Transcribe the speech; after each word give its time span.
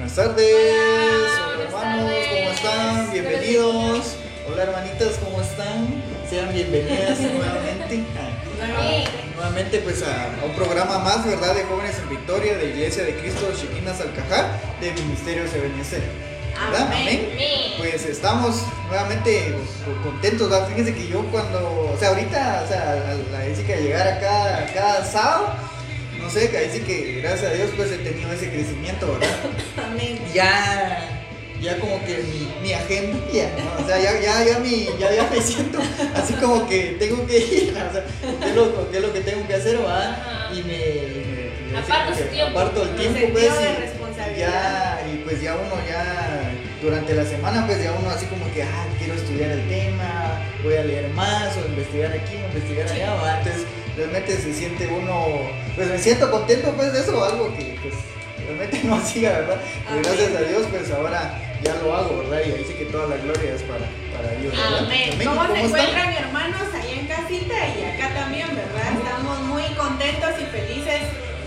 Buenas 0.00 0.16
tardes, 0.16 1.30
Hola, 1.44 1.64
hermanos, 1.64 2.10
¿cómo 2.30 2.50
están? 2.52 3.12
Bienvenidos. 3.12 4.16
Hola 4.48 4.62
hermanitas, 4.62 5.18
¿cómo 5.22 5.42
están? 5.42 6.02
Sean 6.26 6.54
bienvenidas 6.54 7.20
nuevamente. 7.20 8.04
nuevamente 9.34 9.78
pues 9.80 10.02
a, 10.02 10.30
un 10.42 10.54
programa 10.54 11.00
más, 11.00 11.26
¿verdad? 11.26 11.54
De 11.54 11.64
Jóvenes 11.64 11.98
en 11.98 12.08
Victoria, 12.08 12.56
de 12.56 12.70
Iglesia 12.70 13.04
de 13.04 13.14
Cristo 13.16 13.46
de 13.50 13.56
Chiquinas 13.56 14.00
Alcajá, 14.00 14.58
de 14.80 14.90
Ministerio 14.92 15.42
Ebenezer. 15.54 16.00
¿Verdad? 16.70 16.92
Amén. 16.94 17.28
Pues 17.76 18.06
estamos 18.06 18.62
nuevamente 18.88 19.54
contentos, 20.02 20.48
¿verdad? 20.48 20.66
Fíjense 20.66 20.94
que 20.94 21.08
yo 21.08 21.26
cuando, 21.26 21.92
o 21.94 21.96
sea, 21.98 22.08
ahorita, 22.08 22.62
o 22.64 22.68
sea, 22.68 23.18
la 23.30 23.40
Jessica 23.40 23.76
llegar 23.76 24.08
acá 24.08 24.66
cada 24.72 25.04
sábado, 25.04 25.56
no 26.20 26.28
sé, 26.30 26.50
que 26.50 26.58
ahí 26.58 26.70
sí 26.70 26.80
que 26.80 27.20
gracias 27.22 27.50
a 27.50 27.54
Dios 27.54 27.70
pues 27.76 27.90
he 27.90 27.98
tenido 27.98 28.30
ese 28.32 28.50
crecimiento, 28.50 29.06
¿verdad? 29.12 29.28
Ya 30.32 31.10
ya 31.60 31.78
como 31.78 32.02
que 32.04 32.24
mi, 32.62 32.72
agenda, 32.72 33.18
ya, 33.32 33.50
o 33.78 33.86
sea, 33.86 34.00
ya, 34.00 34.18
ya, 34.18 34.44
ya, 34.44 34.58
mi, 34.60 34.88
ya, 34.98 35.12
ya 35.12 35.28
me 35.30 35.40
siento 35.40 35.78
así 36.14 36.32
como 36.34 36.66
que 36.66 36.96
tengo 36.98 37.26
que 37.26 37.38
ir, 37.38 37.76
o 37.90 37.92
sea, 37.92 38.04
¿qué 38.40 38.48
es 38.48 38.56
lo, 38.56 38.90
qué 38.90 38.96
es 38.96 39.02
lo 39.02 39.12
que 39.12 39.20
tengo 39.20 39.46
que 39.46 39.54
hacer, 39.54 39.78
va? 39.84 40.48
Y 40.52 40.62
me, 40.62 41.70
me, 41.70 41.78
aparto, 41.78 42.18
el 42.18 42.28
tiempo. 42.30 42.58
aparto 42.58 42.82
el 42.82 42.96
tiempo, 42.96 43.20
pues, 43.32 43.44
y, 43.44 44.40
ya, 44.40 45.02
y 45.12 45.18
pues 45.18 45.42
ya 45.42 45.54
uno 45.56 45.74
ya, 45.86 46.50
durante 46.80 47.14
la 47.14 47.24
semana, 47.24 47.66
pues 47.66 47.82
ya 47.82 47.92
uno 47.92 48.10
así 48.10 48.26
como 48.26 48.50
que, 48.52 48.62
ah, 48.62 48.86
quiero 48.98 49.14
estudiar 49.14 49.50
el 49.50 49.68
tema, 49.68 50.40
voy 50.62 50.76
a 50.76 50.84
leer 50.84 51.08
más, 51.10 51.56
o 51.56 51.66
investigar 51.68 52.12
aquí, 52.12 52.36
o 52.36 52.46
investigar 52.46 52.88
allá, 52.88 53.14
¿va? 53.14 53.38
entonces 53.38 53.66
realmente 53.96 54.36
se 54.36 54.54
siente 54.54 54.86
uno, 54.86 55.26
pues 55.76 55.88
me 55.88 55.98
siento 55.98 56.30
contento 56.30 56.72
pues 56.72 56.92
de 56.92 57.00
eso, 57.00 57.22
algo 57.22 57.54
que 57.54 57.76
pues 57.82 57.94
realmente 58.50 58.80
no 58.84 58.94
hacía, 59.02 59.30
¿verdad? 59.32 59.60
Y 59.88 60.02
gracias 60.02 60.36
a 60.36 60.40
Dios, 60.42 60.66
pues 60.70 60.90
ahora 60.90 61.38
ya 61.62 61.74
lo 61.76 61.94
hago, 61.94 62.18
¿verdad? 62.18 62.40
Y 62.46 62.52
ahí 62.52 62.64
sí 62.66 62.74
que 62.74 62.86
toda 62.86 63.06
la 63.06 63.16
gloria 63.16 63.54
es 63.54 63.62
para, 63.62 63.86
para 64.16 64.34
Dios, 64.40 64.52
¿verdad? 64.56 64.78
Amén. 64.78 65.10
¿Cómo, 65.24 65.46
se 65.54 65.60
encuentran 65.60 66.12
hermanos 66.12 66.62
ahí 66.74 66.98
en 67.00 67.06
casita 67.06 67.54
y 67.54 67.84
acá 67.84 68.14
también, 68.14 68.48
verdad? 68.48 68.92
Estamos 68.96 69.40
muy 69.40 69.64
contentos 69.74 70.30
y 70.40 70.44
felices 70.46 71.00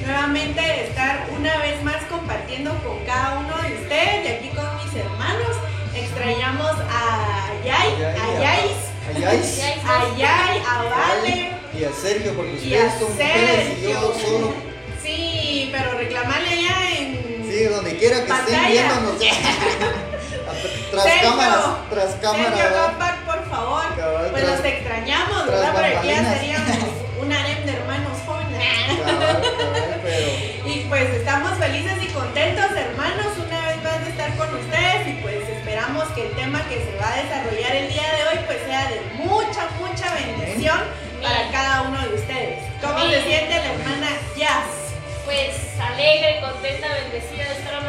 nuevamente 0.05 0.61
de 0.61 0.83
estar 0.87 1.27
una 1.37 1.57
vez 1.57 1.81
más 1.83 2.03
compartiendo 2.09 2.71
con 2.83 3.03
cada 3.05 3.39
uno 3.39 3.55
de 3.61 3.73
ustedes 3.81 4.25
y 4.25 4.27
aquí 4.27 4.49
con 4.49 4.65
mis 4.77 4.95
hermanos. 4.95 5.57
Extrañamos 5.95 6.71
a 6.89 7.51
Yay, 7.63 8.03
a 8.03 8.39
Yais, 8.39 8.77
a 9.07 9.19
Yais, 9.19 9.59
a 9.85 10.17
Yay, 10.17 10.63
a 10.67 10.83
Vale 10.89 11.51
y 11.79 11.83
a 11.83 11.91
Sergio 11.91 12.33
porque 12.33 12.53
ustedes 12.53 12.93
son 12.99 13.11
mujeres 13.11 13.77
y 13.79 13.83
yo 13.83 14.13
solo. 14.13 14.72
Sí, 15.03 15.69
pero 15.71 15.97
reclamarle 15.97 16.49
allá 16.49 16.97
en 16.97 17.43
Sí, 17.45 17.63
donde 17.65 17.97
quiera 17.97 18.25
que 18.25 18.31
estén 18.31 18.71
viéndonos. 18.71 19.15
tras 20.91 21.05
cámaras, 21.21 21.65
tras 21.89 22.11
cámaras. 22.21 22.57
Sergio 22.57 23.23
por 23.25 23.49
favor. 23.49 23.83
pues 24.31 24.47
los 24.47 24.63
extrañamos, 24.65 25.47
¿verdad? 25.47 25.73
Pero 25.75 25.99
aquí 25.99 26.07
ya 26.07 26.33
seríamos 26.33 26.77
un 27.21 27.31
harem 27.31 27.65
de 27.65 27.71
hermanos 27.73 28.17
jóvenes. 28.25 28.63
Y 30.65 30.79
pues 30.87 31.09
estamos 31.09 31.51
felices 31.59 32.01
y 32.01 32.07
contentos, 32.07 32.71
hermanos, 32.71 33.27
una 33.37 33.67
vez 33.67 33.83
más 33.83 34.01
de 34.03 34.09
estar 34.11 34.35
con 34.37 34.47
ustedes. 34.55 35.07
Y 35.07 35.13
pues 35.21 35.47
esperamos 35.49 36.05
que 36.15 36.27
el 36.27 36.31
tema 36.35 36.61
que 36.69 36.75
se 36.75 36.95
va 36.99 37.13
a 37.13 37.17
desarrollar 37.17 37.75
el 37.75 37.89
día 37.89 38.01
de 38.01 38.23
hoy, 38.29 38.39
pues 38.45 38.59
sea 38.65 38.87
de 38.89 39.01
mucha, 39.23 39.67
mucha 39.79 40.13
bendición 40.15 40.79
para 41.21 41.51
cada 41.51 41.81
uno 41.82 41.82
alegre, 46.03 46.41
contenta, 46.41 46.87
bendecida 46.95 47.45
de 47.45 47.53
estar 47.53 47.81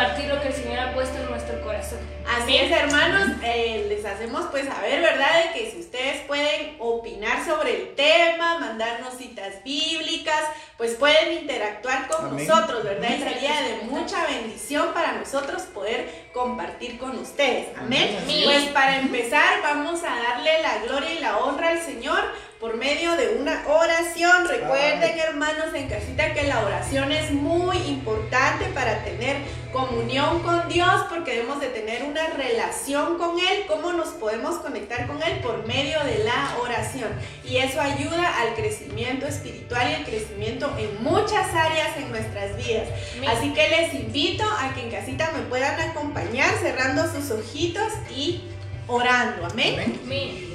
impartir 0.00 0.28
lo 0.28 0.40
que 0.40 0.48
el 0.48 0.54
Señor 0.54 0.78
ha 0.78 0.94
puesto 0.94 1.18
en 1.18 1.28
nuestro 1.28 1.60
corazón. 1.62 1.98
Así 2.26 2.56
es, 2.56 2.70
hermanos, 2.70 3.36
eh, 3.42 3.86
les 3.88 4.04
hacemos 4.04 4.46
pues 4.50 4.66
saber, 4.66 5.02
¿verdad? 5.02 5.44
De 5.44 5.52
que 5.52 5.70
si 5.70 5.80
ustedes 5.80 6.22
pueden 6.26 6.76
opinar 6.78 7.44
sobre 7.44 7.76
el 7.76 7.94
tema, 7.94 8.58
mandarnos 8.58 9.14
citas 9.18 9.62
bíblicas, 9.62 10.42
pues 10.78 10.94
pueden 10.94 11.40
interactuar 11.40 12.08
con 12.08 12.34
nosotros, 12.36 12.82
¿verdad? 12.84 13.10
Y 13.18 13.22
sería 13.22 13.60
de 13.60 13.82
mucha 13.90 14.24
bendición 14.26 14.94
para 14.94 15.12
nosotros 15.12 15.62
poder 15.62 16.30
compartir 16.32 16.98
con 16.98 17.18
ustedes. 17.18 17.68
Amén. 17.76 18.16
Pues 18.44 18.68
para 18.68 19.00
empezar, 19.00 19.60
vamos 19.62 20.02
a 20.02 20.16
darle 20.16 20.62
la 20.62 20.78
gloria 20.78 21.12
y 21.12 21.18
la 21.18 21.38
honra 21.38 21.70
al 21.70 21.80
Señor 21.80 22.20
por 22.60 22.76
medio 22.76 23.16
de 23.16 23.36
una 23.40 23.64
oración. 23.66 24.46
Recuerden, 24.46 25.18
hermanos, 25.18 25.74
en 25.74 25.88
casita 25.88 26.34
que 26.34 26.42
la 26.42 26.62
oración 26.62 27.10
es 27.10 27.32
muy 27.32 27.78
importante 27.78 28.66
para 28.74 29.02
tener 29.02 29.38
comunión 29.72 30.40
con 30.40 30.68
Dios, 30.68 31.06
porque 31.08 31.36
debemos 31.36 31.58
de 31.60 31.68
tener 31.68 32.02
una 32.02 32.26
relación 32.26 33.16
con 33.16 33.38
Él. 33.38 33.64
¿Cómo 33.66 33.94
nos 33.94 34.08
podemos 34.08 34.56
conectar 34.56 35.06
con 35.06 35.22
Él? 35.22 35.38
Por 35.40 35.66
medio 35.66 36.04
de 36.04 36.22
la 36.22 36.54
oración. 36.60 37.08
Y 37.44 37.56
eso 37.56 37.80
ayuda 37.80 38.40
al 38.42 38.54
crecimiento 38.54 39.26
espiritual 39.26 39.90
y 39.90 39.94
al 39.94 40.04
crecimiento 40.04 40.70
en 40.78 41.02
muchas 41.02 41.54
áreas 41.54 41.96
en 41.96 42.10
nuestras 42.10 42.58
vidas. 42.58 42.88
Así 43.26 43.54
que 43.54 43.68
les 43.70 43.94
invito 43.94 44.44
a 44.44 44.74
que 44.74 44.82
en 44.82 44.90
casita 44.90 45.30
me 45.34 45.42
puedan 45.44 45.80
acompañar 45.80 46.54
cerrando 46.60 47.10
sus 47.10 47.30
ojitos 47.30 47.90
y 48.14 48.42
orando. 48.86 49.46
Amén. 49.46 49.98
Amén. 50.04 50.49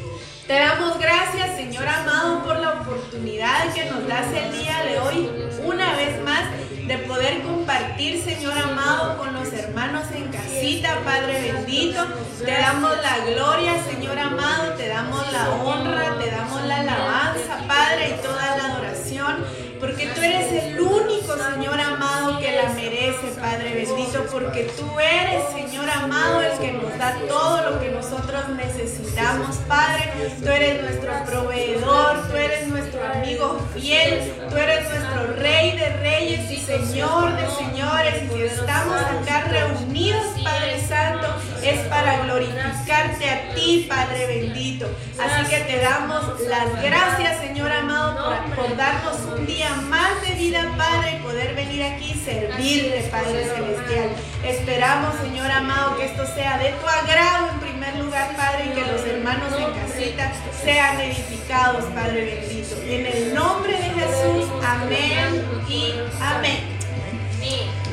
Te 0.48 0.60
damos 0.60 1.00
gracias, 1.00 1.58
Señor 1.58 1.88
amado, 1.88 2.44
por 2.44 2.60
la 2.60 2.74
oportunidad 2.74 3.74
que 3.74 3.86
nos 3.86 4.08
das 4.08 4.28
el 4.32 4.52
día 4.52 4.84
de 4.84 5.00
hoy, 5.00 5.32
una 5.64 5.96
vez 5.96 6.22
más, 6.22 6.44
de 6.88 7.00
poder 7.00 7.42
compartir, 7.42 8.22
Señor 8.24 8.56
amado, 8.56 9.18
con 9.18 9.34
los 9.34 9.52
hermanos 9.52 10.04
en 10.14 10.28
casita, 10.32 11.00
Padre 11.04 11.52
bendito. 11.52 12.06
Te 12.46 12.52
damos 12.52 12.92
la 13.02 13.26
gloria, 13.26 13.84
Señor 13.86 14.20
amado, 14.20 14.74
te 14.74 14.88
damos 14.88 15.32
la 15.32 15.50
honra, 15.50 16.16
te 16.20 16.30
damos 16.30 16.62
la 16.62 16.82
alabanza, 16.82 17.68
Padre, 17.68 18.16
y 18.16 18.22
toda 18.22 18.58
la 18.58 18.66
adoración, 18.66 19.44
porque 19.80 20.08
tú 20.08 20.22
eres 20.22 20.64
el 20.64 20.80
único, 20.80 21.36
Señor 21.54 21.80
amado, 21.80 22.40
que 22.40 22.52
la 22.52 22.70
merece, 22.70 23.28
Padre 23.40 23.86
bendito, 23.86 24.26
porque 24.32 24.72
tú 24.78 25.00
eres, 25.00 25.44
Señor 25.54 25.90
amado, 25.90 26.42
el 26.42 26.58
que 26.60 26.72
nos 26.74 26.98
da 26.98 27.18
todo 27.28 27.72
lo 27.72 27.80
que 27.80 27.90
nosotros 27.92 28.50
necesitamos, 28.50 29.56
Padre. 29.68 30.12
Tú 30.42 30.50
eres 30.50 30.82
nuestro 30.82 31.12
proveedor, 31.26 32.28
tú 32.30 32.36
eres 32.38 32.68
nuestro 32.68 33.02
amigo 33.06 33.60
fiel, 33.74 34.34
tú 34.50 34.56
eres 34.56 34.90
nuestro 34.90 35.36
Rey 35.38 35.78
de 35.78 35.90
Reyes 35.98 36.52
y 36.52 36.58
Señor 36.58 37.36
de 37.36 37.48
Señores. 37.52 38.24
Y 38.36 38.42
estamos 38.42 39.02
acá 39.02 39.46
reunidos, 39.50 40.26
Padre 40.44 40.82
Santo, 40.88 41.28
es 41.64 41.80
para 41.88 42.24
glorificarte 42.26 43.30
a 43.30 43.54
ti, 43.56 43.86
Padre 43.90 44.28
bendito. 44.28 44.88
Así 45.20 45.50
que 45.50 45.60
te 45.62 45.80
damos 45.80 46.40
las 46.42 46.82
gracias, 46.82 47.40
Señor 47.40 47.72
amado, 47.72 48.36
por, 48.56 48.76
darnos 48.76 49.18
un 49.34 49.46
día 49.46 49.65
más 49.90 50.22
de 50.22 50.36
vida, 50.36 50.74
Padre, 50.78 51.18
y 51.20 51.24
poder 51.24 51.56
venir 51.56 51.84
aquí 51.84 52.12
y 52.12 52.26
servirte, 52.26 53.08
Padre 53.12 53.46
Celestial. 53.46 54.10
Esperamos, 54.44 55.16
Señor 55.22 55.50
amado, 55.52 55.98
que 55.98 56.06
esto 56.06 56.26
sea 56.36 56.58
de 56.58 56.72
tu 56.72 56.88
agrado 56.88 57.50
en 57.50 57.60
primer 57.60 57.96
lugar, 57.98 58.36
Padre, 58.36 58.66
y 58.66 58.76
que 58.76 58.92
los 58.92 59.06
hermanos 59.06 59.54
en 59.58 59.74
casita 59.74 60.32
sean 60.64 61.00
edificados, 61.02 61.86
Padre 61.94 62.26
bendito. 62.26 62.76
En 62.84 63.06
el 63.06 63.34
nombre 63.34 63.74
de 63.74 63.90
Jesús, 63.90 64.50
amén 64.64 65.44
y 65.68 65.94
amén. 66.22 66.76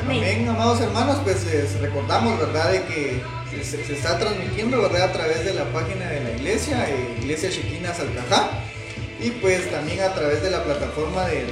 Amén, 0.01 0.49
amados 0.49 0.81
hermanos, 0.81 1.17
pues 1.23 1.45
les 1.45 1.79
recordamos, 1.79 2.37
¿verdad?, 2.37 2.71
de 2.71 2.83
que 2.83 3.23
se, 3.63 3.93
está 3.93 4.17
transmitiendo, 4.19 4.81
¿verdad?, 4.81 5.03
a 5.03 5.13
través 5.13 5.45
de 5.45 5.53
la 5.53 5.65
página 5.65 6.09
de 6.09 6.19
la 6.21 6.31
iglesia, 6.31 6.89
eh, 6.89 7.17
Iglesia 7.21 7.49
Chiquina 7.49 7.93
Salcajá, 7.93 8.49
y 9.23 9.31
pues 9.31 9.71
también 9.71 10.01
a 10.01 10.13
través 10.13 10.43
de 10.43 10.51
la 10.51 10.63
plataforma 10.65 11.25
de, 11.27 11.45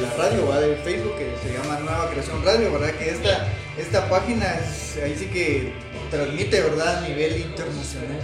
la 0.00 0.14
radio, 0.16 0.46
¿verdad?, 0.46 0.68
de 0.68 0.76
Facebook, 0.76 1.16
que 1.18 1.34
se 1.42 1.52
llama 1.52 1.80
Nueva 1.80 2.08
Creación 2.10 2.44
Radio, 2.44 2.72
¿verdad?, 2.72 2.92
que 2.92 3.10
esta, 3.10 3.48
esta 3.76 4.08
página 4.08 4.54
es, 4.54 5.02
ahí 5.02 5.16
sí 5.18 5.26
que 5.26 5.72
transmite, 6.12 6.62
¿verdad?, 6.62 6.98
a 6.98 7.08
nivel 7.08 7.40
internacional. 7.40 8.20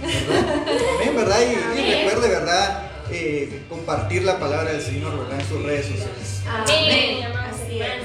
¿verdad? 0.00 0.66
Amén, 0.96 1.14
¿verdad? 1.14 1.38
Y, 1.40 1.54
recuerde, 1.92 2.28
¿verdad? 2.28 2.90
Eh, 3.12 3.62
compartir 3.68 4.24
la 4.24 4.40
palabra 4.40 4.72
del 4.72 4.82
Señor, 4.82 5.16
¿verdad? 5.20 5.38
En 5.38 5.46
sus 5.46 5.62
redes 5.62 5.86
sociales. 5.86 6.42
Amén. 6.48 7.24
Así 7.48 7.80
es. 7.80 8.02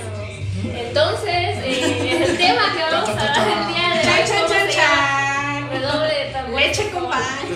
Entonces, 0.72 1.58
eh, 1.64 2.26
el 2.28 2.38
tema 2.38 2.74
que 2.76 2.84
vamos 2.84 3.10
a 3.10 3.12
hablar 3.12 3.48
el 3.48 3.68
día 3.74 3.90
de 3.90 4.08
hoy. 4.08 4.28
Chan, 4.28 4.46
chan, 4.48 4.70
chan. 4.70 5.70
Redoble 5.72 6.14
de 6.14 6.32
tambor. 6.32 6.62
Leche 6.62 6.92
con 6.92 7.10
pan. 7.10 7.48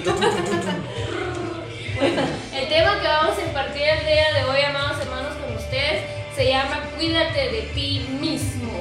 el 2.72 2.78
tema 2.78 3.02
que 3.02 3.08
vamos 3.08 3.38
a 3.38 3.42
impartir 3.42 3.82
el 3.82 4.06
día 4.06 4.34
de 4.34 4.44
hoy, 4.46 4.62
amados 4.62 5.02
hermanos, 5.02 5.34
con 5.36 5.58
ustedes, 5.58 6.04
se 6.34 6.48
llama 6.48 6.80
Cuídate 6.96 7.52
de 7.52 7.62
ti 7.74 8.08
mismo. 8.22 8.72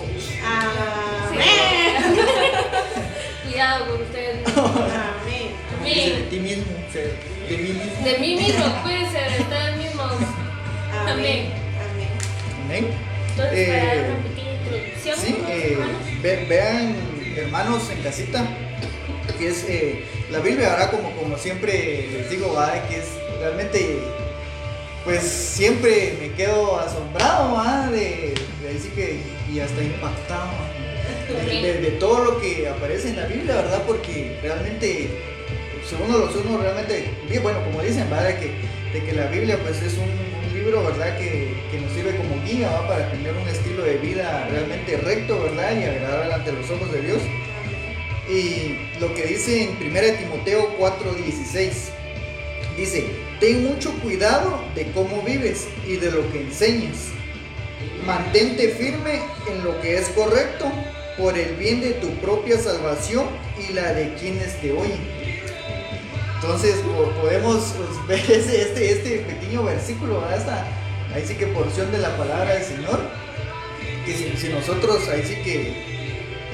Amén. 0.47 1.43
Cuidado 3.45 3.87
con 3.87 4.03
ustedes 4.03 4.47
mismos. 4.47 4.71
Amén. 4.71 5.55
De 5.83 6.27
ti 6.31 6.39
mismo. 6.39 6.73
de 6.95 7.57
mí 7.57 7.69
mismo. 7.69 8.05
De 8.05 8.19
mí 8.19 8.37
mismo, 8.37 8.83
puede 8.85 9.11
ser, 9.11 9.33
de 9.33 9.41
ustedes 9.41 9.77
mismos. 9.77 10.13
Amén. 11.09 11.53
Amén. 11.91 12.09
Amén. 12.65 12.87
Entonces, 13.31 13.59
eh, 13.59 13.67
para 13.67 13.87
dar 13.87 14.11
una 14.11 14.23
pequeña 14.23 14.53
introducción. 14.53 15.19
Sí, 15.19 15.37
eh, 15.49 16.47
vean, 16.49 16.97
hermanos 17.37 17.91
en 17.91 18.03
casita, 18.03 18.47
que 19.37 19.49
es 19.49 19.65
eh, 19.69 20.05
la 20.31 20.39
Biblia, 20.39 20.75
ahora 20.75 20.91
como, 20.93 21.11
como 21.17 21.37
siempre 21.37 22.09
les 22.13 22.31
digo, 22.31 22.55
¿va? 22.55 22.73
que 22.89 22.99
es 22.99 23.30
realmente, 23.41 23.99
pues 25.05 25.23
siempre 25.23 26.17
me 26.21 26.33
quedo 26.35 26.79
asombrado, 26.79 27.55
¿va? 27.55 27.91
De, 27.91 28.35
de 28.63 28.79
sí 28.81 28.91
que, 28.95 29.21
y 29.53 29.59
hasta 29.59 29.83
impactado 29.83 30.51
de, 31.49 31.97
todo 31.99 32.25
lo 32.25 32.41
que 32.41 32.69
aparece 32.69 33.09
en 33.09 33.17
la 33.17 33.27
Biblia, 33.27 33.57
¿verdad? 33.57 33.83
Porque 33.87 34.39
realmente, 34.43 35.09
uno, 36.07 36.29
uno 36.45 36.59
realmente, 36.63 37.11
bueno, 37.43 37.65
como 37.65 37.83
dicen, 37.83 38.09
¿verdad? 38.11 38.39
Que, 38.39 38.51
de 38.93 39.05
que 39.05 39.13
la 39.13 39.27
Biblia 39.27 39.59
pues 39.63 39.81
es 39.83 39.95
un, 39.95 40.31
libro, 40.55 40.83
¿verdad? 40.83 41.17
Que, 41.17 41.55
que, 41.71 41.81
nos 41.81 41.93
sirve 41.93 42.17
como 42.17 42.43
guía. 42.45 42.69
Para 42.89 43.09
tener 43.11 43.33
un 43.33 43.49
estilo 43.49 43.85
de 43.85 43.97
vida 43.99 44.49
realmente 44.51 44.97
recto, 44.97 45.41
¿verdad? 45.43 45.77
Y 45.79 45.85
agradable 45.85 46.35
ante 46.35 46.53
los 46.53 46.71
ojos 46.71 46.93
de 46.93 47.03
Dios. 47.03 47.23
Y 48.29 49.01
lo 49.01 49.15
que 49.15 49.27
dice 49.27 49.65
en 49.65 49.71
1 49.71 50.19
Timoteo 50.19 50.77
4:16, 50.79 51.71
dice, 52.81 53.05
ten 53.41 53.65
mucho 53.65 53.93
cuidado 54.01 54.63
de 54.75 54.91
cómo 54.93 55.23
vives 55.23 55.69
y 55.87 55.97
de 55.97 56.11
lo 56.11 56.31
que 56.33 56.41
enseñas. 56.41 57.09
Mantente 58.07 58.69
firme 58.71 59.21
en 59.49 59.63
lo 59.65 59.81
que 59.81 59.99
es 59.99 60.09
correcto 60.11 60.71
por 61.19 61.39
el 61.39 61.55
bien 61.57 61.81
de 61.81 61.91
tu 61.93 62.09
propia 62.15 62.59
salvación 62.59 63.27
y 63.69 63.75
la 63.75 63.93
de 63.93 64.15
quienes 64.15 64.59
te 64.61 64.73
oyen. 64.73 64.99
Entonces 66.37 66.77
podemos 67.21 67.75
ver 68.09 68.21
ese, 68.21 68.63
este, 68.63 68.93
este 68.93 69.19
pequeño 69.19 69.63
versículo, 69.65 70.25
hasta 70.25 70.67
ahí 71.15 71.25
sí 71.27 71.35
que 71.35 71.47
porción 71.49 71.93
de 71.93 71.99
la 71.99 72.17
palabra 72.17 72.55
del 72.55 72.65
Señor, 72.65 73.01
que 74.07 74.37
si, 74.39 74.49
nosotros 74.49 75.07
ahí 75.09 75.23
sí 75.23 75.35
que 75.43 75.75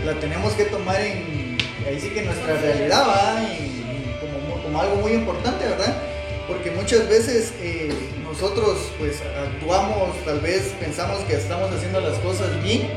la 0.04 0.14
tenemos 0.18 0.52
que 0.54 0.64
tomar 0.64 1.00
en, 1.00 1.56
ahí 1.86 2.00
sí 2.00 2.08
que 2.08 2.22
nuestra 2.22 2.56
realidad 2.56 3.42
y, 3.42 3.82
como, 4.20 4.62
como, 4.62 4.80
algo 4.80 4.96
muy 4.96 5.12
importante, 5.12 5.64
¿verdad? 5.64 6.05
Porque 6.46 6.70
muchas 6.70 7.08
veces 7.08 7.52
eh, 7.60 7.92
nosotros 8.22 8.92
pues 8.98 9.20
actuamos, 9.20 10.16
tal 10.24 10.40
vez 10.40 10.74
pensamos 10.78 11.18
que 11.24 11.34
estamos 11.34 11.70
haciendo 11.72 12.00
las 12.00 12.18
cosas 12.18 12.62
bien, 12.62 12.88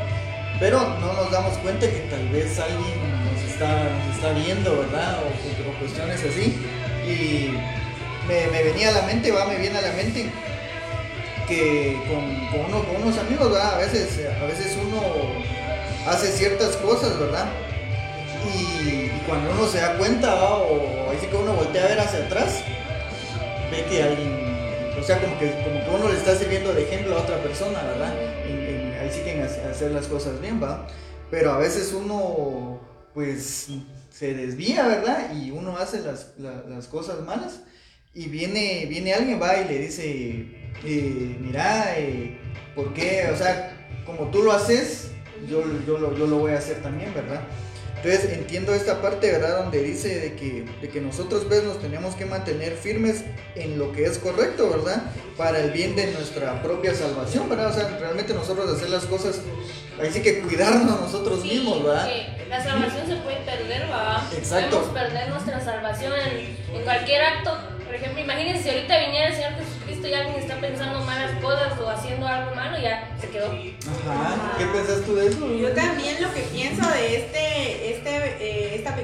pero 0.60 0.80
no 1.00 1.14
nos 1.14 1.32
damos 1.32 1.58
cuenta 1.58 1.88
que 1.88 2.02
tal 2.12 2.28
vez 2.30 2.60
alguien 2.60 3.00
nos 3.26 3.52
está, 3.52 3.90
está 4.14 4.34
viendo, 4.34 4.78
¿verdad? 4.78 5.20
O, 5.24 5.80
cuestiones 5.80 6.22
así. 6.24 6.58
Y 7.08 7.54
me, 8.28 8.64
venía 8.64 8.90
a 8.90 8.92
la 8.92 9.02
mente, 9.04 9.32
va, 9.32 9.46
me 9.46 9.58
viene 9.58 9.78
a 9.80 9.82
la 9.82 9.94
mente 9.94 10.30
que 11.48 11.98
con, 12.08 12.66
uno, 12.66 12.84
con 12.84 13.02
unos 13.02 13.18
amigos, 13.18 13.52
¿verdad? 13.52 13.76
A 13.76 13.78
veces, 13.80 14.20
a 14.40 14.46
veces 14.46 14.78
uno 14.80 15.02
hace 16.08 16.28
ciertas 16.32 16.76
cosas, 16.78 17.18
¿verdad? 17.20 17.48
Y, 18.54 19.10
cuando 19.28 19.52
uno 19.52 19.68
se 19.68 19.80
da 19.80 19.96
cuenta, 19.98 20.34
o 20.36 21.10
ahí 21.12 21.18
sí 21.22 21.28
que 21.28 21.36
uno 21.36 21.54
voltea 21.54 21.86
a 21.86 21.88
ver 21.88 22.00
hacia 22.00 22.20
atrás, 22.20 22.64
ve 23.72 23.86
que 23.90 24.04
alguien, 24.04 25.00
o 25.00 25.04
sea, 25.04 25.20
como 25.22 25.38
que, 25.40 25.52
como 25.64 25.84
que 25.84 25.90
uno 25.96 26.10
le 26.10 26.18
está 26.18 26.36
sirviendo 26.36 26.74
de 26.74 26.84
ejemplo 26.84 27.18
a 27.18 27.22
otra 27.22 27.42
persona, 27.42 27.82
¿verdad? 27.84 28.14
sí 29.12 29.22
que 29.22 29.42
hacer 29.42 29.92
las 29.92 30.08
cosas 30.08 30.40
bien, 30.42 30.62
¿va? 30.62 30.88
Pero 31.32 31.52
a 31.52 31.58
veces 31.58 31.94
uno, 31.94 32.80
pues, 33.14 33.68
se 34.12 34.34
desvía, 34.34 34.88
¿verdad? 34.88 35.34
Y 35.36 35.52
uno 35.52 35.78
hace 35.78 36.02
las, 36.02 36.34
las 36.38 36.88
cosas 36.88 37.22
malas. 37.26 37.62
Y 38.14 38.28
viene, 38.28 38.86
viene 38.88 39.14
alguien, 39.14 39.42
va, 39.42 39.58
y 39.58 39.68
le 39.68 39.80
dice, 39.80 40.04
eh, 40.84 41.38
mira, 41.40 41.98
eh, 41.98 42.38
¿por 42.76 42.94
qué? 42.94 43.30
O 43.32 43.38
sea, 43.38 43.90
como 44.06 44.30
tú 44.32 44.44
lo 44.44 44.52
haces, 44.52 45.12
yo, 45.48 45.64
yo, 45.86 46.00
lo, 46.00 46.18
yo 46.18 46.26
lo 46.26 46.40
voy 46.40 46.54
a 46.54 46.58
hacer 46.58 46.82
también, 46.82 47.14
¿verdad? 47.14 47.42
Entonces 48.02 48.32
entiendo 48.32 48.74
esta 48.74 49.02
parte, 49.02 49.30
¿verdad? 49.32 49.64
Donde 49.64 49.84
dice 49.84 50.20
de 50.20 50.36
que, 50.36 50.66
de 50.82 50.90
que 50.90 51.02
nosotros 51.02 51.50
¿ves? 51.50 51.64
nos 51.64 51.82
tenemos 51.82 52.16
que 52.16 52.26
mantener 52.26 52.76
firmes 52.78 53.26
en 53.56 53.78
lo 53.78 53.92
que 53.92 54.06
es 54.06 54.18
correcto, 54.18 54.70
¿verdad? 54.70 55.04
Para 55.36 55.60
el 55.60 55.72
bien 55.72 55.96
de 55.96 56.12
nuestra 56.12 56.62
propia 56.64 56.96
salvación, 56.96 57.50
¿verdad? 57.50 57.68
O 57.68 57.74
sea, 57.74 57.98
realmente 58.00 58.34
nosotros 58.34 58.70
hacer 58.70 58.90
las 58.90 59.06
cosas, 59.06 59.42
ahí 60.02 60.12
sí 60.12 60.22
que 60.22 60.40
cuidarnos 60.40 61.02
nosotros 61.02 61.44
mismos, 61.44 61.84
¿verdad? 61.84 62.10
la 62.50 62.64
salvación 62.64 63.08
se 63.08 63.16
puede 63.18 63.38
perder, 63.42 63.82
¿verdad? 63.82 64.24
Exacto. 64.36 64.82
Podemos 64.82 64.98
perder 64.98 65.30
nuestra 65.30 65.64
salvación 65.64 66.14
en, 66.14 66.76
en 66.76 66.84
cualquier 66.84 67.22
acto. 67.22 67.58
Por 67.86 67.96
ejemplo, 67.96 68.22
imagínense 68.22 68.64
si 68.64 68.70
ahorita 68.70 69.00
viniera 69.00 69.28
el 69.28 69.36
Señor 69.36 69.52
Jesucristo 69.56 70.08
y 70.08 70.14
alguien 70.14 70.36
está 70.36 70.56
pensando 70.60 71.00
malas 71.02 71.32
cosas 71.42 71.80
o 71.80 71.90
haciendo 71.90 72.28
algo 72.28 72.56
malo, 72.56 72.78
ya 72.80 73.10
se 73.20 73.30
quedó. 73.30 73.48
Ajá. 73.48 74.56
¿Qué 74.58 74.66
pensás 74.66 75.02
tú 75.06 75.16
de 75.16 75.28
eso? 75.28 75.56
Yo 75.56 75.74
también 75.74 76.22
lo 76.22 76.34
que 76.34 76.42
pienso 76.42 76.88
de 76.90 77.16
este 77.18 77.39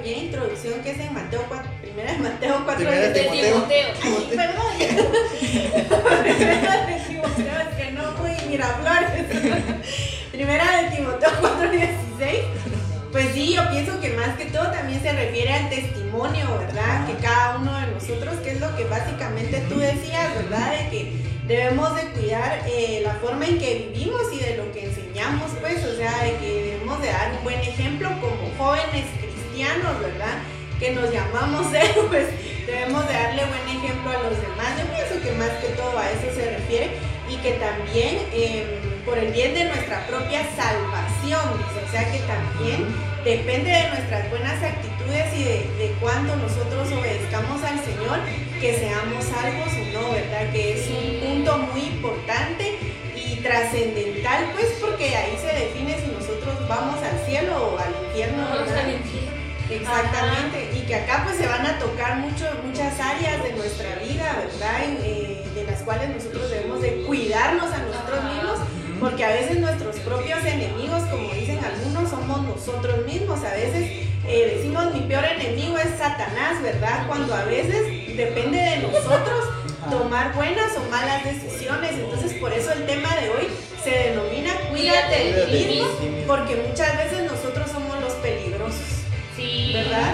pequeña 0.05 0.25
introducción 0.25 0.81
que 0.83 0.91
es 0.91 0.99
en 0.99 1.13
Mateo 1.15 1.43
4, 1.47 1.71
primera 1.81 2.11
de 2.13 2.19
Mateo 2.19 2.61
4 2.63 2.91
de 2.91 3.09
Timoteo. 3.09 3.87
Ay, 4.03 4.37
perdón. 4.37 4.65
primera 6.23 6.85
de 6.85 6.93
Timoteo, 7.07 7.59
es 7.59 7.75
que 7.75 7.91
no 7.91 8.03
fui 8.11 8.29
Miraflores. 8.47 9.25
primera 10.31 10.81
de 10.83 10.95
Timoteo 10.95 11.31
4, 11.41 11.71
16. 11.71 12.39
Pues 13.11 13.33
sí, 13.33 13.55
yo 13.55 13.67
pienso 13.71 13.99
que 13.99 14.09
más 14.09 14.37
que 14.37 14.45
todo 14.45 14.69
también 14.69 15.01
se 15.01 15.11
refiere 15.11 15.51
al 15.51 15.69
testimonio, 15.71 16.55
¿verdad? 16.59 17.07
Que 17.07 17.15
cada 17.15 17.57
uno 17.57 17.73
de 17.79 17.87
nosotros, 17.87 18.35
que 18.43 18.51
es 18.51 18.59
lo 18.59 18.75
que 18.75 18.83
básicamente 18.83 19.63
tú 19.67 19.79
decías, 19.79 20.35
¿verdad? 20.35 20.71
De 20.71 20.89
que 20.91 21.13
debemos 21.47 21.95
de 21.95 22.03
cuidar 22.09 22.63
eh, 22.67 23.01
la 23.03 23.15
forma 23.15 23.47
en 23.47 23.57
que 23.57 23.91
vivimos 23.91 24.21
y 24.31 24.37
de 24.37 24.57
lo 24.57 24.71
que 24.71 24.85
enseñamos, 24.85 25.49
pues, 25.61 25.83
o 25.83 25.95
sea, 25.95 26.23
de 26.23 26.35
que 26.37 26.63
debemos 26.63 27.01
de 27.01 27.07
dar 27.07 27.31
un 27.37 27.43
buen 27.43 27.59
ejemplo 27.59 28.09
como 28.21 28.51
jóvenes 28.59 29.05
cristianos, 29.55 30.01
¿verdad? 30.01 30.37
Que 30.79 30.91
nos 30.91 31.11
llamamos 31.11 31.73
héroes, 31.73 32.27
debemos 32.67 33.07
de 33.07 33.13
darle 33.13 33.43
buen 33.45 33.77
ejemplo 33.77 34.11
a 34.11 34.29
los 34.29 34.41
demás. 34.41 34.75
Yo 34.77 34.85
pienso 34.93 35.21
que 35.23 35.31
más 35.37 35.49
que 35.61 35.69
todo 35.79 35.97
a 35.97 36.11
eso 36.11 36.27
se 36.35 36.57
refiere 36.57 36.91
y 37.29 37.37
que 37.37 37.53
también 37.53 38.19
em, 38.33 38.65
por 39.05 39.17
el 39.17 39.31
bien 39.31 39.53
de 39.53 39.65
nuestra 39.65 40.05
propia 40.07 40.43
salvación, 40.55 41.55
o 41.55 41.91
sea 41.91 42.11
que 42.11 42.19
también 42.27 42.85
depende 43.23 43.71
de 43.71 43.89
nuestras 43.89 44.29
buenas 44.29 44.61
actitudes 44.61 45.33
y 45.33 45.43
de, 45.43 45.57
de 45.79 45.95
cuando 46.01 46.35
nosotros 46.35 46.91
obedezcamos 46.91 47.63
al 47.63 47.79
Señor, 47.79 48.19
que 48.59 48.75
seamos 48.75 49.23
salvos 49.23 49.71
o 49.71 49.93
no, 49.93 50.11
¿verdad? 50.11 50.51
Que 50.51 50.73
es 50.73 50.89
un 50.89 51.19
punto 51.21 51.57
muy 51.71 51.81
importante 51.81 52.77
y 53.15 53.37
trascendental, 53.37 54.51
pues 54.53 54.67
porque 54.81 55.15
ahí 55.15 55.37
se 55.39 55.47
define 55.47 55.95
si 56.01 56.11
nosotros 56.11 56.67
vamos 56.67 57.01
al 57.01 57.25
cielo 57.25 57.73
o 57.73 57.79
al 57.79 57.93
infierno, 58.05 58.43
¿verdad? 58.51 58.85
Exactamente, 59.69 60.71
y 60.75 60.81
que 60.81 60.95
acá 60.95 61.23
pues 61.25 61.37
se 61.37 61.47
van 61.47 61.65
a 61.65 61.79
tocar 61.79 62.17
mucho, 62.17 62.45
muchas 62.63 62.99
áreas 62.99 63.43
de 63.43 63.53
nuestra 63.53 63.95
vida, 63.95 64.35
¿verdad? 64.45 64.81
Eh, 65.03 65.43
de 65.55 65.63
las 65.63 65.81
cuales 65.81 66.09
nosotros 66.09 66.51
debemos 66.51 66.81
de 66.81 67.03
cuidarnos 67.03 67.71
a 67.71 67.77
nosotros 67.79 68.23
mismos, 68.25 68.59
porque 68.99 69.25
a 69.25 69.29
veces 69.29 69.59
nuestros 69.59 69.97
propios 69.97 70.43
enemigos, 70.45 71.03
como 71.09 71.29
dicen 71.33 71.59
algunos, 71.63 72.09
somos 72.09 72.43
nosotros 72.43 73.05
mismos. 73.05 73.43
A 73.43 73.53
veces 73.53 74.07
eh, 74.27 74.55
decimos 74.55 74.93
mi 74.93 75.01
peor 75.01 75.25
enemigo 75.25 75.77
es 75.77 75.97
Satanás, 75.97 76.61
¿verdad? 76.61 77.07
Cuando 77.07 77.33
a 77.33 77.43
veces 77.43 78.15
depende 78.15 78.57
de 78.57 78.77
nosotros 78.77 79.49
tomar 79.89 80.33
buenas 80.33 80.71
o 80.77 80.89
malas 80.89 81.23
decisiones. 81.23 81.93
Entonces 81.93 82.33
por 82.33 82.53
eso 82.53 82.71
el 82.71 82.85
tema 82.85 83.15
de 83.15 83.29
hoy 83.29 83.47
se 83.83 83.91
denomina 83.91 84.51
cuídate 84.69 85.33
de 85.33 85.45
ti 85.45 85.65
mismo, 85.65 86.25
porque 86.27 86.55
muchas 86.55 86.97
veces 86.97 87.31
nosotros 87.31 87.69
somos 87.71 87.99
los 88.01 88.13
peligrosos. 88.13 89.04
Sí. 89.45 89.71
¿Verdad? 89.73 90.13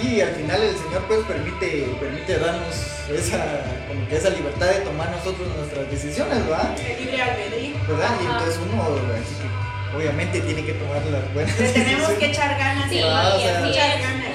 Sí, 0.00 0.20
al 0.20 0.34
final 0.34 0.62
el 0.62 0.76
Señor 0.76 1.02
pues 1.08 1.20
permite, 1.26 1.88
permite 1.98 2.38
darnos 2.38 2.74
esa, 3.08 3.62
como 3.88 4.06
que 4.08 4.16
esa 4.16 4.30
libertad 4.30 4.66
de 4.66 4.80
tomar 4.80 5.10
nosotros 5.10 5.48
nuestras 5.56 5.90
decisiones, 5.90 6.46
¿verdad? 6.46 6.76
El 6.78 7.04
libre 7.04 7.22
albedrío. 7.22 7.76
¿Verdad? 7.88 8.10
Y 8.20 8.26
entonces 8.26 8.60
uno 8.62 8.82
así 9.14 9.34
que 9.40 9.96
obviamente 9.96 10.40
tiene 10.40 10.64
que 10.64 10.74
tomar 10.74 11.02
las 11.06 11.32
buenas 11.32 11.58
Le 11.58 11.68
tenemos 11.68 12.10
que 12.10 12.26
echar 12.26 12.58
ganas. 12.58 12.90
Sí, 12.90 12.96
muchas 12.96 13.62
ganas. 13.62 13.76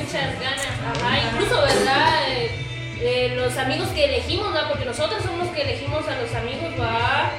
Muchas 0.01 0.39
ganas. 0.39 0.65
Ajá, 0.81 1.19
incluso, 1.19 1.61
¿verdad? 1.61 2.21
Eh, 3.03 3.33
los 3.35 3.57
amigos 3.57 3.89
que 3.89 4.05
elegimos, 4.05 4.53
¿no? 4.53 4.67
Porque 4.67 4.85
nosotros 4.85 5.21
somos 5.23 5.47
los 5.47 5.55
que 5.55 5.61
elegimos 5.63 6.07
a 6.07 6.21
los 6.21 6.33
amigos, 6.33 6.69
¿va? 6.79 7.31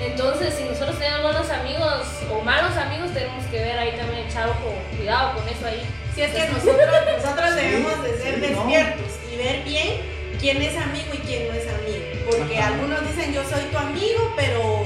Entonces, 0.00 0.54
si 0.54 0.64
nosotros 0.64 0.98
tenemos 0.98 1.22
buenos 1.22 1.50
amigos 1.50 2.06
o 2.30 2.40
malos 2.42 2.76
amigos, 2.76 3.12
tenemos 3.12 3.44
que 3.46 3.58
ver 3.58 3.78
ahí 3.78 3.92
también, 3.96 4.26
echar 4.26 4.48
ojo, 4.48 4.74
cuidado 4.96 5.34
con 5.34 5.48
eso 5.48 5.66
ahí. 5.66 5.82
Si 6.18 6.24
es 6.24 6.32
que 6.32 6.48
nosotros, 6.48 6.76
nosotros 7.16 7.54
debemos 7.54 8.02
de 8.02 8.18
ser 8.20 8.40
despiertos 8.40 9.06
y 9.32 9.36
ver 9.36 9.62
bien 9.62 10.00
quién 10.40 10.60
es 10.60 10.76
amigo 10.76 11.10
y 11.14 11.18
quién 11.18 11.46
no 11.46 11.54
es 11.54 11.62
amigo. 11.68 12.04
Porque 12.28 12.58
algunos 12.58 13.06
dicen 13.06 13.32
yo 13.32 13.44
soy 13.44 13.62
tu 13.70 13.78
amigo, 13.78 14.34
pero 14.34 14.82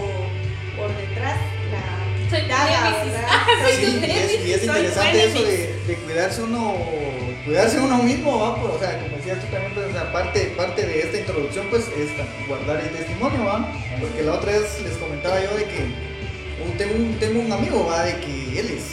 por 0.77 0.95
detrás 0.95 1.39
la 1.73 2.29
soy 2.29 2.47
daga, 2.47 3.03
¿verdad? 3.03 3.29
sí, 3.81 3.99
y 4.03 4.11
es, 4.11 4.47
y 4.47 4.53
es 4.53 4.63
interesante 4.65 5.25
eso 5.25 5.43
de, 5.43 5.75
de 5.87 5.97
cuidarse 6.05 6.43
uno, 6.43 6.77
cuidarse 7.47 7.81
uno 7.81 8.03
mismo, 8.03 8.39
¿va? 8.39 8.61
Pues, 8.61 8.75
o 8.75 8.79
sea, 8.79 8.99
como 9.01 9.17
decías 9.17 9.41
tú 9.41 9.47
también, 9.47 9.73
pues, 9.73 9.87
parte, 10.13 10.53
parte 10.55 10.85
de 10.85 11.01
esta 11.01 11.19
introducción, 11.19 11.67
pues, 11.71 11.85
es 11.97 12.11
guardar 12.47 12.79
el 12.79 12.91
testimonio, 12.91 13.43
¿va? 13.47 13.73
Porque 13.99 14.23
la 14.23 14.35
otra 14.35 14.53
vez 14.53 14.83
les 14.83 14.99
comentaba 14.99 15.43
yo 15.43 15.57
de 15.57 15.65
que 15.65 15.87
tengo, 16.77 16.95
un, 16.95 17.19
tengo 17.19 17.41
un 17.41 17.51
amigo, 17.51 17.87
¿va? 17.87 18.05
De 18.05 18.21
que 18.21 18.61
él 18.61 18.67
es 18.77 18.85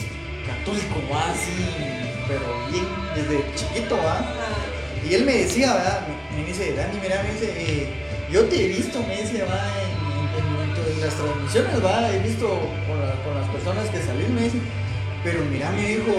católico, 0.47 1.03
¿va? 1.11 1.31
Así, 1.31 2.08
pero 2.29 2.45
bien, 2.71 2.85
desde 3.15 3.43
chiquito, 3.55 3.97
¿va? 3.97 4.23
Y 5.03 5.15
él 5.15 5.25
me 5.25 5.33
decía, 5.33 5.73
¿verdad? 5.73 6.07
Me, 6.37 6.45
dice, 6.45 6.73
Dani, 6.75 6.99
mira, 7.01 7.23
me 7.23 7.33
dice, 7.33 7.51
eh, 7.57 7.89
yo 8.31 8.45
te 8.45 8.63
he 8.63 8.67
visto, 8.67 9.03
me 9.03 9.17
dice, 9.17 9.43
va, 9.43 9.65
en, 9.81 10.93
en, 10.93 11.01
las 11.01 11.15
transmisiones, 11.15 11.83
va, 11.83 12.13
he 12.13 12.19
visto 12.19 12.47
con, 12.87 13.35
las 13.35 13.49
personas 13.49 13.89
que 13.89 13.99
salís, 13.99 14.29
me 14.29 14.43
dice, 14.43 14.59
pero 15.23 15.43
mira, 15.45 15.71
me 15.71 15.87
dijo, 15.87 16.13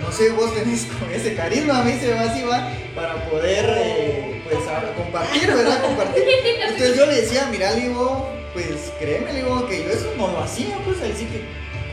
no 0.00 0.10
sé, 0.10 0.30
vos 0.30 0.52
tenés 0.54 0.86
con 0.98 1.10
ese 1.12 1.34
carisma, 1.36 1.84
me 1.84 1.92
dice, 1.92 2.12
va, 2.12 2.22
así 2.22 2.42
va, 2.42 2.68
para 2.96 3.30
poder, 3.30 3.64
eh, 3.78 4.42
pues, 4.44 4.64
compartir, 4.96 5.46
¿verdad? 5.46 5.80
Compartir. 5.82 6.24
Entonces 6.68 6.96
yo 6.96 7.06
le 7.06 7.20
decía, 7.20 7.48
mira, 7.52 7.70
le 7.72 7.88
digo, 7.88 8.28
pues, 8.52 8.92
créeme, 8.98 9.32
le 9.32 9.42
digo, 9.44 9.66
que 9.68 9.84
yo 9.84 9.90
eso 9.90 10.12
no 10.18 10.32
lo 10.32 10.40
hacía, 10.40 10.76
pues, 10.84 11.00
ahí 11.00 11.14
sí 11.16 11.26
que, 11.26 11.44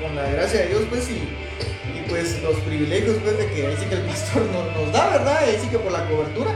con 0.04 0.16
la 0.16 0.28
gracia 0.32 0.62
de 0.62 0.68
Dios, 0.68 0.82
pues, 0.90 1.08
y 1.10 1.49
pues, 2.10 2.42
los 2.42 2.56
privilegios, 2.62 3.18
pues, 3.24 3.38
de 3.38 3.48
que 3.48 3.68
ahí 3.68 3.76
sí 3.80 3.86
que 3.86 3.96
el 3.96 4.02
pastor 4.02 4.44
nos, 4.48 4.76
nos 4.76 4.92
da, 4.92 5.10
¿verdad? 5.10 5.38
Ahí 5.44 5.58
sí 5.62 5.68
que 5.68 5.80
por 5.80 5.92
la 5.92 6.08
cobertura, 6.08 6.52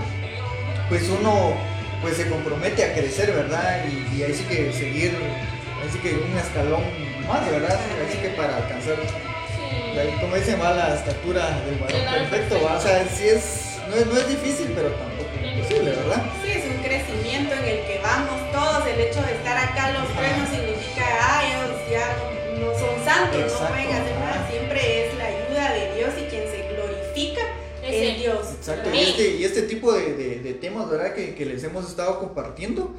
pues, 0.89 1.09
uno 1.09 1.55
pues 2.03 2.17
se 2.17 2.27
compromete 2.27 2.83
a 2.83 2.93
crecer, 2.93 3.31
¿verdad? 3.31 3.85
Y, 3.87 4.21
ahí 4.21 4.33
sí 4.33 4.43
que 4.43 4.73
seguir, 4.73 5.15
ahí 5.81 5.89
sí 5.89 5.97
que 5.99 6.15
un 6.15 6.37
escalón 6.37 6.83
más, 7.27 7.49
¿verdad? 7.49 7.79
Ahí 7.79 8.11
sí 8.11 8.17
que 8.17 8.29
para 8.35 8.57
alcanzar, 8.57 8.97
como 10.19 10.35
dicen, 10.35 10.59
va 10.61 10.73
la 10.73 10.95
estatura 10.95 11.61
del 11.63 11.79
varón 11.79 12.29
perfecto, 12.29 12.61
¿va? 12.61 12.77
O 12.77 12.81
sea, 12.81 13.07
sí 13.07 13.29
es, 13.29 13.79
no 13.89 13.95
es, 13.95 14.05
no 14.05 14.17
es 14.19 14.27
difícil, 14.27 14.73
pero 14.75 14.89
tampoco 14.89 15.29
es 15.39 15.53
imposible, 15.53 15.91
¿verdad? 15.91 16.23
Sí, 16.43 16.51
es 16.51 16.65
un 16.65 16.83
crecimiento 16.83 17.55
en 17.55 17.63
el 17.63 17.79
que 17.87 18.01
vamos 18.03 18.51
todos, 18.51 18.85
el 18.85 18.99
hecho 18.99 19.21
de 19.23 19.31
estar 19.39 19.57
acá 19.57 19.91
los 19.91 20.07
tres 20.11 20.37
no 20.37 20.45
significa, 20.45 21.07
ah, 21.07 21.41
ellos 21.47 21.71
ya 21.89 22.19
no 22.59 22.67
son 22.75 22.99
santos, 22.99 23.61
no 23.61 23.67
pueden 23.69 23.95
hacer 23.95 24.22
Dios. 28.11 28.47
Exacto, 28.57 28.89
y 28.93 28.99
este, 28.99 29.37
y 29.37 29.43
este 29.43 29.63
tipo 29.63 29.93
de, 29.93 30.39
de, 30.39 30.53
temas, 30.53 30.89
¿verdad? 30.89 31.13
Que, 31.13 31.35
que, 31.35 31.45
les 31.45 31.63
hemos 31.63 31.87
estado 31.89 32.19
compartiendo, 32.19 32.95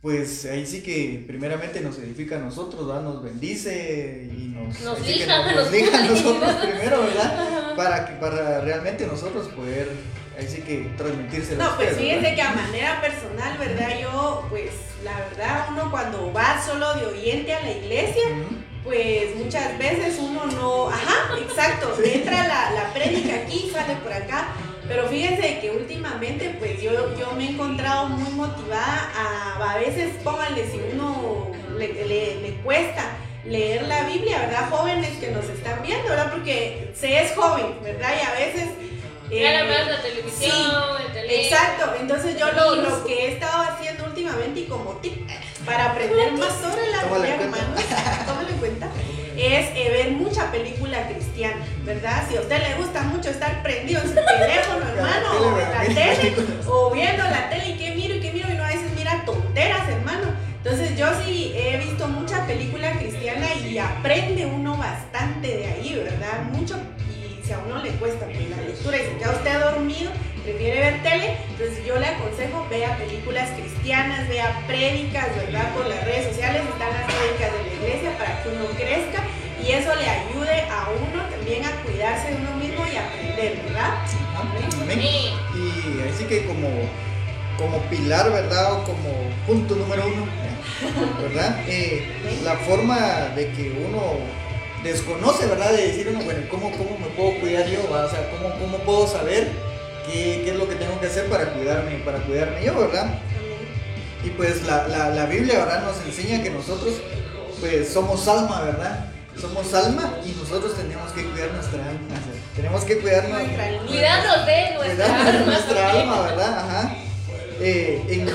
pues 0.00 0.46
ahí 0.46 0.66
sí 0.66 0.82
que 0.82 1.24
primeramente 1.26 1.80
nos 1.80 1.98
edifica 1.98 2.36
a 2.36 2.38
nosotros, 2.40 2.86
¿verdad? 2.86 3.02
Nos 3.02 3.22
bendice 3.22 4.28
y 4.32 4.48
nos, 4.48 4.80
nos 4.80 5.06
lija, 5.06 5.52
nos, 5.52 5.70
nos 5.72 5.94
a 5.94 6.06
nosotros 6.06 6.54
primero, 6.56 7.02
¿verdad? 7.02 7.74
Para, 7.76 8.06
que, 8.06 8.14
para 8.14 8.60
realmente 8.60 9.06
nosotros 9.06 9.46
poder, 9.48 9.88
ahí 10.36 10.46
sí 10.46 10.60
que 10.60 10.90
transmitirse. 10.98 11.56
No, 11.56 11.76
pues 11.76 11.96
fíjense 11.96 12.34
que 12.34 12.42
a 12.42 12.52
manera 12.52 13.00
personal, 13.00 13.56
¿verdad? 13.58 14.00
Yo, 14.02 14.44
pues 14.50 14.70
la 15.04 15.18
verdad, 15.18 15.68
uno 15.70 15.90
cuando 15.90 16.32
va 16.32 16.62
solo 16.62 16.94
de 16.94 17.06
oyente 17.06 17.54
a 17.54 17.62
la 17.62 17.70
iglesia, 17.70 18.24
pues 18.84 19.36
muchas 19.36 19.76
veces 19.78 20.18
uno 20.18 20.46
no, 20.46 20.88
ajá, 20.88 21.36
exacto, 21.38 21.96
entra 22.02 22.46
la, 22.46 22.70
la 22.72 22.92
prédica 22.92 23.34
aquí, 23.36 23.70
sale 23.72 23.96
por 23.96 24.12
acá, 24.12 24.48
pero 24.88 25.06
fíjense 25.08 25.60
que 25.60 25.70
últimamente 25.70 26.56
pues 26.58 26.80
yo, 26.82 27.16
yo 27.16 27.32
me 27.32 27.44
he 27.44 27.50
encontrado 27.50 28.08
muy 28.08 28.32
motivada 28.32 29.10
a, 29.14 29.72
a 29.72 29.78
veces 29.78 30.14
pónganle 30.24 30.64
si 30.70 30.80
uno 30.92 31.50
le, 31.76 32.06
le, 32.06 32.54
cuesta 32.64 33.04
leer 33.44 33.86
la 33.86 34.04
Biblia, 34.04 34.38
¿verdad? 34.40 34.68
Jóvenes 34.70 35.16
que 35.18 35.30
nos 35.30 35.44
están 35.44 35.82
viendo, 35.82 36.08
¿verdad? 36.08 36.30
Porque 36.32 36.90
se 36.94 37.22
es 37.22 37.32
joven, 37.34 37.76
¿verdad? 37.82 38.10
Y 38.20 38.26
a 38.26 38.32
veces... 38.32 38.68
Eh, 39.30 39.64
más 39.64 39.86
la 39.86 40.02
televisión, 40.02 40.56
el 41.14 41.30
Exacto, 41.30 41.94
entonces 42.00 42.36
yo 42.36 42.50
lo, 42.50 42.74
lo, 42.74 43.06
que 43.06 43.14
he 43.14 43.32
estado 43.34 43.62
haciendo 43.62 44.06
últimamente 44.06 44.60
y 44.60 44.64
como 44.64 44.94
tip 44.94 45.24
para 45.64 45.90
aprender 45.90 46.32
más 46.32 46.52
sobre 46.60 46.90
la 46.90 47.04
Biblia, 47.04 47.34
hermanos, 47.34 47.80
tómalo 48.26 48.48
en 48.48 48.56
cuenta, 48.56 48.88
es 49.36 49.68
eh, 49.74 49.90
ver 49.90 50.10
mucha 50.12 50.50
película 50.50 51.08
cristiana, 51.08 51.64
¿verdad? 51.84 52.24
Si 52.28 52.36
a 52.36 52.40
usted 52.40 52.58
le 52.58 52.74
gusta 52.74 53.02
mucho 53.02 53.30
estar 53.30 53.62
prendido 53.62 54.02
en 54.02 54.08
su 54.08 54.14
teléfono, 54.14 54.88
hermano, 54.94 55.30
o 55.40 55.58
en 55.58 55.72
la 55.72 55.80
tele, 55.82 56.34
o 56.66 56.90
viendo 56.90 57.24
la 57.24 57.48
tele 57.48 57.70
y 57.70 57.78
qué 57.78 57.94
miro 57.94 58.14
y 58.14 58.20
qué 58.20 58.32
miro, 58.32 58.48
y 58.50 58.56
no 58.56 58.64
a 58.64 58.68
veces 58.68 58.90
mira 58.96 59.22
tonteras, 59.24 59.88
hermano. 59.88 60.28
Entonces 60.62 60.96
yo 60.96 61.06
sí 61.24 61.52
he 61.56 61.78
visto 61.78 62.06
mucha 62.06 62.46
película 62.46 62.92
cristiana 62.98 63.54
y 63.54 63.78
aprende 63.78 64.44
uno 64.44 64.76
bastante 64.76 65.48
de 65.48 65.66
ahí, 65.66 65.94
¿verdad? 65.94 66.42
Mucho, 66.52 66.76
y 67.08 67.42
si 67.46 67.52
a 67.52 67.58
uno 67.58 67.82
le 67.82 67.90
cuesta 67.92 68.26
pues, 68.26 68.50
la 68.50 68.58
lectura 68.58 68.96
y 68.98 69.00
se 69.00 69.16
queda 69.16 69.30
usted 69.30 69.58
dormido, 69.58 70.10
prefiere 70.50 70.80
ver 70.80 71.02
tele, 71.02 71.36
entonces 71.50 71.84
yo 71.86 71.98
le 71.98 72.06
aconsejo 72.06 72.66
vea 72.68 72.96
películas 72.96 73.50
cristianas, 73.50 74.28
vea 74.28 74.62
prédicas, 74.66 75.28
¿verdad? 75.36 75.72
Por 75.74 75.86
las 75.86 76.04
redes 76.04 76.28
sociales 76.28 76.62
están 76.62 76.92
las 76.92 77.06
prédicas 77.06 77.52
de 77.52 77.70
la 77.70 77.74
iglesia 77.74 78.18
para 78.18 78.42
que 78.42 78.48
uno 78.48 78.66
crezca 78.76 79.22
y 79.62 79.72
eso 79.72 79.94
le 79.94 80.08
ayude 80.08 80.62
a 80.70 80.88
uno 80.90 81.22
también 81.30 81.64
a 81.64 81.70
cuidarse 81.82 82.30
de 82.30 82.36
uno 82.36 82.56
mismo 82.56 82.84
y 82.86 82.96
aprender, 82.96 83.62
¿verdad? 83.64 83.94
Amén. 84.82 85.00
Y 85.54 86.10
así 86.10 86.24
que 86.24 86.46
como, 86.46 86.68
como 87.56 87.78
pilar, 87.90 88.32
¿verdad? 88.32 88.72
O 88.72 88.84
como 88.84 89.10
punto 89.46 89.76
número 89.76 90.04
uno, 90.06 90.26
¿verdad? 91.22 91.62
Eh, 91.68 92.04
la 92.42 92.56
forma 92.56 92.96
de 93.36 93.50
que 93.52 93.70
uno 93.86 94.18
desconoce, 94.82 95.46
¿verdad? 95.46 95.72
De 95.72 95.86
decir 95.86 96.10
bueno, 96.24 96.40
¿cómo, 96.50 96.72
cómo 96.72 96.98
me 96.98 97.06
puedo 97.14 97.38
cuidar 97.40 97.68
yo? 97.68 97.82
O 97.84 98.08
sea, 98.08 98.30
¿cómo, 98.30 98.52
cómo 98.58 98.78
puedo 98.78 99.06
saber 99.06 99.70
qué, 100.10 100.42
qué, 100.44 100.50
es 100.50 100.56
lo 100.56 100.68
que 100.68 100.74
tengo 100.74 100.98
que 101.00 101.06
hacer 101.06 101.26
para 101.26 101.52
cuidarme, 101.52 101.98
para 102.04 102.18
cuidarme 102.18 102.64
yo, 102.64 102.78
¿verdad? 102.78 103.18
Y 104.24 104.30
pues 104.30 104.66
la, 104.66 104.86
la, 104.88 105.10
la, 105.10 105.26
Biblia, 105.26 105.60
¿verdad? 105.60 105.82
Nos 105.84 106.04
enseña 106.04 106.42
que 106.42 106.50
nosotros, 106.50 106.94
pues 107.60 107.88
somos 107.88 108.26
alma, 108.28 108.62
¿verdad? 108.62 109.06
Somos 109.40 109.72
alma 109.72 110.18
y 110.24 110.32
nosotros 110.38 110.76
tenemos 110.76 111.10
que 111.12 111.24
cuidar 111.24 111.52
nuestra 111.52 111.78
alma. 111.78 112.00
Tenemos 112.54 112.84
que 112.84 112.98
cuidarnos, 112.98 113.40
cuidarnos 113.86 114.46
de 114.46 114.74
nuestra 114.74 115.06
alma. 115.06 115.46
nuestra 115.46 115.90
alma, 115.92 116.20
¿verdad? 116.22 116.58
Ajá. 116.58 116.94
Eh, 117.60 118.02
en, 118.08 118.28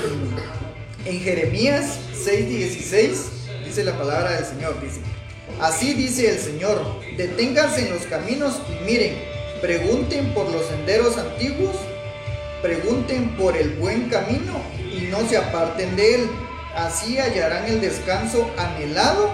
en 1.04 1.20
Jeremías 1.20 1.98
6:16 2.24 3.64
dice 3.64 3.84
la 3.84 3.96
palabra 3.96 4.32
del 4.32 4.44
Señor, 4.44 4.80
dice, 4.80 5.00
así 5.60 5.94
dice 5.94 6.30
el 6.30 6.38
Señor, 6.38 7.00
deténganse 7.16 7.86
en 7.86 7.94
los 7.94 8.02
caminos 8.06 8.60
y 8.68 8.84
miren, 8.84 9.35
Pregunten 9.66 10.32
por 10.32 10.48
los 10.52 10.64
senderos 10.66 11.18
antiguos, 11.18 11.74
pregunten 12.62 13.30
por 13.30 13.56
el 13.56 13.70
buen 13.70 14.08
camino 14.08 14.60
y 14.78 15.08
no 15.10 15.28
se 15.28 15.36
aparten 15.36 15.96
de 15.96 16.14
él. 16.14 16.30
Así 16.76 17.18
hallarán 17.18 17.66
el 17.66 17.80
descanso 17.80 18.48
anhelado, 18.56 19.32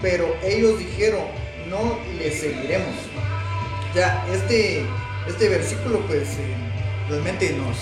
pero 0.00 0.32
ellos 0.44 0.78
dijeron, 0.78 1.22
no 1.68 1.98
le 2.16 2.30
seguiremos. 2.30 2.94
Ya, 3.96 4.24
este, 4.32 4.86
este 5.26 5.48
versículo 5.48 6.06
pues 6.06 6.28
eh, 6.34 6.54
realmente 7.08 7.50
nos, 7.50 7.76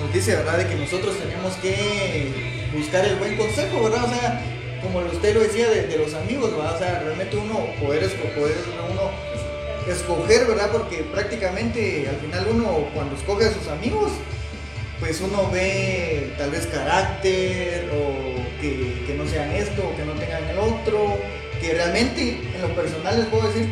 nos 0.00 0.10
dice, 0.10 0.36
¿verdad?, 0.36 0.56
de 0.56 0.68
que 0.68 0.76
nosotros 0.76 1.18
tenemos 1.18 1.52
que 1.56 2.70
buscar 2.74 3.04
el 3.04 3.16
buen 3.16 3.36
consejo, 3.36 3.82
¿verdad? 3.82 4.04
O 4.04 4.08
sea, 4.08 4.42
como 4.80 5.00
usted 5.00 5.34
lo 5.34 5.40
decía 5.40 5.68
de, 5.68 5.98
los 5.98 6.14
amigos, 6.14 6.56
¿verdad? 6.56 6.76
O 6.76 6.78
sea, 6.78 7.00
realmente 7.00 7.36
uno 7.36 7.66
poder, 7.78 8.08
poder 8.34 8.56
uno 8.90 9.33
escoger, 9.88 10.46
¿verdad? 10.46 10.70
Porque 10.72 10.98
prácticamente 11.02 12.08
al 12.08 12.16
final 12.16 12.46
uno 12.50 12.88
cuando 12.94 13.16
escoge 13.16 13.46
a 13.46 13.52
sus 13.52 13.68
amigos, 13.68 14.12
pues 15.00 15.20
uno 15.20 15.50
ve 15.50 16.32
tal 16.38 16.50
vez 16.50 16.66
carácter 16.66 17.90
o 17.92 18.60
que, 18.60 19.14
no 19.16 19.26
sean 19.26 19.50
esto 19.52 19.82
o 19.86 19.96
que 19.96 20.04
no 20.04 20.12
tengan 20.14 20.44
el 20.44 20.58
otro, 20.58 21.18
que 21.60 21.74
realmente 21.74 22.40
en 22.54 22.62
lo 22.62 22.74
personal 22.74 23.18
les 23.18 23.26
puedo 23.26 23.48
decir 23.48 23.68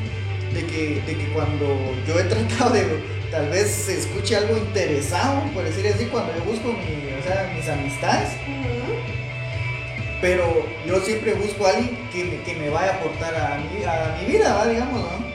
de 0.52 0.66
que, 0.66 1.02
de 1.07 1.16
que 1.16 1.33
cuando 1.33 1.66
yo 2.07 2.19
he 2.19 2.25
tratado 2.25 2.75
de 2.75 2.85
tal 3.31 3.49
vez 3.49 3.71
se 3.71 3.99
escuche 3.99 4.37
algo 4.37 4.59
interesado, 4.59 5.42
por 5.54 5.64
decir 5.64 5.87
así, 5.88 6.04
cuando 6.07 6.35
yo 6.37 6.45
busco 6.45 6.75
mis 7.57 7.69
amistades, 7.69 8.31
pero 10.21 10.66
yo 10.87 11.00
siempre 11.00 11.33
busco 11.35 11.66
a 11.66 11.71
alguien 11.71 11.99
que 12.12 12.25
me, 12.25 12.42
que 12.42 12.54
me 12.54 12.69
vaya 12.69 12.92
a 12.92 12.95
aportar 12.97 13.35
a 13.35 13.59
mi, 13.59 13.85
a 13.85 14.19
mi 14.21 14.33
vida, 14.33 14.66
digamos, 14.69 15.00
¿no? 15.00 15.31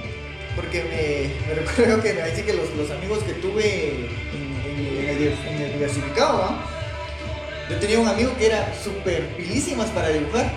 Porque 0.58 0.84
me, 0.84 1.56
recuerdo 1.56 2.02
que 2.02 2.14
me 2.14 2.44
que 2.44 2.54
los, 2.54 2.92
amigos 2.92 3.20
que 3.20 3.34
tuve 3.34 4.08
en, 4.34 5.10
el, 5.10 5.74
diversificado, 5.74 6.58
yo 7.70 7.76
tenía 7.78 8.00
un 8.00 8.08
amigo 8.08 8.36
que 8.38 8.48
era 8.48 8.74
súper 8.84 9.28
pilísimas 9.38 9.90
para 9.92 10.10
dibujar. 10.10 10.52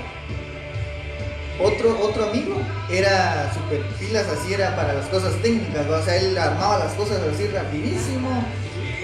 Otro, 1.60 2.00
otro 2.00 2.30
amigo 2.30 2.56
era 2.90 3.52
súper 3.52 3.82
pilas, 3.98 4.26
así 4.28 4.54
era 4.54 4.74
para 4.74 4.94
las 4.94 5.06
cosas 5.06 5.34
técnicas, 5.42 5.86
o 5.86 6.02
sea, 6.02 6.16
él 6.16 6.36
armaba 6.38 6.78
las 6.78 6.94
cosas 6.94 7.20
así 7.32 7.46
rapidísimo. 7.48 8.44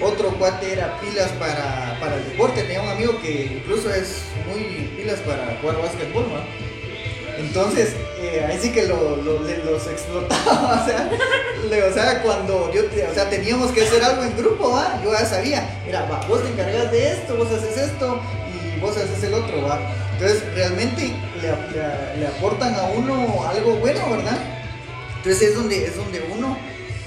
Otro 0.01 0.29
cuate 0.37 0.73
era 0.73 0.99
pilas 0.99 1.29
para, 1.39 2.15
el 2.15 2.29
deporte, 2.31 2.63
tenía 2.63 2.81
un 2.81 2.89
amigo 2.89 3.19
que 3.21 3.59
incluso 3.61 3.93
es 3.93 4.23
muy 4.47 4.89
pilas 4.95 5.19
para 5.19 5.57
jugar 5.61 5.81
básquetbol, 5.81 6.23
¿no? 6.23 6.66
Entonces, 7.37 7.93
eh, 8.19 8.43
ahí 8.47 8.57
sí 8.59 8.71
que 8.71 8.87
lo, 8.87 9.17
los 9.17 9.87
explotaba, 9.87 10.83
o 11.89 11.93
sea, 11.93 12.23
cuando 12.23 12.71
yo, 12.73 12.81
o 12.83 13.13
sea, 13.13 13.29
teníamos 13.29 13.71
que 13.71 13.83
hacer 13.83 14.03
algo 14.03 14.23
en 14.23 14.35
grupo, 14.35 14.71
¿va? 14.71 14.99
yo 15.03 15.11
ya 15.11 15.23
sabía, 15.23 15.81
mira, 15.85 16.07
va, 16.11 16.25
vos 16.27 16.41
te 16.41 16.49
encargas 16.49 16.91
de 16.91 17.11
esto, 17.11 17.35
vos 17.37 17.47
haces 17.51 17.77
esto 17.77 18.19
y 18.51 18.79
vos 18.79 18.97
haces 18.97 19.23
el 19.23 19.35
otro, 19.35 19.61
¿va? 19.61 19.79
Entonces, 20.13 20.43
realmente 20.55 21.13
le, 21.39 22.19
le, 22.19 22.27
aportan 22.27 22.73
a 22.73 22.85
uno 22.85 23.45
algo 23.47 23.75
bueno, 23.75 23.99
¿verdad? 24.09 24.37
Entonces 25.17 25.49
es 25.49 25.55
donde, 25.55 25.85
es 25.85 25.95
donde 25.95 26.25
uno, 26.35 26.57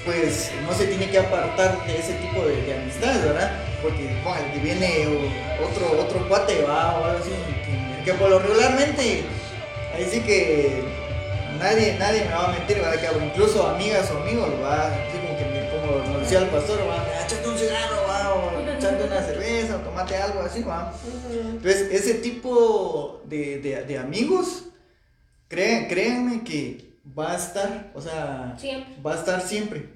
pues, 0.05 0.49
no 0.65 0.73
se 0.73 0.87
tiene 0.87 1.09
que 1.09 1.19
apartar 1.19 1.85
de 1.85 1.97
ese 1.97 2.13
tipo 2.13 2.45
de, 2.45 2.73
amistades, 2.73 3.21
¿verdad? 3.25 3.51
Porque, 3.81 4.09
bueno, 4.23 4.63
viene 4.63 5.07
otro, 5.61 6.01
otro 6.01 6.25
cuate, 6.29 6.63
¿va? 6.63 6.99
O 6.99 7.05
algo 7.05 7.19
así, 7.19 7.31
que 8.05 8.13
por 8.13 8.29
lo 8.29 8.39
regularmente 8.39 9.25
Ahí 9.93 10.07
sí 10.09 10.21
que 10.21 10.83
nadie, 11.59 11.95
nadie 11.99 12.25
me 12.25 12.31
va 12.31 12.49
a 12.49 12.51
mentir, 12.51 12.77
¿verdad? 12.77 12.99
Que 12.99 13.25
incluso 13.25 13.67
amigas 13.67 14.09
o 14.11 14.17
amigos, 14.17 14.49
va, 14.61 14.87
así 14.87 15.17
como 15.17 15.37
que 15.37 15.51
como 15.71 16.13
nos 16.13 16.21
decía 16.21 16.39
el 16.39 16.47
pastor, 16.47 16.79
va, 16.89 17.05
échate 17.25 17.47
un 17.47 17.57
cigarro, 17.57 18.03
va, 18.07 18.33
o 18.33 18.77
echate 18.77 19.03
una 19.03 19.21
cerveza, 19.21 19.77
o 19.77 19.79
tomate 19.79 20.15
algo 20.15 20.41
así, 20.41 20.63
va. 20.63 20.93
Entonces, 21.31 21.89
ese 21.91 22.15
tipo 22.15 23.21
de, 23.25 23.59
de, 23.59 23.83
de 23.83 23.97
amigos, 23.97 24.63
creen, 25.47 25.87
créanme 25.87 26.43
que 26.43 26.91
va 27.17 27.33
a 27.33 27.37
estar, 27.37 27.91
o 27.93 28.01
sea, 28.01 28.55
va 29.05 29.13
a 29.13 29.15
estar 29.15 29.41
siempre. 29.41 29.89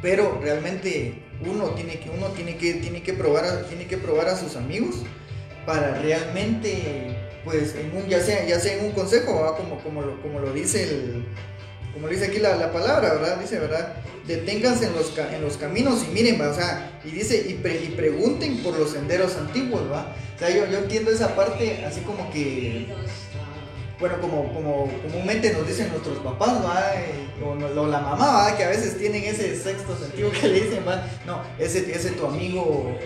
Pero 0.00 0.38
realmente 0.40 1.22
uno 1.44 1.70
tiene 1.70 1.98
que, 1.98 2.10
uno 2.10 2.28
tiene 2.28 2.56
que, 2.56 2.74
tiene 2.74 3.02
que 3.02 3.12
probar, 3.12 3.64
tiene 3.68 3.86
que 3.86 3.98
probar 3.98 4.28
a 4.28 4.36
sus 4.36 4.56
amigos 4.56 4.96
para 5.64 5.94
realmente 6.00 7.16
pues 7.44 7.74
en 7.74 7.96
un, 7.96 8.08
ya 8.08 8.20
sea, 8.20 8.46
ya 8.46 8.58
sea 8.60 8.74
en 8.74 8.86
un 8.86 8.92
consejo, 8.92 9.54
Como, 9.56 9.78
como, 9.82 10.02
lo, 10.02 10.20
como 10.22 10.40
lo 10.40 10.52
dice 10.52 10.84
el, 10.84 11.24
como 11.92 12.08
dice 12.08 12.26
aquí 12.26 12.38
la, 12.38 12.56
la, 12.56 12.72
palabra, 12.72 13.14
¿verdad? 13.14 13.38
Dice, 13.38 13.58
¿verdad? 13.58 13.94
Deténganse 14.26 14.86
en 14.86 14.94
los, 14.94 15.16
en 15.18 15.42
los 15.42 15.56
caminos 15.56 16.04
y 16.08 16.12
miren, 16.12 16.40
O 16.40 16.54
sea, 16.54 17.00
y 17.04 17.10
dice, 17.10 17.44
y, 17.46 17.52
y, 17.52 17.94
pregunten 17.96 18.62
por 18.62 18.78
los 18.78 18.90
senderos 18.90 19.36
antiguos, 19.36 19.82
¿va? 19.90 20.14
O 20.34 20.38
sea, 20.38 20.50
yo, 20.50 20.66
yo 20.66 20.78
entiendo 20.78 21.10
esa 21.10 21.34
parte 21.34 21.84
así 21.84 22.00
como 22.00 22.30
que, 22.30 22.86
bueno, 24.00 24.20
como, 24.20 24.52
como 24.54 24.90
comúnmente 25.02 25.52
nos 25.52 25.66
dicen 25.66 25.90
nuestros 25.90 26.18
papás, 26.18 26.64
¿va? 26.64 26.92
O, 27.44 27.86
la 27.86 28.00
mamá, 28.00 28.32
¿va? 28.32 28.56
Que 28.56 28.64
a 28.64 28.68
veces 28.68 28.96
tienen 28.96 29.24
ese 29.24 29.56
sexto 29.56 29.96
sentido 29.98 30.30
que 30.32 30.48
le 30.48 30.60
dicen, 30.62 30.84
¿va? 30.86 31.04
No, 31.26 31.42
ese, 31.58 31.92
ese 31.94 32.12
tu 32.12 32.26
amigo 32.26 32.96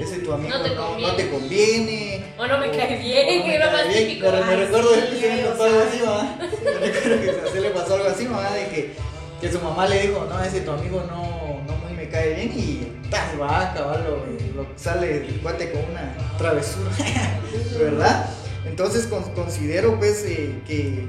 ese 0.00 0.18
tu 0.20 0.32
amigo 0.32 0.56
no 0.56 1.14
te 1.14 1.28
conviene. 1.28 2.24
o 2.38 2.46
no 2.46 2.58
me 2.58 2.70
cae 2.70 2.98
bien, 2.98 3.44
que 3.44 3.54
era 3.54 3.70
más 3.70 3.88
típico. 3.88 4.26
Pero 4.30 4.44
me 4.44 4.56
recuerdo 4.64 4.90
que 4.90 5.18
se 5.18 5.36
le 5.36 5.44
pasó 5.44 5.64
algo 5.64 5.80
así, 5.80 5.98
mamá. 6.00 6.38
Me 6.40 6.86
recuerdo 6.86 7.20
que 7.20 7.50
se 7.50 7.60
le 7.60 7.70
pasó 7.70 7.94
algo 7.94 8.08
así, 8.08 8.24
mamá, 8.24 8.50
de 8.52 8.68
que, 8.68 8.94
que 9.40 9.52
su 9.52 9.60
mamá 9.60 9.86
le 9.86 10.02
dijo, 10.02 10.26
no, 10.28 10.42
ese 10.42 10.60
tu 10.62 10.70
amigo 10.70 11.04
no, 11.08 11.62
no 11.66 11.76
muy 11.78 11.92
me 11.94 12.08
cae 12.08 12.34
bien 12.34 12.52
y 12.56 13.08
¡tas! 13.10 13.40
va 13.40 13.72
a 13.72 13.98
lo, 13.98 14.66
sale 14.76 15.26
el 15.26 15.40
cuate 15.40 15.70
con 15.70 15.84
una 15.90 16.14
travesura, 16.38 16.90
¿verdad? 17.78 18.30
Entonces 18.64 19.08
considero 19.34 19.98
pues 19.98 20.24
eh, 20.24 20.54
que, 20.66 21.06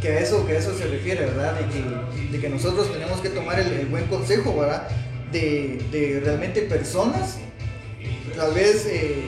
que, 0.00 0.08
a 0.08 0.20
eso, 0.20 0.46
que 0.46 0.52
a 0.52 0.58
eso 0.58 0.76
se 0.76 0.86
refiere, 0.86 1.26
¿verdad? 1.26 1.54
De 1.54 1.66
que, 1.66 2.32
de 2.32 2.40
que 2.40 2.48
nosotros 2.48 2.92
tenemos 2.92 3.20
que 3.20 3.30
tomar 3.30 3.58
el, 3.58 3.72
el 3.72 3.86
buen 3.86 4.06
consejo, 4.06 4.56
¿verdad? 4.56 4.88
De, 5.32 5.82
de 5.90 6.20
realmente 6.22 6.62
personas 6.62 7.38
tal 8.36 8.54
vez, 8.54 8.86
eh, 8.86 9.22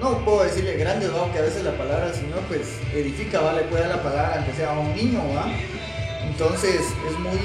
no 0.00 0.24
puedo 0.24 0.44
decirle 0.44 0.76
grandes, 0.76 1.10
¿no? 1.10 1.32
que 1.32 1.38
a 1.38 1.42
veces 1.42 1.64
la 1.64 1.76
palabra, 1.76 2.12
si 2.12 2.22
no, 2.22 2.36
pues 2.48 2.78
edifica, 2.94 3.40
¿va? 3.40 3.52
le 3.52 3.62
puede 3.62 3.82
dar 3.82 3.96
la 3.96 4.02
palabra 4.02 4.34
aunque 4.36 4.52
sea 4.52 4.70
a 4.70 4.78
un 4.78 4.94
niño, 4.94 5.20
¿va? 5.34 5.46
Entonces 6.24 6.82
es 7.08 7.18
muy, 7.18 7.38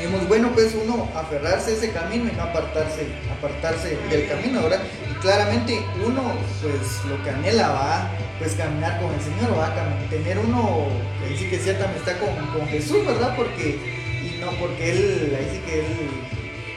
es 0.00 0.28
bueno 0.28 0.50
pues 0.54 0.74
uno 0.74 1.08
aferrarse 1.14 1.70
a 1.70 1.74
ese 1.74 1.92
camino 1.92 2.28
y 2.30 2.36
no 2.36 2.42
apartarse, 2.42 3.06
apartarse 3.36 3.96
del 4.10 4.28
camino, 4.28 4.62
¿verdad? 4.62 4.82
Y 5.10 5.14
claramente 5.20 5.80
uno 6.04 6.22
pues 6.62 7.04
lo 7.08 7.22
que 7.22 7.30
anhela 7.30 7.68
va, 7.68 8.10
pues 8.38 8.54
caminar 8.54 9.00
con 9.00 9.12
el 9.14 9.20
Señor, 9.20 9.56
va, 9.58 9.74
tener 10.10 10.38
uno, 10.38 10.86
ahí 11.24 11.36
sí 11.36 11.48
que 11.48 11.58
cierta 11.58 11.88
amistad 11.88 12.14
con, 12.18 12.34
con 12.58 12.66
Jesús, 12.68 13.04
¿verdad? 13.06 13.34
Porque, 13.36 13.78
y 14.22 14.40
no 14.40 14.50
porque 14.58 14.90
Él, 14.90 15.36
ahí 15.38 15.48
sí 15.52 15.60
que 15.66 15.80
Él 15.80 15.86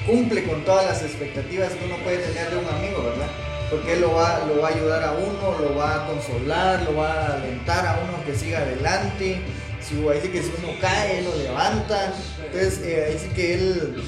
cumple 0.06 0.44
con 0.44 0.64
todas 0.64 0.86
las 0.86 1.02
expectativas 1.04 1.72
que 1.74 1.86
uno 1.86 1.98
puede 2.04 2.18
tener 2.20 2.50
de 2.50 2.58
un 2.58 2.68
amigo, 2.68 3.04
¿verdad? 3.04 3.28
Porque 3.70 3.94
él 3.94 4.02
lo 4.02 4.14
va, 4.14 4.46
lo 4.46 4.62
va 4.62 4.68
a 4.68 4.72
ayudar 4.72 5.04
a 5.04 5.12
uno, 5.14 5.58
lo 5.60 5.76
va 5.76 5.96
a 5.96 6.08
consolar, 6.08 6.82
lo 6.84 6.96
va 6.98 7.14
a 7.14 7.34
alentar 7.36 7.88
a 7.88 8.00
uno 8.04 8.24
que 8.26 8.36
siga 8.36 8.60
adelante. 8.60 9.42
Si, 9.80 9.96
ahí 10.08 10.20
sí 10.22 10.28
que 10.28 10.44
si 10.44 10.52
uno 10.62 10.74
cae, 10.82 11.20
él 11.20 11.26
lo 11.26 11.36
levanta. 11.38 12.14
Entonces, 12.46 12.82
eh, 12.84 13.06
ahí 13.08 13.18
sí 13.18 13.30
que 13.34 13.54
él, 13.54 14.04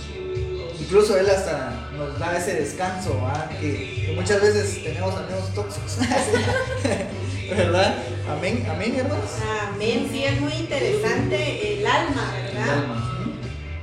incluso 0.80 1.18
él 1.18 1.30
hasta 1.30 1.90
nos 1.98 2.20
da 2.20 2.38
ese 2.38 2.56
descanso, 2.56 3.16
¿verdad? 3.22 3.50
Que, 3.60 4.14
muchas 4.16 4.42
veces 4.42 4.84
tenemos 4.84 5.16
amigos 5.16 5.54
tóxicos. 5.56 5.98
¿Verdad? 7.50 7.96
Amén, 8.30 8.66
amén, 8.70 8.96
hermanos. 8.98 9.30
Amén, 9.74 10.10
sí, 10.12 10.26
es 10.26 10.42
muy 10.42 10.54
interesante 10.54 11.80
el 11.80 11.88
alma, 11.88 12.34
¿verdad? 12.36 12.64
El 12.64 12.70
alma. 12.70 13.04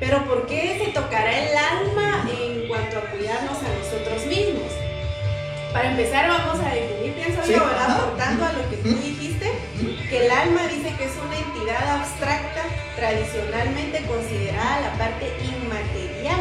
Pero 0.00 0.24
¿por 0.24 0.46
qué 0.46 0.82
se 0.82 0.92
tocará 0.92 1.30
el 1.30 1.56
alma 1.56 1.99
cuanto 2.80 2.98
a 2.98 3.10
cuidarnos 3.10 3.58
a 3.58 3.68
nosotros 3.76 4.26
mismos? 4.26 4.72
Para 5.72 5.90
empezar 5.90 6.28
vamos 6.28 6.58
a 6.64 6.74
definir, 6.74 7.14
pienso 7.14 7.44
yo, 7.44 7.64
¿verdad? 7.64 7.90
Aportando 7.90 8.44
a 8.46 8.52
lo 8.52 8.70
que 8.70 8.76
tú 8.78 8.88
dijiste, 8.88 9.52
que 10.08 10.26
el 10.26 10.30
alma 10.30 10.66
dice 10.66 10.94
que 10.96 11.04
es 11.04 11.14
una 11.24 11.36
entidad 11.36 12.00
abstracta 12.00 12.62
tradicionalmente 12.96 14.02
considerada 14.06 14.80
la 14.80 14.92
parte 14.98 15.30
inmaterial, 15.44 16.40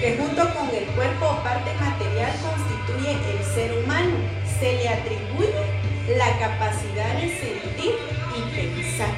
que 0.00 0.16
junto 0.16 0.42
con 0.54 0.68
el 0.74 0.86
cuerpo 0.94 1.26
o 1.26 1.42
parte 1.42 1.74
material 1.74 2.32
constituye 2.40 3.18
el 3.18 3.44
ser 3.54 3.82
humano. 3.82 4.16
Se 4.58 4.72
le 4.72 4.88
atribuye 4.88 5.77
la 6.16 6.38
capacidad 6.38 7.14
de 7.14 7.28
sentir 7.28 7.94
y 8.36 8.56
pensar. 8.56 9.10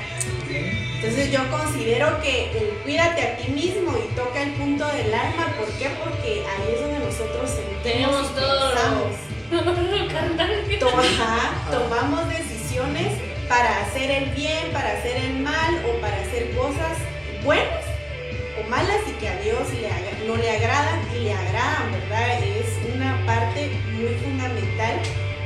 Entonces 0.96 1.30
yo 1.30 1.48
considero 1.50 2.20
que 2.20 2.50
el 2.50 2.68
cuídate 2.82 3.22
a 3.22 3.36
ti 3.36 3.52
mismo 3.52 3.96
y 3.96 4.14
toca 4.14 4.42
el 4.42 4.50
punto 4.52 4.86
del 4.88 5.14
alma, 5.14 5.54
¿por 5.58 5.68
qué? 5.78 5.90
Porque 6.02 6.44
ahí 6.44 6.74
es 6.74 6.80
donde 6.80 6.98
nosotros 6.98 7.50
tenemos 7.82 8.34
todo 8.34 8.74
tomamos 11.70 12.28
decisiones 12.28 13.12
para 13.48 13.80
hacer 13.80 14.10
el 14.10 14.30
bien, 14.30 14.70
para 14.72 14.92
hacer 14.92 15.16
el 15.16 15.40
mal 15.40 15.82
o 15.88 16.00
para 16.00 16.20
hacer 16.20 16.54
cosas 16.54 16.98
buenas 17.44 17.84
o 18.58 18.68
malas 18.68 19.00
y 19.08 19.12
que 19.12 19.28
a 19.28 19.36
Dios 19.40 19.60
no 20.26 20.36
le 20.36 20.50
agradan 20.50 21.00
y 21.16 21.24
le 21.24 21.32
agradan, 21.32 21.92
¿verdad? 21.92 22.42
Es 22.42 22.94
una 22.94 23.24
parte 23.26 23.70
muy 23.92 24.14
fundamental 24.16 25.00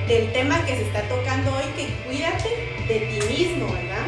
del 0.08 0.32
tema 0.32 0.64
que 0.64 0.76
se 0.76 0.82
está 0.82 1.02
tocando 1.02 1.54
hoy, 1.56 1.64
que 1.76 1.86
cuídate 2.06 2.48
de 2.88 3.00
ti 3.00 3.26
mismo, 3.26 3.66
¿verdad? 3.72 4.06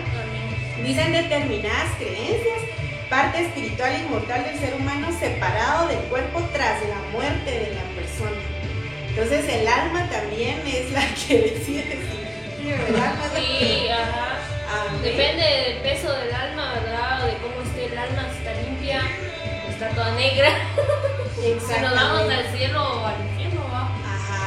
Dicen 0.83 1.13
determinadas 1.13 1.95
creencias, 1.99 2.61
parte 3.09 3.43
espiritual 3.43 3.93
e 3.93 3.99
inmortal 4.01 4.45
del 4.45 4.59
ser 4.59 4.75
humano 4.75 5.09
separado 5.19 5.89
del 5.89 5.99
cuerpo 6.11 6.43
tras 6.53 6.83
la 6.87 7.01
muerte 7.13 7.51
de 7.51 7.75
la 7.75 7.83
persona. 7.95 8.41
Entonces 9.09 9.49
el 9.49 9.67
alma 9.67 10.09
también 10.11 10.63
es 10.67 10.93
la 10.93 11.03
que 11.15 11.39
decide 11.55 11.99
si 12.63 12.71
el 12.71 13.01
alma 13.01 13.25
Sí, 13.35 13.89
ajá. 13.89 14.37
Depende 15.03 15.43
del 15.43 15.77
peso 15.79 16.13
del 16.13 16.35
alma, 16.35 16.75
¿verdad? 16.75 17.25
O 17.25 17.27
de 17.27 17.35
cómo 17.39 17.63
esté 17.65 17.87
el 17.87 17.99
alma, 17.99 18.29
si 18.31 18.39
está 18.39 18.61
limpia, 18.61 19.01
o 19.67 19.71
está 19.71 19.89
toda 19.91 20.13
negra. 20.13 20.51
Si 21.37 21.53
nos 21.53 21.95
vamos 21.95 22.33
al 22.33 22.57
cielo 22.57 22.83
o 22.83 23.07
al 23.07 23.21
infierno, 23.21 23.56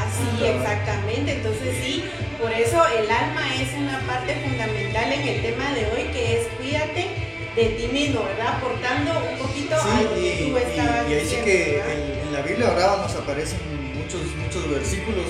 sí, 0.10 0.45
exactamente. 0.45 1.34
Entonces 1.34 1.76
sí, 1.84 2.04
por 2.39 2.52
eso 2.52 2.82
el 2.88 3.10
alma 3.10 3.56
es 3.56 3.74
una 3.78 4.00
parte 4.08 4.36
fundamental 4.36 5.12
en 5.12 5.28
el 5.28 5.41
tema 5.41 5.74
de 5.74 5.86
hoy, 5.88 6.04
que 6.13 6.39
es 6.39 6.48
cuídate 6.58 7.08
de 7.56 7.65
ti 7.65 7.88
mismo, 7.88 8.24
¿verdad? 8.24 8.58
Aportando 8.58 9.12
un 9.32 9.38
poquito 9.38 9.76
sí, 9.82 9.89
a 9.91 10.02
lo 10.02 10.13
que 10.15 10.43
y, 10.43 10.50
tú 10.50 10.58
estabas 10.58 11.08
y, 11.08 11.12
y 11.12 11.15
ahí 11.15 11.26
sí 11.26 11.36
que 11.43 11.80
en, 11.80 12.34
la 12.34 12.41
Biblia 12.41 12.67
ahora 12.69 13.02
nos 13.02 13.15
aparecen 13.15 13.58
muchos, 13.98 14.22
muchos 14.38 14.69
versículos 14.69 15.26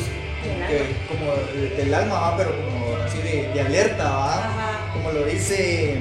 como, 1.08 1.34
del 1.76 1.94
alma, 1.94 2.20
¿va? 2.20 2.38
pero 2.38 2.52
como 2.52 2.96
así 2.98 3.18
de, 3.20 3.62
alerta, 3.62 4.10
¿va? 4.10 4.92
Como 4.94 5.12
lo 5.12 5.26
dice 5.26 5.94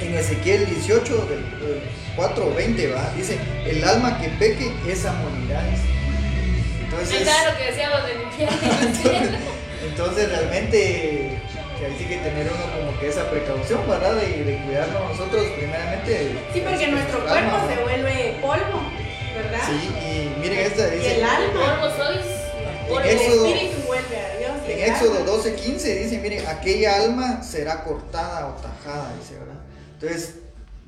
en 0.00 0.14
Ezequiel 0.14 0.66
18, 0.66 1.26
del, 1.26 1.44
4, 2.16 2.54
20, 2.54 2.92
¿va? 2.92 3.12
Dice, 3.16 3.38
el 3.66 3.82
alma 3.84 4.20
que 4.20 4.28
peque, 4.28 4.70
esa 4.86 5.12
morirá. 5.12 5.64
Entonces, 7.00 7.26
lo 7.50 7.58
que 7.58 7.64
decíamos 7.64 8.06
del 8.06 8.22
infierno. 8.22 9.38
Entonces 9.84 10.28
realmente 10.28 11.38
hay 11.84 12.04
que 12.06 12.16
tener 12.16 12.50
uno 12.52 12.64
como 12.74 12.98
que 12.98 13.08
esa 13.08 13.30
precaución, 13.30 13.86
¿verdad? 13.88 14.14
De, 14.16 14.44
de 14.44 14.56
cuidarnos 14.64 15.10
nosotros 15.10 15.44
primeramente. 15.56 16.38
Sí, 16.52 16.62
porque 16.66 16.88
nuestro 16.88 17.24
cuerpo 17.26 17.56
se 17.68 17.82
vuelve 17.82 18.38
polvo, 18.40 18.80
¿verdad? 19.34 19.60
Sí, 19.66 19.90
y 20.00 20.40
miren 20.40 20.58
esta 20.60 20.88
dice. 20.88 21.06
Y 21.06 21.10
el 21.18 21.24
alma. 21.24 21.80
Polvo 21.80 21.96
sois. 21.96 23.04
el 23.04 23.20
espíritu 23.20 23.86
vuelve 23.86 24.18
a 24.18 24.36
Dios. 24.38 24.50
En 24.66 24.92
Éxodo 24.92 25.24
12, 25.24 25.54
15 25.54 25.94
dice, 25.94 26.18
mire, 26.18 26.46
aquella 26.46 26.96
alma 26.96 27.42
será 27.42 27.84
cortada 27.84 28.46
o 28.48 28.52
tajada, 28.54 29.12
dice, 29.20 29.38
¿verdad? 29.38 29.60
Entonces, 30.00 30.34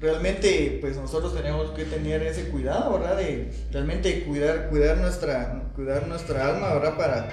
realmente, 0.01 0.79
pues 0.81 0.97
nosotros 0.97 1.35
tenemos 1.35 1.71
que 1.71 1.85
tener 1.85 2.23
ese 2.23 2.49
cuidado, 2.49 2.99
¿verdad? 2.99 3.17
De 3.17 3.51
realmente 3.73 4.25
cuidar, 4.25 4.69
cuidar 4.69 4.99
nuestra, 4.99 5.63
cuidar 5.75 6.07
nuestra 6.07 6.49
alma, 6.49 6.75
¿verdad? 6.75 6.97
Para, 6.97 7.29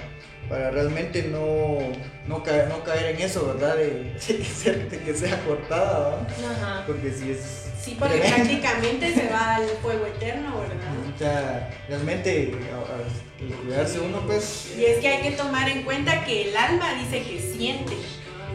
para 0.48 0.70
realmente 0.70 1.24
no, 1.24 1.78
no, 2.26 2.42
caer, 2.42 2.68
no 2.68 2.82
caer 2.82 3.16
en 3.16 3.22
eso, 3.22 3.46
¿verdad? 3.54 3.76
De, 3.76 4.16
que 5.04 5.14
sea 5.14 5.44
cortada, 5.44 6.10
¿verdad? 6.10 6.62
Ajá. 6.62 6.84
Porque 6.86 7.12
si 7.12 7.30
es... 7.30 7.60
Sí, 7.80 7.96
porque 7.98 8.16
prácticamente 8.16 9.12
se 9.12 9.28
va 9.28 9.56
al 9.56 9.66
fuego 9.82 10.06
eterno, 10.06 10.58
¿verdad? 10.58 10.90
O 11.14 11.18
sea, 11.18 11.70
realmente 11.86 12.54
cuidarse 13.62 14.00
uno, 14.00 14.20
pues... 14.26 14.74
Y 14.78 14.86
es 14.86 15.00
que 15.00 15.08
hay 15.08 15.22
que 15.22 15.36
tomar 15.36 15.68
en 15.68 15.82
cuenta 15.82 16.24
que 16.24 16.48
el 16.48 16.56
alma 16.56 16.94
dice 16.94 17.22
que 17.22 17.38
siente. 17.38 17.94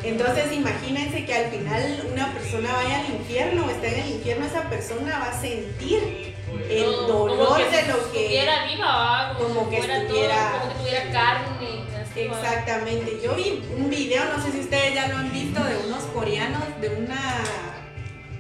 Entonces 0.04 0.54
imagínense 0.54 1.26
que 1.26 1.34
al 1.34 1.52
final 1.52 2.08
una 2.12 2.32
persona 2.32 2.72
vaya 2.72 3.02
al 3.02 3.16
infierno 3.16 3.66
o 3.66 3.70
esté 3.70 3.96
en 3.96 4.06
el 4.06 4.12
infierno, 4.12 4.46
esa 4.46 4.70
persona 4.70 5.20
va 5.20 5.32
a 5.32 5.42
sentir 5.42 6.36
el 6.70 6.92
dolor 7.08 7.58
de 7.58 7.88
lo 7.88 8.12
que 8.12 8.22
estuviera 8.22 8.66
viva, 8.66 9.36
como, 9.38 9.70
que 9.70 9.78
estuviera 9.78 10.60
como 10.60 10.74
que 10.74 10.80
tuviera 10.80 11.12
carne. 11.12 11.84
Exactamente. 12.16 13.20
Yo 13.24 13.36
vi 13.36 13.64
un 13.78 13.90
video, 13.90 14.24
no 14.26 14.44
sé 14.44 14.52
si 14.52 14.60
ustedes 14.60 14.94
ya 14.94 15.08
lo 15.08 15.18
han 15.18 15.32
visto, 15.32 15.64
de 15.64 15.78
unos 15.88 16.04
coreanos, 16.06 16.64
de 16.82 16.90
una 16.90 17.44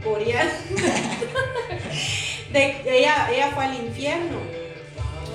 coreana. 0.03 0.51
de, 2.51 2.81
ella, 2.85 3.29
ella 3.31 3.51
fue 3.53 3.65
al 3.65 3.75
infierno 3.75 4.58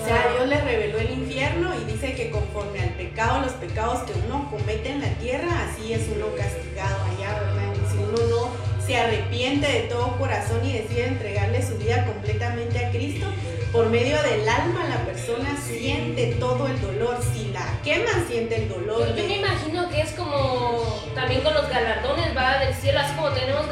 o 0.02 0.06
sea, 0.06 0.32
Dios 0.32 0.48
le 0.48 0.60
reveló 0.60 0.98
el 0.98 1.10
infierno 1.12 1.72
y 1.80 1.92
dice 1.92 2.14
que 2.14 2.30
conforme 2.30 2.80
al 2.80 2.90
pecado, 2.90 3.40
los 3.40 3.52
pecados 3.52 4.02
que 4.02 4.12
uno 4.26 4.48
comete 4.50 4.90
en 4.90 5.00
la 5.00 5.10
tierra, 5.14 5.68
así 5.68 5.92
es 5.92 6.02
uno 6.14 6.26
castigado 6.36 7.04
allá, 7.04 7.40
¿verdad? 7.40 7.74
Si 7.90 7.98
uno 7.98 8.18
no 8.28 8.84
se 8.86 8.96
arrepiente 8.96 9.66
de 9.66 9.80
todo 9.82 10.18
corazón 10.18 10.64
y 10.64 10.72
decide 10.72 11.06
entregarle 11.06 11.66
su 11.66 11.78
vida 11.78 12.04
completamente 12.04 12.84
a 12.84 12.90
Cristo, 12.90 13.26
por 13.72 13.88
medio 13.88 14.22
del 14.22 14.48
alma 14.48 14.86
la 14.88 15.04
persona 15.04 15.56
siente 15.60 16.36
todo 16.38 16.68
el 16.68 16.80
dolor. 16.80 17.18
Si 17.32 17.48
la 17.48 17.80
queman, 17.82 18.26
siente 18.28 18.62
el 18.62 18.68
dolor. 18.68 19.08
Yo, 19.16 19.26
me 19.26 19.38
imagino 19.38 19.83
también 21.34 21.42
con 21.42 21.54
los 21.54 21.68
galardones, 21.68 22.36
va 22.36 22.58
del 22.58 22.74
cielo, 22.74 23.00
así 23.00 23.14
como 23.14 23.30
tenemos 23.30 23.66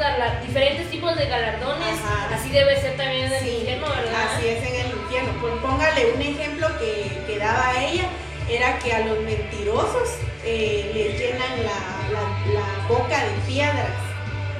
diferentes 0.45 0.89
tipos 0.89 1.15
de 1.15 1.25
galardones, 1.27 1.95
así 2.33 2.49
debe 2.49 2.79
ser 2.79 2.97
también 2.97 3.25
en 3.25 3.33
el 3.33 3.47
infierno, 3.47 3.87
¿verdad? 3.89 4.27
Así 4.35 4.47
es 4.47 4.63
en 4.63 4.75
el 4.85 4.91
infierno. 4.91 5.31
Pues 5.39 5.53
póngale 5.61 6.13
un 6.13 6.21
ejemplo 6.21 6.67
que, 6.77 7.21
que 7.25 7.39
daba 7.39 7.81
ella, 7.81 8.03
era 8.49 8.77
que 8.79 8.93
a 8.93 8.99
los 9.05 9.19
mentirosos 9.21 10.09
eh, 10.43 10.91
les 10.93 11.19
llenan 11.19 11.63
la, 11.63 12.53
la 12.53 12.87
boca 12.87 13.23
de 13.23 13.31
piedras 13.47 13.87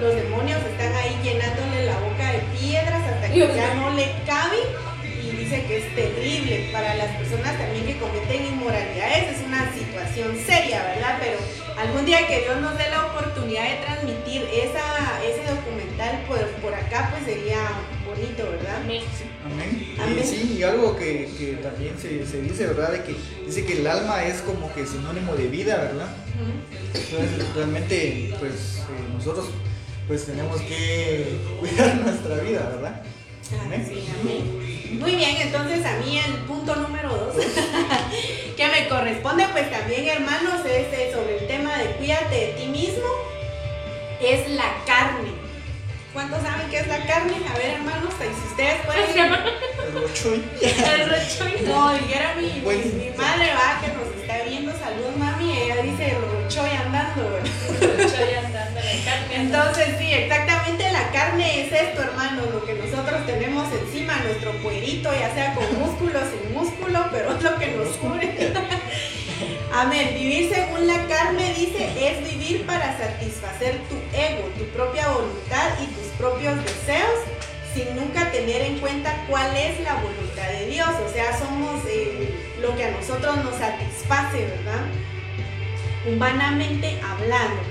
los 0.01 0.15
demonios 0.15 0.59
están 0.63 0.93
ahí 0.95 1.17
llenándole 1.23 1.85
la 1.85 1.97
boca 1.99 2.31
de 2.31 2.39
piedras 2.57 3.01
hasta 3.03 3.27
que 3.31 3.39
ya 3.55 3.73
no 3.75 3.91
le 3.91 4.11
cabe 4.25 4.57
dice 5.53 5.67
que 5.67 5.77
es 5.77 5.95
terrible 5.95 6.69
para 6.71 6.95
las 6.95 7.15
personas 7.15 7.57
también 7.57 7.85
que 7.85 7.97
cometen 7.97 8.45
inmoralidades, 8.45 9.37
es 9.37 9.45
una 9.45 9.71
situación 9.71 10.35
seria, 10.45 10.83
¿verdad? 10.83 11.19
Pero 11.19 11.37
algún 11.77 12.05
día 12.05 12.27
que 12.27 12.41
Dios 12.41 12.59
nos 12.59 12.77
dé 12.77 12.89
la 12.89 13.05
oportunidad 13.05 13.63
de 13.63 13.85
transmitir 13.85 14.47
esa, 14.51 15.21
ese 15.23 15.43
documental 15.47 16.23
por, 16.27 16.39
por 16.61 16.73
acá, 16.73 17.11
pues 17.11 17.25
sería 17.25 17.59
bonito, 18.05 18.49
¿verdad? 18.49 18.77
Amén. 18.83 19.03
Amén. 19.99 20.23
Sí, 20.23 20.57
y 20.57 20.63
algo 20.63 20.95
que, 20.95 21.29
que 21.37 21.59
también 21.61 21.97
se, 21.99 22.25
se, 22.25 22.41
dice, 22.41 22.67
¿verdad? 22.67 22.91
De 22.93 23.03
que 23.03 23.15
dice 23.45 23.65
que 23.65 23.73
el 23.73 23.87
alma 23.87 24.23
es 24.23 24.41
como 24.41 24.73
que 24.73 24.85
sinónimo 24.85 25.35
de 25.35 25.47
vida, 25.47 25.77
¿verdad? 25.77 26.09
Entonces, 26.93 27.53
realmente, 27.53 28.33
pues 28.39 28.79
eh, 28.79 29.13
nosotros 29.13 29.49
pues 30.07 30.25
tenemos 30.25 30.59
que 30.61 31.37
cuidar 31.59 31.95
nuestra 31.97 32.37
vida, 32.37 32.69
¿verdad? 32.75 33.03
Amén. 33.61 33.85
Sí, 33.87 34.07
amén. 34.21 34.99
Muy 34.99 35.15
bien, 35.15 35.35
entonces 35.37 35.85
a 35.85 35.97
mí 35.97 36.17
el 36.17 36.33
punto 36.45 36.75
número 36.75 37.09
dos 37.09 37.35
que 38.57 38.67
me 38.67 38.87
corresponde 38.87 39.45
pues 39.51 39.69
también 39.71 40.07
hermanos 40.07 40.61
es 40.65 41.13
sobre 41.13 41.39
el 41.39 41.47
tema 41.47 41.77
de 41.77 41.85
cuídate 41.97 42.35
de 42.35 42.47
ti 42.53 42.67
mismo, 42.67 43.07
es 44.21 44.49
la 44.51 44.83
carne. 44.85 45.31
¿Cuántos 46.13 46.43
saben 46.43 46.69
qué 46.69 46.77
es 46.77 46.87
la 46.87 47.05
carne? 47.07 47.33
A 47.51 47.57
ver 47.57 47.71
hermanos, 47.71 48.13
si 48.19 48.47
ustedes 48.47 48.85
pueden... 48.85 49.33
El 49.83 51.09
rochoy. 51.09 51.65
No, 51.65 51.93
dijera 51.93 52.35
mi, 52.35 52.61
mi, 52.61 53.09
madre 53.17 53.51
va 53.53 53.81
que 53.81 53.87
nos 53.93 54.15
está 54.21 54.43
viendo, 54.47 54.71
salud 54.71 55.15
mami, 55.17 55.57
ella 55.57 55.81
dice 55.81 56.11
el 56.11 56.21
rochoy 56.21 56.69
andando. 56.69 57.37
El 57.37 57.97
rochoy 57.97 58.33
andando, 58.35 58.79
la 58.79 59.05
carne. 59.05 59.35
Entonces 59.35 59.95
sí, 59.99 60.13
exactamente 60.13 60.62
carne 61.23 61.61
es 61.61 61.71
esto 61.71 62.01
hermanos, 62.01 62.47
lo 62.53 62.65
que 62.65 62.73
nosotros 62.73 63.25
tenemos 63.25 63.71
encima, 63.71 64.17
nuestro 64.25 64.51
cuerito, 64.61 65.09
ya 65.13 65.33
sea 65.33 65.55
con 65.55 65.63
músculo, 65.79 66.19
sin 66.19 66.53
músculo, 66.53 67.05
pero 67.11 67.35
es 67.37 67.43
lo 67.43 67.57
que 67.57 67.67
nos 67.67 67.87
cubre. 67.95 68.53
Amén. 69.73 70.15
Vivir 70.15 70.53
según 70.53 70.85
la 70.85 71.07
carne, 71.07 71.53
dice, 71.53 71.83
es 71.97 72.29
vivir 72.29 72.65
para 72.65 72.97
satisfacer 72.97 73.79
tu 73.87 73.95
ego, 74.13 74.49
tu 74.57 74.65
propia 74.75 75.07
voluntad 75.07 75.69
y 75.81 75.85
tus 75.95 76.07
propios 76.17 76.57
deseos, 76.57 77.19
sin 77.73 77.95
nunca 77.95 78.29
tener 78.31 78.61
en 78.61 78.79
cuenta 78.79 79.15
cuál 79.29 79.55
es 79.55 79.79
la 79.79 79.95
voluntad 79.95 80.49
de 80.49 80.67
Dios. 80.67 80.89
O 80.89 81.13
sea, 81.13 81.39
somos 81.39 81.81
eh, 81.87 82.33
lo 82.59 82.75
que 82.75 82.83
a 82.83 82.91
nosotros 82.91 83.37
nos 83.45 83.55
satisface, 83.55 84.45
¿verdad? 84.45 84.83
Humanamente 86.05 86.99
hablando. 87.01 87.61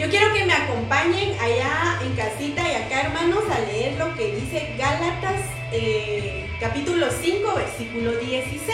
Yo 0.00 0.08
quiero 0.08 0.32
que 0.32 0.46
me 0.46 0.54
acompañen 0.54 1.38
allá 1.38 2.00
en 2.02 2.14
casita 2.14 2.62
y 2.66 2.74
acá, 2.74 3.02
hermanos, 3.02 3.44
a 3.50 3.60
leer 3.70 3.98
lo 3.98 4.16
que 4.16 4.34
dice 4.34 4.74
Gálatas 4.78 5.42
eh, 5.72 6.48
capítulo 6.58 7.08
5, 7.10 7.54
versículo 7.54 8.12
16. 8.12 8.64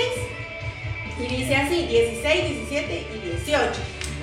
Y 1.19 1.37
dice 1.37 1.57
así, 1.57 1.85
16, 1.89 2.69
17 2.69 3.07
y 3.12 3.29
18. 3.43 3.73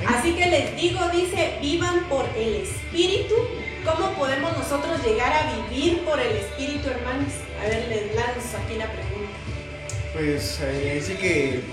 Así 0.08 0.34
que 0.34 0.46
les 0.46 0.78
digo, 0.78 1.02
dice, 1.10 1.58
vivan 1.60 2.06
por 2.08 2.26
el 2.38 2.63
Espíritu. 2.63 3.36
¿Cómo 3.84 4.13
podemos 4.13 4.58
nosotros 4.58 5.04
llegar 5.04 5.34
a 5.34 5.52
vivir 5.56 6.06
por 6.06 6.22
el 6.22 6.38
Espíritu, 6.38 6.88
hermanos? 6.88 7.34
A 7.62 7.68
ver, 7.68 7.86
les 7.89 8.16
lanzo 8.16 8.58
aquí 8.63 8.76
la 8.78 8.89
pregunta. 8.89 9.36
Pues 10.13 10.58
eh, 10.62 11.04
sí 11.06 11.16
que 11.16 11.63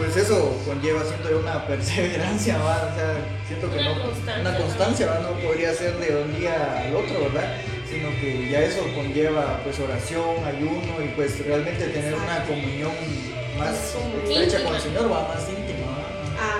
pues 0.00 0.16
eso 0.16 0.56
conlleva, 0.64 1.04
siento 1.04 1.30
yo, 1.30 1.40
una 1.40 1.66
perseverancia, 1.66 2.56
¿va? 2.56 2.90
o 2.90 2.96
sea, 2.96 3.16
siento 3.46 3.70
que 3.70 3.80
una 3.80 3.94
no, 3.94 4.02
constancia, 4.02 4.40
una 4.40 4.56
constancia, 4.56 5.06
¿va? 5.08 5.18
no 5.20 5.32
podría 5.46 5.74
ser 5.74 5.94
de 5.98 6.22
un 6.22 6.40
día 6.40 6.84
al 6.86 6.96
otro, 6.96 7.20
¿verdad? 7.20 7.56
Sino 7.86 8.08
que 8.18 8.48
ya 8.50 8.60
eso 8.60 8.80
conlleva 8.94 9.60
pues 9.62 9.78
oración, 9.78 10.42
ayuno 10.46 11.04
y 11.04 11.08
pues 11.08 11.44
realmente 11.44 11.84
tener 11.88 12.14
una 12.14 12.44
comunión 12.44 12.92
más 13.58 13.94
estrecha 14.24 14.64
con 14.64 14.74
el 14.74 14.80
Señor, 14.80 15.12
¿va? 15.12 15.28
más 15.28 15.46
íntima. 15.50 15.90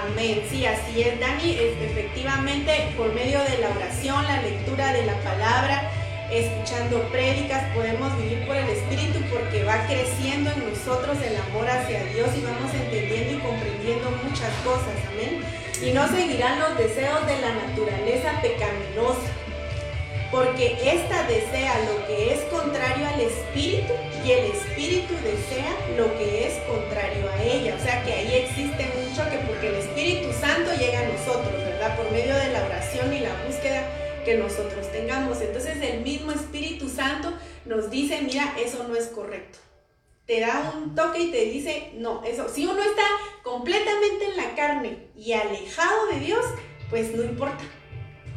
Amén, 0.04 0.42
sí, 0.50 0.66
así 0.66 1.00
es, 1.00 1.18
Dani, 1.18 1.56
efectivamente 1.80 2.92
por 2.94 3.10
medio 3.14 3.40
de 3.44 3.56
la 3.56 3.70
oración, 3.70 4.22
la 4.24 4.42
lectura 4.42 4.92
de 4.92 5.06
la 5.06 5.14
palabra, 5.22 5.90
escuchando 6.32 7.02
prédicas, 7.10 7.64
podemos 7.74 8.16
vivir 8.18 8.46
por 8.46 8.56
el 8.56 8.68
Espíritu 8.68 9.18
porque 9.32 9.64
va 9.64 9.86
creciendo 9.86 10.50
en 10.50 10.70
nosotros 10.70 11.18
el 11.22 11.36
amor 11.36 11.68
hacia 11.68 12.04
Dios 12.04 12.28
y 12.36 12.42
vamos 12.42 12.72
entendiendo 12.72 13.36
y 13.36 13.38
comprendiendo 13.38 14.10
muchas 14.22 14.52
cosas, 14.64 14.94
amén. 15.12 15.42
Y 15.82 15.92
no 15.92 16.06
seguirán 16.08 16.60
los 16.60 16.78
deseos 16.78 17.26
de 17.26 17.40
la 17.40 17.54
naturaleza 17.54 18.40
pecaminosa, 18.42 19.30
porque 20.30 20.76
ésta 20.84 21.26
desea 21.26 21.74
lo 21.86 22.06
que 22.06 22.34
es 22.34 22.40
contrario 22.42 23.08
al 23.08 23.20
Espíritu 23.20 23.92
y 24.24 24.30
el 24.30 24.50
Espíritu 24.52 25.14
desea 25.24 25.74
lo 25.96 26.16
que 26.16 26.46
es 26.46 26.54
contrario 26.68 27.28
a 27.28 27.42
ella. 27.42 27.74
O 27.78 27.82
sea 27.82 28.02
que 28.04 28.12
ahí 28.12 28.46
existe 28.46 28.88
un 28.96 29.16
choque 29.16 29.38
porque 29.48 29.68
el 29.68 29.76
Espíritu 29.76 30.32
Santo 30.32 30.70
llega 30.78 31.00
a 31.00 31.08
nosotros, 31.08 31.52
¿verdad? 31.64 31.96
Por 31.96 32.12
medio 32.12 32.36
de 32.36 32.52
la 32.52 32.64
oración 32.64 33.12
y 33.12 33.20
la 33.20 33.34
búsqueda 33.46 33.82
que 34.30 34.36
nosotros 34.36 34.90
tengamos. 34.92 35.40
Entonces 35.40 35.76
el 35.82 36.02
mismo 36.02 36.30
Espíritu 36.30 36.88
Santo 36.88 37.32
nos 37.64 37.90
dice, 37.90 38.20
mira, 38.22 38.54
eso 38.58 38.86
no 38.88 38.94
es 38.94 39.08
correcto. 39.08 39.58
Te 40.24 40.40
da 40.40 40.72
un 40.76 40.94
toque 40.94 41.20
y 41.20 41.30
te 41.32 41.46
dice, 41.46 41.90
no, 41.96 42.22
eso, 42.22 42.48
si 42.48 42.64
uno 42.64 42.80
está 42.80 43.02
completamente 43.42 44.26
en 44.26 44.36
la 44.36 44.54
carne 44.54 45.08
y 45.16 45.32
alejado 45.32 46.06
de 46.06 46.20
Dios, 46.20 46.44
pues 46.88 47.12
no 47.12 47.24
importa. 47.24 47.64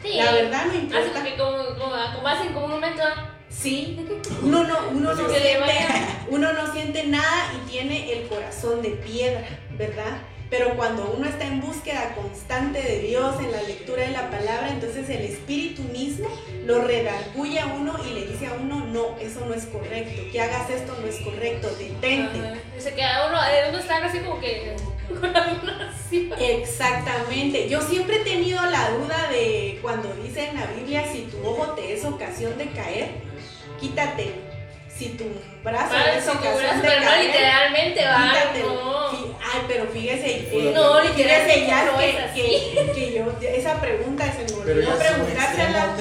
la 0.04 0.32
verdad 0.32 0.66
no 0.66 0.74
importa. 0.74 1.20
Así 1.20 1.30
que 1.30 1.38
como, 1.38 1.58
como, 1.78 2.28
hacen 2.28 2.54
como 2.54 2.66
un 2.66 2.72
momento... 2.72 3.04
Sí, 3.50 4.04
uno 4.42 4.64
no, 4.64 4.90
uno, 4.94 5.14
no 5.14 5.30
siente, 5.30 5.60
uno 6.30 6.54
no 6.54 6.74
siente 6.74 7.04
nada 7.04 7.54
y 7.54 7.70
tiene 7.70 8.12
el 8.12 8.28
corazón 8.28 8.82
de 8.82 8.90
piedra, 8.90 9.48
¿verdad? 9.78 10.24
Pero 10.54 10.76
cuando 10.76 11.12
uno 11.18 11.28
está 11.28 11.46
en 11.46 11.62
búsqueda 11.62 12.14
constante 12.14 12.80
de 12.80 13.00
Dios, 13.00 13.40
en 13.40 13.52
la 13.52 13.64
lectura 13.64 14.04
de 14.04 14.12
la 14.12 14.30
palabra, 14.30 14.70
entonces 14.70 15.10
el 15.10 15.24
Espíritu 15.24 15.82
mismo 15.86 16.28
lo 16.68 16.84
redarguye 16.84 17.60
a 17.60 17.66
uno 17.66 17.96
y 18.08 18.14
le 18.14 18.28
dice 18.28 18.46
a 18.46 18.54
uno, 18.54 18.86
no, 18.86 19.18
eso 19.18 19.44
no 19.48 19.56
es 19.56 19.66
correcto, 19.66 20.22
que 20.32 20.40
hagas 20.40 20.70
esto 20.70 20.96
no 21.02 21.08
es 21.08 21.16
correcto, 21.22 21.70
detente. 21.80 22.62
Se 22.78 22.94
queda 22.94 23.30
uno, 23.30 23.40
uno 23.70 23.78
está 23.80 24.06
así 24.06 24.20
como 24.20 24.40
que 24.40 24.76
Exactamente. 26.62 27.68
Yo 27.68 27.82
siempre 27.82 28.18
he 28.18 28.24
tenido 28.24 28.64
la 28.64 28.92
duda 28.92 29.30
de 29.32 29.80
cuando 29.82 30.14
dice 30.18 30.50
en 30.50 30.60
la 30.60 30.68
Biblia, 30.68 31.04
si 31.12 31.24
tu 31.24 31.44
ojo 31.48 31.72
te 31.72 31.94
es 31.94 32.06
ocasión 32.06 32.60
de 32.60 32.68
caer, 32.68 33.10
quítate 33.82 34.53
si 34.98 35.10
tu 35.10 35.26
brazo 35.64 35.96
es 35.96 36.28
ocasión 36.28 36.82
de 36.82 36.88
caer, 36.88 37.04
no 37.04 37.24
literalmente 37.24 38.06
va 38.06 38.34
no. 38.60 39.12
ay 39.42 39.62
pero 39.68 39.86
fíjese 39.88 40.50
no 40.74 41.02
literalmente 41.02 41.68
ya 41.68 41.86
que, 42.36 42.92
que, 42.94 43.14
yo 43.14 43.26
esa 43.48 43.82
pregunta 43.82 44.26
se 44.32 44.54
me 44.54 44.62
olvidó 44.62 44.98
preguntársela. 44.98 45.96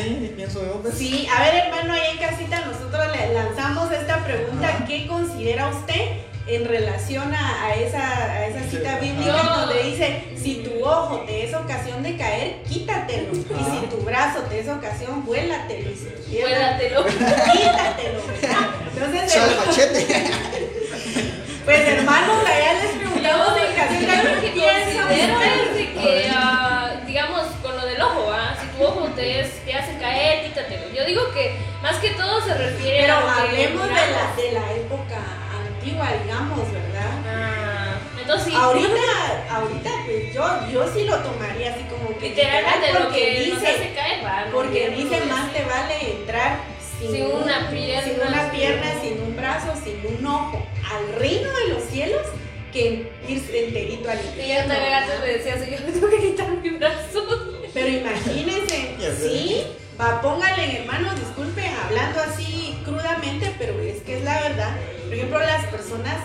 sí 0.94 1.28
a 1.34 1.42
ver 1.42 1.54
hermano 1.66 1.94
ahí 1.94 2.10
en 2.12 2.18
casita 2.18 2.64
nosotros 2.66 3.16
le 3.16 3.32
lanzamos 3.34 3.90
esta 3.92 4.24
pregunta. 4.24 4.84
¿qué 4.86 5.06
considera 5.06 5.68
usted 5.68 6.31
en 6.46 6.64
relación 6.64 7.34
a, 7.34 7.74
esa, 7.74 8.32
a 8.32 8.46
esa 8.46 8.62
cita 8.68 8.98
bíblica 8.98 9.32
donde 9.32 9.82
dice, 9.84 10.24
si 10.36 10.56
tu 10.56 10.84
ojo 10.84 11.20
te 11.20 11.44
es 11.44 11.54
ocasión 11.54 12.02
de 12.02 12.16
caer, 12.16 12.56
quítatelo. 12.68 13.32
Y 13.32 13.42
si 13.42 13.86
tu 13.88 13.98
brazo 13.98 14.40
te 14.42 14.58
es 14.60 14.68
ocasión, 14.68 15.24
vuélatelo. 15.24 15.90
Vuélatelo. 16.28 17.06
Quítatelo. 17.06 18.20
Entonces, 18.92 19.32
pues 21.64 21.88
hermanos, 21.88 22.44
allá 22.44 22.74
les 22.82 22.92
preguntamos 22.96 23.56
en 23.56 23.72
piensan 24.52 25.08
que, 25.94 26.30
uh, 26.30 27.06
digamos, 27.06 27.46
con 27.62 27.76
lo 27.76 27.86
del 27.86 28.00
ojo, 28.00 28.32
¿ah? 28.32 28.56
si 28.60 28.66
tu 28.76 28.82
ojo 28.84 29.06
te, 29.14 29.48
te 29.64 29.74
hace 29.74 29.96
caer, 29.98 30.46
quítatelo. 30.46 30.90
Yo 30.92 31.04
digo 31.04 31.30
que 31.32 31.54
más 31.80 31.98
que 31.98 32.10
todo 32.10 32.44
se 32.44 32.54
refiere 32.54 33.02
Pero 33.02 33.14
a... 33.14 33.20
Pero 33.20 33.30
hablemos 33.48 33.88
de 33.88 33.94
la, 33.94 34.34
de 34.36 34.50
la 34.52 34.72
época 34.72 35.41
digamos, 35.84 36.72
¿verdad? 36.72 37.10
Ah, 37.26 37.98
entonces 38.20 38.54
Ahorita, 38.54 38.88
ahorita, 39.50 39.90
pues 40.06 40.32
yo, 40.34 40.44
yo 40.72 40.92
sí 40.92 41.04
lo 41.04 41.16
tomaría 41.18 41.74
así 41.74 41.84
como 41.84 42.16
que. 42.18 42.30
Literalmente 42.30 42.86
porque 42.98 43.40
dice, 43.40 43.94
porque 44.52 44.90
dice 44.90 45.20
más 45.26 45.52
te 45.52 45.64
vale 45.64 46.12
entrar 46.18 46.60
sin, 46.98 47.26
una 47.26 47.68
pierna, 47.70 48.04
sin 48.04 48.20
una 48.20 48.50
pierna, 48.50 49.00
sin 49.00 49.20
un 49.20 49.36
brazo, 49.36 49.72
sin 49.82 50.16
un 50.16 50.26
ojo, 50.26 50.66
al 50.90 51.20
reino 51.20 51.48
de 51.50 51.74
los 51.74 51.82
cielos 51.84 52.26
que 52.72 53.10
irse 53.28 53.66
enterito 53.66 54.10
al 54.10 54.18
infierno. 54.18 54.44
Y 54.44 54.48
ya 54.48 54.66
también 54.66 54.94
antes 54.94 55.20
me 55.20 55.26
decía, 55.26 55.56
yo 55.56 55.86
me 55.86 55.92
tengo 55.92 56.08
que 56.08 56.18
quitar 56.18 56.50
mi 56.50 56.70
brazo. 56.70 57.58
Pero 57.74 57.88
imagínense, 57.88 58.96
sí, 59.18 59.64
va, 60.02 60.20
póngale 60.20 60.80
hermano, 60.80 61.14
disculpe, 61.14 61.66
hablando 61.84 62.20
así 62.20 62.78
crudamente, 62.84 63.54
pero 63.58 63.78
es 63.80 64.02
que 64.02 64.18
es 64.18 64.24
la 64.24 64.40
verdad 64.42 64.76
por 65.12 65.18
ejemplo, 65.18 65.40
las 65.40 65.66
personas 65.66 66.16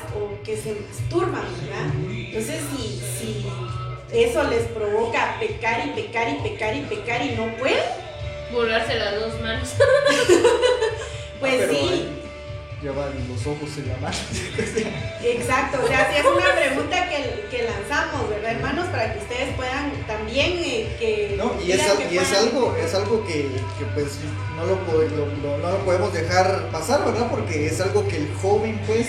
que 0.46 0.56
se 0.56 0.74
masturban, 0.76 1.44
¿verdad? 1.62 1.94
Entonces, 2.10 2.62
si, 2.72 3.02
si 3.20 3.46
eso 4.14 4.44
les 4.44 4.64
provoca 4.68 5.36
pecar 5.42 5.86
y 5.86 5.90
pecar 5.90 6.30
y 6.30 6.36
pecar 6.36 6.74
y 6.74 6.82
pecar 6.84 7.22
y 7.22 7.36
no 7.36 7.54
pueden, 7.58 7.84
volarse 8.54 8.98
las 8.98 9.16
dos 9.16 9.42
manos. 9.42 9.76
pues 11.42 11.64
ah, 11.64 11.68
sí 11.70 12.08
llevan 12.88 13.12
los 13.28 13.46
ojos 13.46 13.70
en 13.78 13.90
la 13.90 13.98
mano. 13.98 14.18
Exacto, 15.24 15.80
o 15.84 15.88
sea, 15.88 16.18
es 16.18 16.26
una 16.26 16.56
pregunta 16.56 17.10
que, 17.10 17.48
que, 17.50 17.64
lanzamos, 17.64 18.30
¿verdad, 18.30 18.52
hermanos? 18.54 18.88
Para 18.88 19.14
que 19.14 19.20
ustedes 19.20 19.56
puedan 19.56 19.92
también 20.08 20.54
eh, 20.64 20.96
que... 21.00 21.36
No, 21.38 21.54
y, 21.62 21.72
es, 21.72 21.82
y 22.12 22.18
es, 22.18 22.34
algo, 22.34 22.76
es 22.76 22.94
algo 22.94 23.26
que, 23.26 23.50
que 23.78 23.86
pues 23.94 24.20
no 24.56 24.66
lo, 24.66 24.76
no 25.60 25.72
lo, 25.72 25.78
podemos 25.86 26.14
dejar 26.14 26.70
pasar, 26.72 27.04
¿verdad? 27.04 27.30
Porque 27.30 27.68
es 27.68 27.80
algo 27.82 28.08
que 28.08 28.18
el 28.18 28.34
joven 28.42 28.80
pues 28.88 29.08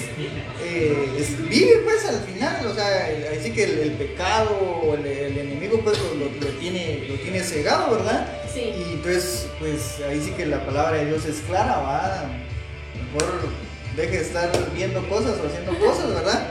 eh, 0.62 1.38
vive 1.48 1.78
pues 1.84 2.04
al 2.06 2.20
final, 2.20 2.66
o 2.66 2.74
sea, 2.74 3.08
así 3.38 3.52
que 3.52 3.64
el, 3.64 3.92
pecado 3.92 4.50
o 4.82 4.94
el, 4.94 5.06
enemigo 5.06 5.80
pues 5.84 5.98
lo, 5.98 6.48
tiene, 6.58 7.06
lo 7.08 7.14
tiene 7.14 7.40
cegado, 7.40 7.96
¿verdad? 7.96 8.26
Sí. 8.52 8.60
Y 8.60 8.92
entonces 8.94 9.46
pues 9.60 10.00
ahí 10.08 10.20
sí 10.20 10.32
que 10.32 10.46
la 10.46 10.64
palabra 10.66 10.98
de 10.98 11.06
Dios 11.06 11.24
es 11.26 11.40
clara, 11.42 11.78
va 11.78 12.28
mejor 13.12 13.67
deje 13.98 14.18
de 14.18 14.22
estar 14.22 14.50
viendo 14.72 15.06
cosas 15.08 15.38
o 15.42 15.46
haciendo 15.48 15.76
cosas, 15.78 16.14
¿verdad? 16.14 16.46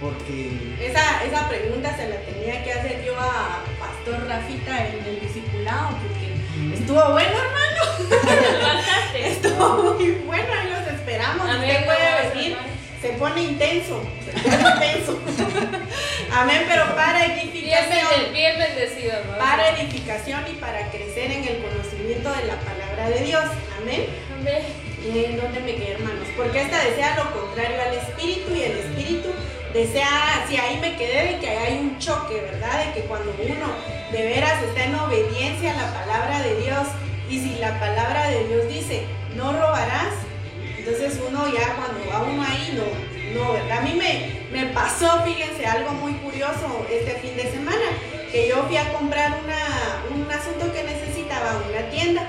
Porque... 0.00 0.76
Esa, 0.80 1.24
esa 1.24 1.48
pregunta 1.48 1.94
se 1.96 2.08
la 2.08 2.16
tenía 2.22 2.62
que 2.62 2.72
hacer 2.72 3.04
yo 3.04 3.18
a 3.18 3.60
Pastor 3.78 4.28
Rafita 4.28 4.86
en 4.86 5.04
el 5.04 5.20
discipulado, 5.20 5.98
porque 5.98 6.74
estuvo 6.74 7.12
bueno, 7.12 7.30
hermano. 7.30 8.22
estuvo 9.14 9.94
muy 9.94 10.10
bueno, 10.26 10.46
ahí 10.52 10.70
los 10.70 10.94
esperamos. 10.94 11.48
Usted 11.48 11.84
puede 11.84 12.28
venir. 12.34 12.56
Se 13.00 13.08
pone 13.14 13.42
intenso, 13.42 14.00
se 14.24 14.32
pone 14.40 14.74
intenso. 14.74 15.18
Amén, 16.32 16.62
pero 16.68 16.94
para 16.94 17.26
edificación. 17.26 18.32
Bien, 18.32 18.56
bendecido, 18.60 19.14
Para 19.40 19.70
edificación 19.70 20.44
y 20.48 20.54
para 20.54 20.88
crecer 20.92 21.32
en 21.32 21.48
el 21.48 21.62
conocimiento 21.62 22.30
de 22.30 22.44
la 22.44 22.60
palabra 22.60 23.10
de 23.10 23.24
Dios. 23.24 23.44
Amén. 23.80 24.06
Amén 24.38 24.91
en 25.04 25.36
dónde 25.36 25.60
me 25.60 25.74
quedé, 25.74 25.92
hermanos. 25.92 26.28
Porque 26.36 26.62
esta 26.62 26.82
desea 26.84 27.16
lo 27.16 27.30
contrario 27.32 27.76
al 27.82 27.94
espíritu 27.94 28.54
y 28.54 28.62
el 28.62 28.78
espíritu 28.78 29.28
desea, 29.72 30.44
si 30.48 30.56
ahí 30.56 30.78
me 30.78 30.96
quedé, 30.96 31.32
de 31.32 31.38
que 31.38 31.48
hay 31.48 31.78
un 31.78 31.98
choque, 31.98 32.40
¿verdad? 32.40 32.86
De 32.86 32.92
que 32.92 33.00
cuando 33.06 33.34
uno 33.38 33.66
de 34.12 34.22
veras 34.22 34.62
está 34.62 34.84
en 34.84 34.94
obediencia 34.94 35.72
a 35.72 35.76
la 35.76 35.94
palabra 35.94 36.40
de 36.42 36.60
Dios 36.60 36.86
y 37.28 37.40
si 37.40 37.56
la 37.58 37.78
palabra 37.80 38.28
de 38.28 38.46
Dios 38.46 38.68
dice, 38.68 39.04
no 39.34 39.52
robarás, 39.52 40.14
entonces 40.76 41.18
uno 41.26 41.46
ya 41.52 41.74
cuando 41.76 42.10
va 42.10 42.22
uno 42.22 42.42
ahí, 42.42 42.76
no, 42.76 43.40
no, 43.40 43.52
¿verdad? 43.54 43.78
A 43.78 43.80
mí 43.80 43.94
me, 43.94 44.42
me 44.52 44.66
pasó, 44.72 45.22
fíjense, 45.24 45.64
algo 45.66 45.92
muy 45.92 46.12
curioso 46.14 46.86
este 46.90 47.12
fin 47.20 47.36
de 47.36 47.50
semana, 47.50 47.86
que 48.30 48.48
yo 48.48 48.64
fui 48.64 48.76
a 48.76 48.92
comprar 48.92 49.32
una, 49.42 50.04
un 50.14 50.30
asunto 50.30 50.72
que 50.72 50.82
necesitaba 50.84 51.62
una 51.68 51.90
tienda 51.90 52.26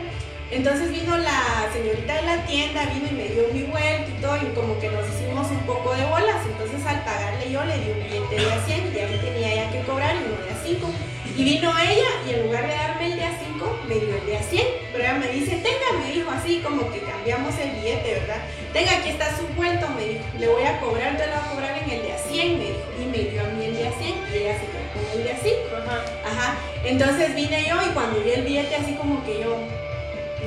entonces 0.55 0.91
vino 0.91 1.17
la 1.17 1.67
señorita 1.73 2.13
de 2.13 2.21
la 2.21 2.45
tienda, 2.45 2.85
vino 2.85 3.07
y 3.09 3.15
me 3.15 3.29
dio 3.29 3.47
mi 3.51 3.63
vuelta 3.63 4.05
y 4.07 4.21
todo, 4.21 4.37
y 4.37 4.53
como 4.53 4.79
que 4.79 4.89
nos 4.89 5.07
hicimos 5.09 5.49
un 5.49 5.65
poco 5.65 5.95
de 5.95 6.05
bolas. 6.05 6.45
Entonces 6.45 6.85
al 6.85 7.03
pagarle 7.03 7.51
yo 7.51 7.63
le 7.65 7.73
di 7.79 7.89
un 7.89 8.03
billete 8.03 8.35
de 8.35 8.51
a 8.51 8.63
100 8.63 8.93
y 8.93 8.99
ahí 8.99 9.19
tenía 9.23 9.55
ya 9.55 9.71
que 9.71 9.81
cobrar 9.81 10.15
uno 10.15 10.45
de 10.45 10.51
a 10.51 10.63
5. 10.63 10.87
Y 11.35 11.43
vino 11.43 11.73
ella 11.79 12.09
y 12.27 12.33
en 12.33 12.43
lugar 12.43 12.67
de 12.67 12.75
darme 12.75 13.05
el 13.07 13.15
de 13.15 13.25
a 13.25 13.39
5, 13.39 13.79
me 13.87 13.95
dio 13.95 14.15
el 14.15 14.25
de 14.27 14.37
a 14.37 14.43
100. 14.43 14.67
Pero 14.91 15.03
ella 15.03 15.13
me 15.15 15.27
dice, 15.29 15.55
tenga, 15.55 15.99
me 15.99 16.13
dijo 16.13 16.29
así, 16.29 16.61
como 16.63 16.91
que 16.91 16.99
cambiamos 16.99 17.57
el 17.57 17.71
billete, 17.71 18.13
¿verdad? 18.13 18.41
Tenga, 18.73 18.91
aquí 18.91 19.09
está 19.09 19.35
su 19.35 19.47
vuelto, 19.55 19.89
me 19.97 20.05
dijo, 20.05 20.23
le 20.37 20.47
voy 20.47 20.63
a 20.63 20.79
cobrar, 20.79 21.17
te 21.17 21.25
lo 21.25 21.33
voy 21.33 21.41
a 21.41 21.49
cobrar 21.49 21.77
en 21.79 21.89
el 21.89 22.03
de 22.03 22.13
a 22.13 22.17
100, 22.19 22.59
me 22.59 22.65
dijo. 22.65 22.85
Y 23.01 23.05
me 23.05 23.29
dio 23.31 23.41
a 23.41 23.45
mí 23.45 23.65
el 23.65 23.75
de 23.75 23.87
a 23.87 23.91
100 23.91 24.07
y 24.07 24.37
ella 24.37 24.53
se 24.59 24.65
quedó 24.69 24.85
con 24.93 25.17
el 25.17 25.23
de 25.23 25.31
a 25.31 25.37
5. 25.41 25.55
Ajá. 25.81 26.05
Ajá. 26.29 26.55
Entonces 26.83 27.33
vine 27.33 27.65
yo 27.67 27.75
y 27.81 27.89
cuando 27.93 28.21
vi 28.21 28.29
el 28.29 28.43
billete 28.43 28.75
así 28.75 28.93
como 28.93 29.25
que 29.25 29.39
yo 29.41 29.57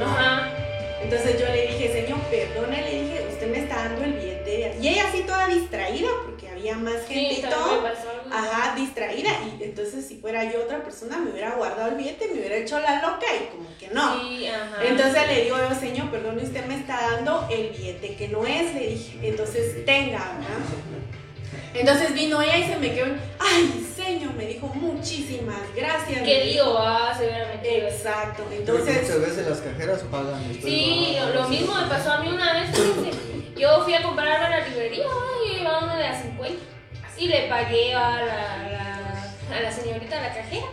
Ajá. 0.00 0.52
Entonces 1.02 1.38
yo 1.38 1.46
le 1.46 1.68
dije, 1.68 1.92
señor, 1.92 2.18
perdone, 2.22 2.82
le 2.82 3.02
dije, 3.02 3.26
usted 3.30 3.50
me 3.50 3.58
está 3.58 3.76
dando 3.76 4.04
el 4.04 4.14
billete. 4.14 4.76
Y 4.80 4.88
ella 4.88 5.08
así 5.08 5.22
toda 5.22 5.46
distraída, 5.46 6.08
porque 6.24 6.48
había 6.48 6.76
más 6.76 7.06
gente 7.06 7.34
y 7.34 7.42
todo. 7.42 7.86
Ajá, 8.32 8.74
distraída. 8.74 9.30
Y 9.44 9.62
entonces 9.62 10.06
si 10.06 10.16
fuera 10.16 10.50
yo 10.50 10.62
otra 10.64 10.82
persona, 10.82 11.18
me 11.18 11.30
hubiera 11.30 11.54
guardado 11.54 11.90
el 11.90 11.96
billete, 11.96 12.28
me 12.28 12.40
hubiera 12.40 12.56
hecho 12.56 12.80
la 12.80 13.02
loca 13.02 13.26
y 13.34 13.54
como 13.54 13.68
que 13.78 13.88
no. 13.88 14.20
Sí, 14.20 14.48
ajá. 14.48 14.84
Entonces 14.84 15.26
le 15.28 15.44
digo 15.44 15.56
yo, 15.58 15.78
señor, 15.78 16.10
perdone, 16.10 16.42
usted 16.42 16.64
me 16.66 16.76
está 16.76 17.12
dando 17.12 17.46
el 17.50 17.68
billete 17.68 18.16
que 18.16 18.28
no 18.28 18.44
es, 18.46 18.74
le 18.74 18.88
dije. 18.88 19.18
Entonces 19.22 19.84
tenga, 19.84 20.38
¿verdad? 20.38 20.58
Entonces 21.74 22.14
vino 22.14 22.40
ella 22.40 22.58
y 22.58 22.64
se 22.64 22.76
me 22.76 22.94
quedó, 22.94 23.06
ay, 23.38 23.86
dijo 24.56 24.74
muchísimas 24.74 25.60
gracias. 25.74 26.22
¿Qué 26.22 26.44
digo? 26.44 26.76
Ah, 26.78 27.14
seguramente. 27.16 27.88
Exacto. 27.88 28.44
Entonces. 28.50 29.02
Muchas 29.02 29.20
veces 29.20 29.46
las 29.46 29.58
cajeras 29.58 30.02
pagan. 30.10 30.42
Sí, 30.62 31.16
lo, 31.34 31.48
mismo 31.48 31.74
me 31.74 31.86
pasó 31.86 32.12
a 32.12 32.20
mí 32.20 32.28
una 32.28 32.54
vez. 32.54 32.70
Yo 33.56 33.82
fui 33.84 33.94
a 33.94 34.02
comprar 34.02 34.42
a 34.42 34.50
la 34.50 34.68
librería 34.68 35.04
y 35.46 35.60
iba 35.60 35.78
una 35.78 35.96
de 35.96 36.04
las 36.04 36.22
50 36.22 36.54
y 37.18 37.28
le 37.28 37.48
pagué 37.48 37.94
a 37.94 38.22
la, 38.22 39.56
a 39.56 39.60
la 39.62 39.72
señorita 39.72 40.16
de 40.16 40.22
la 40.22 40.34
cajera 40.34 40.66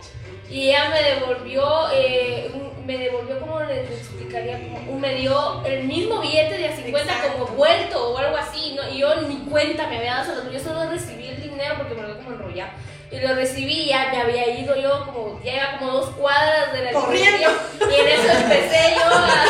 y 0.50 0.68
ella 0.68 0.90
me 0.90 1.02
devolvió, 1.02 1.64
eh, 1.92 2.50
me 2.84 2.98
devolvió 2.98 3.40
como 3.40 3.60
les 3.60 3.90
explicaría, 3.90 4.60
me 5.00 5.14
dio 5.14 5.64
el 5.64 5.84
mismo 5.84 6.20
billete 6.20 6.58
de 6.58 6.68
a 6.68 6.76
50 6.76 7.12
como 7.32 7.46
vuelto 7.56 8.12
o 8.12 8.18
algo 8.18 8.36
así, 8.36 8.76
¿no? 8.76 8.86
y 8.94 8.98
yo 8.98 9.14
en 9.14 9.28
mi 9.28 9.50
cuenta 9.50 9.88
me 9.88 9.96
había 9.98 10.16
dado, 10.16 10.50
yo 10.52 10.60
solo 10.60 10.90
recibí 10.90 11.28
el 11.28 11.40
dinero 11.40 11.76
porque 11.78 11.94
me 11.94 12.02
lo 12.02 12.08
dio 12.08 12.16
como 12.18 12.32
enrollado. 12.32 12.72
Y 13.10 13.20
lo 13.20 13.34
recibí 13.34 13.82
y 13.82 13.88
ya 13.88 14.10
me 14.10 14.20
había 14.22 14.58
ido 14.58 14.74
yo 14.76 15.04
como, 15.06 15.40
ya 15.44 15.54
iba 15.54 15.78
como 15.78 15.92
dos 15.92 16.10
cuadras 16.10 16.72
de 16.72 16.84
la 16.84 16.92
Corriendo. 16.92 17.48
Y 17.80 17.94
en 18.00 18.08
eso 18.08 18.28
empecé 18.32 18.94
yo 18.96 19.04
a... 19.04 19.44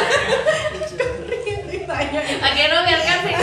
a 2.43 2.55
que 2.55 2.69
no 2.69 2.83
me 2.83 2.95
alcance. 2.95 3.35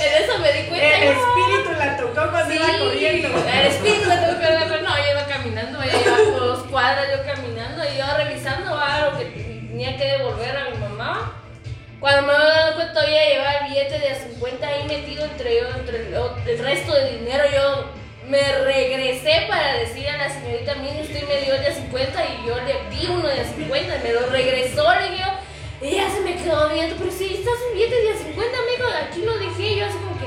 en 0.00 0.24
eso 0.24 0.38
me 0.38 0.52
di 0.52 0.68
cuenta. 0.68 0.96
El 0.98 1.02
espíritu 1.08 1.72
la 1.78 1.96
tocó 1.96 2.30
cuando 2.30 2.54
iba 2.54 2.78
corriendo. 2.78 3.28
El 3.52 3.66
espíritu 3.66 4.08
la 4.08 4.20
tocó 4.26 4.40
cuando 4.40 4.80
no, 4.82 4.96
yo 4.98 5.10
iba 5.10 5.26
caminando, 5.26 5.82
ella 5.82 6.00
iba 6.04 6.16
por 6.16 6.40
dos 6.40 6.64
cuadras 6.70 7.06
yo 7.10 7.24
caminando 7.24 7.82
y 7.84 7.96
yo 7.98 8.04
revisando 8.16 8.78
algo 8.78 9.12
lo 9.12 9.18
que 9.18 9.24
tenía 9.76 9.96
que 9.96 10.04
devolver 10.04 10.56
a 10.56 10.70
mi 10.70 10.78
mamá. 10.78 11.42
Cuando 12.00 12.22
me 12.26 12.34
había 12.34 12.48
dado 12.48 12.74
cuenta, 12.76 13.04
ella 13.04 13.24
llevaba 13.28 13.52
el 13.52 13.68
billete 13.68 13.98
de 13.98 14.14
50 14.14 14.66
ahí 14.66 14.84
metido 14.86 15.24
entre, 15.24 15.60
yo, 15.60 15.68
entre 15.76 16.52
el, 16.52 16.58
resto 16.58 16.94
de 16.94 17.18
dinero. 17.18 17.44
Yo 17.52 17.86
me 18.28 18.58
regresé 18.64 19.46
para 19.48 19.78
decir 19.78 20.08
a 20.08 20.16
la 20.16 20.28
señorita, 20.28 20.74
mire, 20.76 21.02
usted 21.02 21.26
me 21.28 21.42
dio 21.42 21.54
el 21.54 21.62
de 21.62 21.72
50 21.72 22.24
y 22.24 22.46
yo 22.46 22.56
le 22.56 22.96
di 22.96 23.06
uno 23.06 23.28
de 23.28 23.44
50, 23.44 23.98
me 24.02 24.12
lo 24.12 24.26
regresó, 24.26 24.92
le 24.94 25.10
digo, 25.10 25.28
y 25.80 25.86
ella 25.86 26.10
se 26.10 26.20
me 26.22 26.34
quedó 26.34 26.68
viendo, 26.68 26.96
pero 26.96 27.10
si 27.10 27.34
estás 27.34 27.54
un 27.68 27.74
billete 27.74 27.94
de 27.94 28.16
50, 28.16 28.58
amigo, 28.58 28.88
aquí 29.00 29.22
lo 29.22 29.38
dejé, 29.38 29.76
yo 29.76 29.86
así 29.86 29.98
como 29.98 30.18
que, 30.18 30.26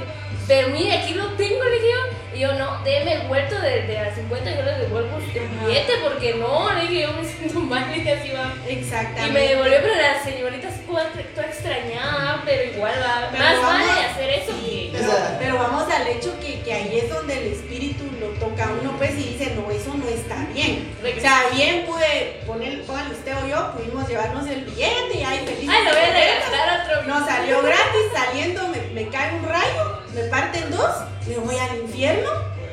pero 0.49 0.69
mire, 0.69 0.97
aquí 0.97 1.13
lo 1.13 1.27
tengo, 1.33 1.63
le 1.63 1.79
digo, 1.79 1.99
y 2.33 2.39
yo, 2.39 2.53
no, 2.53 2.83
déme 2.83 3.13
el 3.13 3.27
vuelto 3.27 3.61
de, 3.61 3.83
de 3.83 3.99
a 3.99 4.15
50, 4.15 4.55
yo 4.55 4.63
le 4.63 4.71
devuelvo 4.79 5.17
el 5.17 5.47
billete, 5.47 5.93
porque 6.03 6.33
no, 6.33 6.73
le 6.73 6.87
dije, 6.87 7.01
yo 7.03 7.13
me 7.13 7.23
siento 7.23 7.59
mal, 7.59 7.87
le 7.91 7.97
dije, 7.97 8.13
así 8.13 8.31
va. 8.31 8.51
Exactamente. 8.67 9.27
Y 9.27 9.31
me 9.31 9.47
devolvió, 9.47 9.77
pero 9.83 9.95
la 9.95 10.23
señorita 10.23 10.71
se 10.71 10.79
pudo 10.79 11.01
toda 11.35 11.45
extrañada, 11.45 12.41
pero 12.45 12.63
igual 12.63 12.93
va, 12.99 13.29
más 13.37 13.61
vale 13.61 13.91
hacer 14.09 14.29
eso 14.31 14.53
que... 14.65 14.91
Pero, 15.37 15.59
vamos 15.59 15.83
al 15.93 16.07
hecho 16.07 16.35
que, 16.39 16.61
que, 16.61 16.73
ahí 16.73 16.97
es 16.97 17.09
donde 17.09 17.37
el 17.37 17.53
espíritu 17.53 18.05
lo 18.19 18.29
toca 18.39 18.65
a 18.65 18.71
uno, 18.71 18.95
pues, 18.97 19.11
y 19.19 19.33
dice, 19.33 19.55
no, 19.55 19.69
eso 19.69 19.93
no 19.93 20.07
está 20.07 20.47
bien. 20.51 20.91
O 20.99 21.21
sea, 21.21 21.43
bien 21.53 21.85
pude 21.85 22.41
poner, 22.47 22.83
póngale 22.85 23.13
usted 23.13 23.35
o 23.37 23.47
yo, 23.47 23.71
pudimos 23.73 24.09
llevarnos 24.09 24.47
el 24.47 24.65
billete 24.65 25.15
y 25.15 25.23
ahí 25.23 25.45
feliz. 25.45 25.69
Ay, 25.69 25.83
lo 25.85 25.91
voy 25.91 25.99
a 25.99 26.13
regalar 26.13 26.81
otro 26.81 27.03
Nos 27.03 27.27
salió 27.27 27.61
gratis, 27.61 28.01
saliendo 28.13 28.67
me, 28.69 28.79
me 28.93 29.09
cae 29.09 29.35
un 29.35 29.45
rayo, 29.47 29.99
me 30.13 30.21
parten 30.39 30.71
dos, 30.71 30.89
me 31.27 31.37
voy 31.37 31.57
al 31.57 31.77
infierno. 31.77 32.29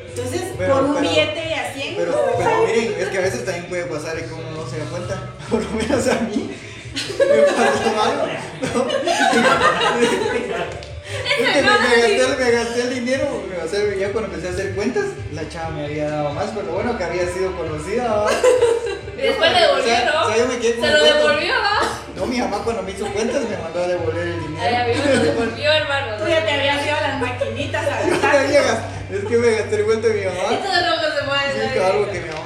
Entonces, 0.07 0.41
por 0.57 0.83
un 0.83 1.01
billete 1.01 1.39
de 1.39 1.55
a 1.55 1.73
100. 1.73 1.95
Pero, 1.97 2.19
pero 2.37 2.65
miren, 2.65 2.95
es 2.99 3.07
que 3.09 3.17
a 3.17 3.21
veces 3.21 3.45
también 3.45 3.65
puede 3.65 3.83
pasar 3.83 4.15
que 4.17 4.33
uno 4.33 4.51
no 4.51 4.67
se 4.67 4.79
da 4.79 4.85
cuenta, 4.85 5.29
por 5.49 5.63
lo 5.63 5.69
menos 5.71 6.07
a 6.07 6.15
mí. 6.21 6.55
Me 7.19 7.41
pasó 7.43 8.01
algo. 8.01 8.25
¿no? 8.25 8.87
Es 11.37 11.53
que 11.53 11.61
me, 11.61 11.61
gasté, 11.61 12.35
me, 12.37 12.51
gasté, 12.51 12.81
el 12.81 12.95
dinero, 12.95 13.43
o 13.63 13.67
sea, 13.67 13.79
ya 13.95 14.11
cuando 14.11 14.33
empecé 14.33 14.47
a 14.47 14.51
hacer 14.51 14.75
cuentas, 14.75 15.05
la 15.33 15.47
chava 15.47 15.69
me 15.69 15.85
había 15.85 16.09
dado 16.09 16.31
más, 16.31 16.49
pero 16.55 16.71
bueno 16.73 16.97
que 16.97 17.03
había 17.03 17.27
sido 17.27 17.55
conocida. 17.55 18.25
Y 19.17 19.21
después 19.21 19.51
le 19.51 19.59
devolvió, 19.59 19.93
¿no? 20.05 20.25
O 20.25 20.27
sea, 20.27 20.37
yo 20.37 20.47
me 20.47 20.57
quedé 20.57 20.75
con 20.75 20.85
Se 20.85 20.91
lo 20.91 21.03
devolvió, 21.03 21.53
¿no? 21.53 21.76
No, 22.17 22.25
mi 22.25 22.39
mamá 22.39 22.57
cuando 22.63 22.81
me 22.81 22.91
hizo 22.91 23.05
cuentas 23.13 23.43
me 23.47 23.57
mandó 23.57 23.83
a 23.83 23.87
devolver 23.87 24.27
el 24.27 24.39
dinero. 24.41 24.59
Ay, 24.65 24.73
a 24.75 24.85
mí 24.87 24.93
me 24.95 25.15
lo 25.15 25.23
devolvió, 25.23 25.71
hermano. 25.71 26.17
Tú 26.17 26.27
ya 26.27 26.43
te 26.45 26.51
habías 26.51 26.85
ido 26.85 26.95
a 26.97 27.01
las 27.01 27.21
maquinitas 27.21 27.85
a. 27.87 28.87
Es 29.07 29.23
que 29.23 29.37
me 29.37 29.51
gasté 29.51 29.75
el 29.77 29.83
vuelto 29.85 30.07
de 30.09 30.13
mi 30.15 30.25
mamá. 30.25 30.51
Esto 30.51 30.67
que 30.67 31.17
se 31.17 31.23
puede 31.23 31.73
Sí, 31.73 31.79
algo 31.79 32.11
que 32.11 32.19
mi 32.19 32.27
mamá 32.27 32.36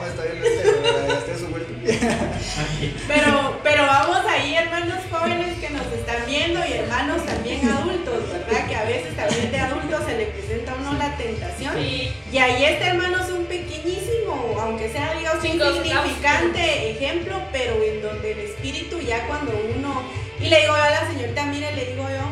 están 6.11 6.25
viendo 6.27 6.59
y 6.65 6.73
hermanos 6.73 7.25
también 7.25 7.67
adultos, 7.69 8.29
¿verdad? 8.31 8.67
Que 8.67 8.75
a 8.75 8.83
veces 8.83 9.15
también 9.15 9.51
de 9.51 9.59
adultos 9.59 10.05
se 10.05 10.17
le 10.17 10.25
presenta 10.27 10.71
a 10.73 10.75
uno 10.75 10.93
la 10.93 11.15
tentación. 11.15 11.73
Sí. 11.77 12.11
Y 12.31 12.37
ahí 12.37 12.65
este 12.65 12.85
hermano 12.85 13.23
es 13.23 13.31
un 13.31 13.45
pequeñísimo, 13.45 14.57
aunque 14.59 14.89
sea 14.89 15.13
digamos 15.13 15.43
insignificante 15.43 16.91
ejemplo, 16.91 17.41
pero 17.51 17.83
en 17.83 18.01
donde 18.01 18.31
el 18.31 18.39
espíritu 18.39 18.99
ya 18.99 19.27
cuando 19.27 19.51
uno, 19.77 20.03
y 20.39 20.49
le 20.49 20.61
digo 20.61 20.75
yo 20.75 20.83
a 20.83 20.89
la 20.89 21.07
señorita, 21.07 21.45
mire, 21.45 21.75
le 21.75 21.85
digo 21.85 22.03
yo, 22.03 22.31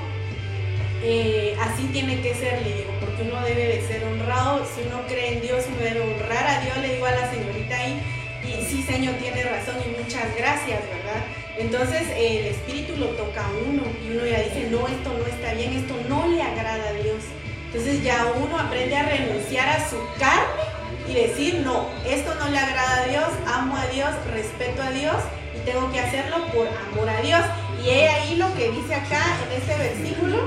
eh, 1.01 1.55
así 1.61 1.83
tiene 1.93 2.21
que 2.21 2.33
ser, 2.33 2.61
le 2.61 2.73
digo, 2.73 2.91
porque 2.99 3.23
uno 3.23 3.41
debe 3.45 3.67
de 3.67 3.87
ser 3.87 4.03
honrado, 4.03 4.65
si 4.65 4.81
uno 4.87 5.05
cree 5.07 5.33
en 5.33 5.41
Dios, 5.41 5.65
uno 5.67 5.77
debe 5.77 6.01
honrar 6.01 6.45
a 6.45 6.61
Dios, 6.61 6.77
le 6.77 6.95
digo 6.95 7.05
a 7.05 7.11
la 7.11 7.31
señorita 7.31 7.77
ahí, 7.77 8.01
y 8.43 8.65
sí, 8.65 8.83
Señor, 8.83 9.15
tiene 9.15 9.43
razón 9.43 9.75
y 9.85 10.01
muchas 10.01 10.35
gracias, 10.35 10.81
¿verdad? 10.81 11.38
Entonces 11.59 12.03
el 12.15 12.45
espíritu 12.45 12.95
lo 12.95 13.07
toca 13.07 13.45
a 13.45 13.49
uno 13.49 13.83
y 14.01 14.11
uno 14.11 14.25
ya 14.25 14.39
dice, 14.39 14.69
no, 14.71 14.87
esto 14.87 15.11
no 15.11 15.25
está 15.25 15.53
bien, 15.53 15.73
esto 15.73 15.93
no 16.07 16.25
le 16.27 16.41
agrada 16.41 16.87
a 16.87 16.93
Dios. 16.93 17.17
Entonces 17.65 18.01
ya 18.01 18.31
uno 18.41 18.57
aprende 18.57 18.95
a 18.95 19.03
renunciar 19.03 19.67
a 19.67 19.89
su 19.89 19.97
carne 20.17 20.63
y 21.05 21.13
decir, 21.15 21.55
no, 21.65 21.89
esto 22.07 22.33
no 22.35 22.47
le 22.47 22.57
agrada 22.57 23.03
a 23.03 23.07
Dios, 23.07 23.27
amo 23.45 23.75
a 23.75 23.85
Dios, 23.87 24.09
respeto 24.33 24.81
a 24.81 24.91
Dios 24.91 25.17
y 25.53 25.59
tengo 25.69 25.91
que 25.91 25.99
hacerlo 25.99 26.45
por 26.53 26.67
amor 26.67 27.09
a 27.09 27.21
Dios. 27.21 27.41
Y 27.83 27.89
he 27.89 28.07
ahí 28.07 28.35
lo 28.37 28.53
que 28.55 28.71
dice 28.71 28.95
acá 28.95 29.21
en 29.45 29.61
este 29.61 29.75
versículo, 29.75 30.37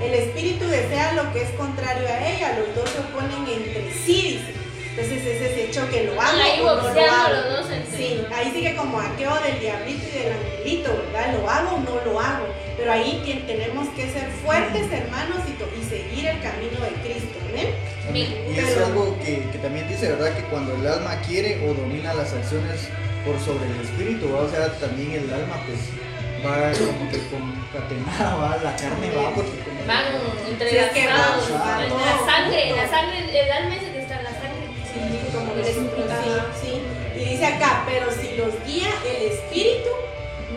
el 0.00 0.14
espíritu 0.14 0.66
desea 0.68 1.12
lo 1.14 1.32
que 1.32 1.42
es 1.42 1.50
contrario 1.50 2.06
a 2.06 2.28
ella, 2.28 2.56
los 2.58 2.74
dos 2.76 2.88
se 2.88 3.00
oponen 3.00 3.48
entre 3.52 3.92
sí, 3.92 4.38
dice. 4.38 4.61
Entonces 4.94 5.24
es 5.24 5.40
ese 5.40 5.64
hecho 5.64 5.88
que 5.88 6.04
lo 6.04 6.20
hago 6.20 6.38
ahí 6.38 6.60
o 6.60 6.76
no 6.76 6.82
lo 6.82 7.00
hago. 7.00 7.32
los 7.32 7.60
dos 7.60 7.70
entre 7.70 7.96
Sí, 7.96 8.26
ahí 8.30 8.52
sigue 8.52 8.76
como 8.76 9.00
aquello 9.00 9.34
del 9.42 9.58
diablito 9.58 10.02
y 10.06 10.18
del 10.18 10.32
angelito, 10.32 10.90
¿verdad? 11.12 11.32
¿Lo 11.32 11.48
hago 11.48 11.76
o 11.76 11.80
no 11.80 12.04
lo 12.04 12.20
hago? 12.20 12.44
Pero 12.76 12.92
ahí 12.92 13.22
tenemos 13.46 13.88
que 13.96 14.10
ser 14.10 14.28
fuertes, 14.44 14.92
hermanos, 14.92 15.38
y, 15.48 15.80
y 15.80 15.84
seguir 15.88 16.26
el 16.26 16.42
camino 16.42 16.78
de 16.80 16.92
Cristo, 17.00 17.38
¿ven? 17.54 17.72
Y 18.14 18.58
es 18.58 18.76
algo 18.76 19.16
que, 19.24 19.48
que, 19.50 19.58
también 19.58 19.88
dice, 19.88 20.10
¿verdad? 20.10 20.36
Que 20.36 20.42
cuando 20.44 20.74
el 20.74 20.86
alma 20.86 21.16
quiere 21.26 21.66
o 21.66 21.72
domina 21.72 22.12
las 22.12 22.34
acciones 22.34 22.88
por 23.24 23.40
sobre 23.40 23.64
el 23.64 23.80
espíritu, 23.80 24.30
¿va? 24.30 24.40
o 24.40 24.50
sea, 24.50 24.72
también 24.78 25.12
el 25.12 25.32
alma, 25.32 25.56
pues 25.64 25.78
va 26.44 26.72
como 26.74 27.08
que 27.10 27.18
concatenada, 27.30 28.34
va, 28.34 28.56
la 28.62 28.76
carne 28.76 29.10
va 29.16 29.30
porque 29.34 29.56
como 29.62 29.86
van 29.86 30.04
entrelazados, 30.50 31.46
sí, 31.46 31.52
la 31.52 32.26
sangre, 32.26 32.76
la 32.76 32.88
sangre, 32.88 33.40
el 33.40 33.52
alma 33.52 33.76
es 33.76 33.91
Sí, 34.92 35.00
como 35.32 35.54
sí. 36.60 36.82
Y 37.16 37.30
dice 37.30 37.46
acá, 37.46 37.84
pero 37.86 38.10
si 38.10 38.36
los 38.36 38.52
guía 38.66 38.90
el 39.06 39.32
espíritu, 39.32 39.88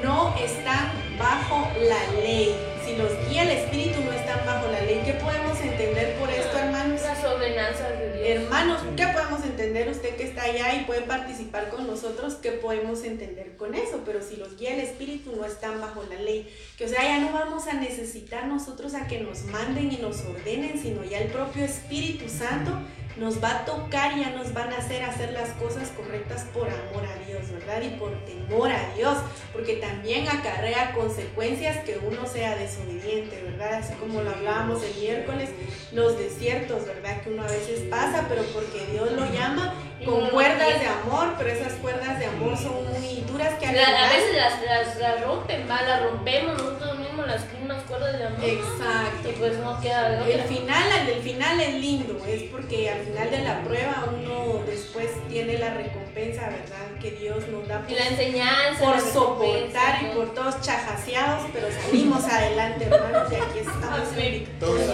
no 0.04 0.36
están 0.38 0.92
bajo 1.18 1.72
la 1.80 2.22
ley. 2.22 2.54
Si 2.86 2.98
los 2.98 3.12
guía 3.30 3.44
el 3.44 3.52
espíritu, 3.52 4.02
no 4.02 4.12
están 4.12 4.46
bajo 4.46 4.68
la 4.70 4.82
ley. 4.82 5.02
¿Qué 5.06 5.14
podemos 5.14 5.60
entender 5.62 6.16
por 6.20 6.30
esto, 6.30 6.58
hermanos? 6.58 7.02
Las 7.02 7.24
ordenanzas 7.24 7.98
de 7.98 8.14
Dios. 8.14 8.28
Hermanos, 8.28 8.82
¿qué 8.98 9.08
podemos 9.08 9.44
entender? 9.44 9.90
Usted 9.90 10.16
que 10.18 10.24
está 10.24 10.44
allá 10.44 10.74
y 10.76 10.84
puede 10.84 11.02
participar 11.02 11.70
con 11.70 11.88
nosotros, 11.88 12.36
¿qué 12.36 12.52
podemos 12.52 13.04
entender 13.04 13.56
con 13.56 13.74
eso? 13.74 14.02
Pero 14.06 14.22
si 14.22 14.36
los 14.36 14.58
guía 14.58 14.74
el 14.74 14.82
espíritu, 14.82 15.34
no 15.36 15.46
están 15.46 15.80
bajo 15.80 16.04
la 16.10 16.20
ley. 16.20 16.54
Que 16.78 16.86
o 16.86 16.88
sea, 16.90 17.04
ya 17.04 17.20
no 17.20 17.32
vamos 17.32 17.68
a 17.68 17.74
necesitar 17.74 18.48
nosotros 18.48 18.94
a 18.96 19.08
que 19.08 19.22
nos 19.22 19.46
manden 19.46 19.92
y 19.92 19.98
nos 19.98 20.22
ordenen, 20.26 20.80
sino 20.80 21.04
ya 21.06 21.20
el 21.20 21.28
propio 21.30 21.64
Espíritu 21.64 22.28
Santo 22.28 22.72
nos 23.18 23.42
va 23.42 23.62
a 23.62 23.66
tocar 23.66 24.18
y 24.18 24.22
ya 24.22 24.32
nos 24.32 24.54
van 24.54 24.74
a 24.74 24.78
hacer 24.78 25.04
hacer 25.04 25.32
las 25.32 25.50
cosas 25.52 25.90
correctas 25.90 26.46
por 26.54 26.68
amor 26.68 27.06
a 27.06 27.26
Dios, 27.26 27.50
¿verdad? 27.52 27.82
Y 27.82 27.98
por 27.98 28.12
temor 28.26 28.72
a 28.72 28.94
Dios, 28.96 29.18
porque 29.54 29.78
también 29.78 30.28
acarrea 30.28 30.94
consecuencias 30.94 31.84
que 31.86 31.98
uno 31.98 32.26
sea 32.28 32.56
desobediente, 32.56 33.42
¿verdad? 33.44 33.76
Así 33.76 33.94
como 33.96 34.22
lo 34.22 34.32
hablábamos 34.32 34.84
el 34.84 34.96
miércoles, 35.02 35.50
los 35.92 36.18
desiertos, 36.18 36.86
¿verdad? 36.86 37.22
Que 37.22 37.30
uno 37.30 37.44
a 37.44 37.48
veces 37.48 37.82
pasa, 37.90 38.26
pero 38.28 38.44
porque 38.54 38.86
Dios 38.92 39.12
lo 39.14 39.26
llama 39.32 39.74
con 40.04 40.30
cuerdas 40.30 40.80
de 40.80 40.88
amor, 40.88 41.36
pero 41.38 41.50
esas 41.50 41.74
cuerdas 41.74 42.20
de 42.20 42.26
amor 42.26 42.58
son 42.58 42.86
muy 42.92 43.24
duras 43.28 43.54
que 43.60 43.66
A 43.68 43.72
veces 43.72 44.36
las, 44.36 44.62
las, 44.62 44.98
las 44.98 45.22
rompen, 45.24 45.68
¿va? 45.70 45.82
las 45.82 46.04
rompemos 46.04 46.58
nosotros 46.58 47.00
mismos, 47.00 47.26
las 47.28 47.52
mismas 47.54 47.75
amor. 47.94 48.44
Exacto. 48.44 49.30
Y 49.30 49.32
pues 49.34 49.58
no 49.60 49.80
queda 49.80 50.10
de 50.10 50.34
El 50.34 50.42
final, 50.42 50.84
el 51.08 51.22
final 51.22 51.60
es 51.60 51.74
lindo, 51.76 52.22
es 52.28 52.44
porque 52.44 52.90
al 52.90 53.02
final 53.02 53.32
de 53.32 53.40
la 53.40 53.62
prueba 53.64 54.06
uno 54.12 54.64
después 54.66 55.10
tiene 55.30 55.58
la 55.58 55.74
recompensa, 55.74 56.50
¿verdad? 56.50 57.00
Que 57.02 57.12
Dios 57.12 57.48
nos 57.50 57.68
da 57.68 57.82
por, 57.82 57.92
y 57.92 57.96
la 57.96 58.08
enseñanza, 58.08 58.84
por 58.84 59.00
soportar 59.00 60.04
y 60.04 60.16
por 60.16 60.34
todos 60.34 60.62
chajaseados, 60.62 61.50
pero 61.54 61.68
salimos 61.72 62.24
adelante, 62.26 62.86
hermanos, 62.86 63.32
y 63.32 63.36
aquí 63.36 63.60
estamos 63.60 63.86
Amén. 64.12 64.48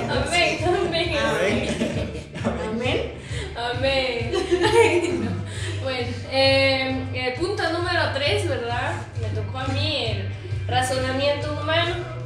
Amén. 0.08 0.60
Amén. 0.66 1.18
Amén. 1.18 2.12
Amén. 2.44 3.12
Amén. 3.56 4.32
bueno, 5.84 6.08
eh, 6.32 7.06
el 7.14 7.34
punto 7.34 7.64
número 7.72 8.02
3, 8.14 8.48
¿verdad? 8.48 8.94
Me 9.22 9.28
tocó 9.30 9.60
a 9.60 9.68
mí 9.68 10.06
el 10.08 10.30
razonamiento 10.68 11.54
humano. 11.62 12.21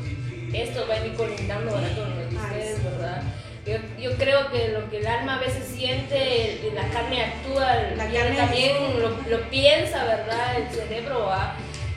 Esto 0.61 0.87
va 0.87 0.95
a 0.95 1.05
ir 1.05 1.13
colindando 1.15 1.71
ahora 1.71 1.89
con 1.89 2.09
lo 2.09 2.15
de 2.17 2.35
ustedes, 2.35 2.83
¿verdad? 2.83 3.21
Yo, 3.65 3.77
yo, 3.99 4.15
creo 4.17 4.51
que 4.51 4.69
lo 4.69 4.89
que 4.89 4.99
el 4.99 5.07
alma 5.07 5.35
a 5.35 5.39
veces 5.39 5.67
siente, 5.67 6.61
la 6.73 6.87
carne 6.89 7.23
actúa, 7.23 7.75
la 7.95 8.05
carne 8.05 8.35
también 8.37 8.77
lo, 8.99 9.09
lo, 9.09 9.49
piensa, 9.49 10.05
¿verdad? 10.05 10.57
El 10.57 10.69
cerebro. 10.69 11.31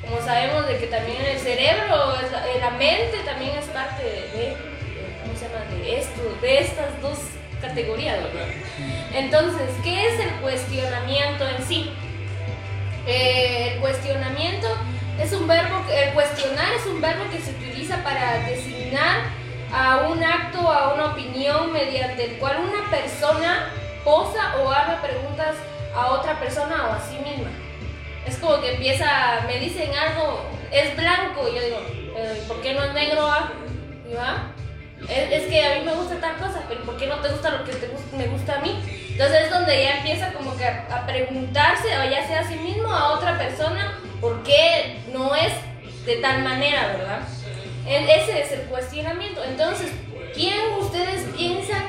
Como 0.01 0.23
sabemos 0.23 0.67
de 0.67 0.79
que 0.79 0.87
también 0.87 1.23
el 1.23 1.39
cerebro, 1.39 2.15
la, 2.61 2.71
mente 2.71 3.19
también 3.27 3.59
es 3.59 3.67
parte 3.67 4.03
de, 4.03 4.57
¿cómo 5.23 5.39
se 5.39 5.47
llama? 5.47 5.65
De 5.71 5.99
esto, 5.99 6.39
de 6.41 6.59
estas 6.59 7.03
dos 7.03 7.19
categorías, 7.61 8.17
¿verdad? 8.23 8.49
Entonces, 9.13 9.69
¿qué 9.85 10.07
es 10.07 10.21
el 10.21 10.31
cuestionamiento 10.41 11.47
en 11.47 11.63
sí? 11.67 11.91
Eh, 13.07 13.73
el 13.75 13.81
cuestionamiento 13.81 14.69
es 15.21 15.33
un 15.33 15.47
verbo, 15.47 15.85
el 15.93 16.15
cuestionar 16.15 16.73
es 16.75 16.87
un 16.87 17.01
verbo 17.01 17.25
que 17.31 17.41
se 17.41 17.51
utiliza 17.51 17.78
para 17.97 18.39
designar 18.47 19.23
a 19.73 20.09
un 20.09 20.23
acto, 20.23 20.59
a 20.71 20.95
una 20.95 21.07
opinión 21.07 21.73
mediante 21.73 22.25
el 22.25 22.39
cual 22.39 22.59
una 22.61 22.91
persona 22.91 23.71
posa 24.05 24.57
o 24.59 24.71
haga 24.71 25.01
preguntas 25.03 25.57
a 25.95 26.13
otra 26.13 26.39
persona 26.39 26.89
o 26.89 26.93
a 26.93 27.01
sí 27.01 27.17
misma. 27.17 27.49
Es 28.27 28.37
como 28.37 28.61
que 28.61 28.75
empieza, 28.75 29.41
me 29.47 29.59
dicen 29.59 29.91
algo, 29.95 30.45
es 30.71 30.97
blanco, 30.97 31.49
y 31.49 31.57
yo 31.57 31.63
digo, 31.63 31.81
¿por 32.47 32.61
qué 32.61 32.75
no 32.75 32.85
es 32.85 32.93
negro? 32.93 33.27
Ah? 33.27 33.51
¿Y 34.09 34.15
va? 34.15 34.53
Es, 35.09 35.33
es, 35.33 35.47
que 35.49 35.65
a 35.65 35.79
mí 35.79 35.85
me 35.85 35.95
gusta 35.95 36.21
tal 36.21 36.37
cosa, 36.37 36.63
pero 36.69 36.83
¿por 36.83 36.97
qué 36.97 37.07
no 37.07 37.17
te 37.17 37.29
gusta 37.29 37.51
lo 37.51 37.65
que 37.65 37.73
te 37.73 37.89
me 38.17 38.27
gusta 38.27 38.57
a 38.57 38.61
mí? 38.61 38.83
Entonces 39.11 39.45
es 39.45 39.51
donde 39.51 39.83
ya 39.83 39.99
empieza 39.99 40.33
como 40.33 40.57
que 40.57 40.65
a, 40.65 41.05
preguntarse, 41.07 41.89
o 41.99 42.11
ya 42.11 42.27
sea 42.27 42.41
a 42.41 42.49
sí 42.49 42.57
mismo, 42.57 42.93
a 42.93 43.13
otra 43.13 43.39
persona, 43.39 43.99
por 44.21 44.43
qué 44.43 45.01
no 45.13 45.35
es 45.35 45.53
de 46.05 46.17
tal 46.17 46.43
manera, 46.43 46.89
¿verdad? 46.89 47.21
Ese 47.89 48.43
es 48.43 48.53
el 48.53 48.61
cuestionamiento. 48.69 49.43
Entonces, 49.45 49.91
¿quién 50.35 50.73
ustedes 50.79 51.25
piensan 51.37 51.83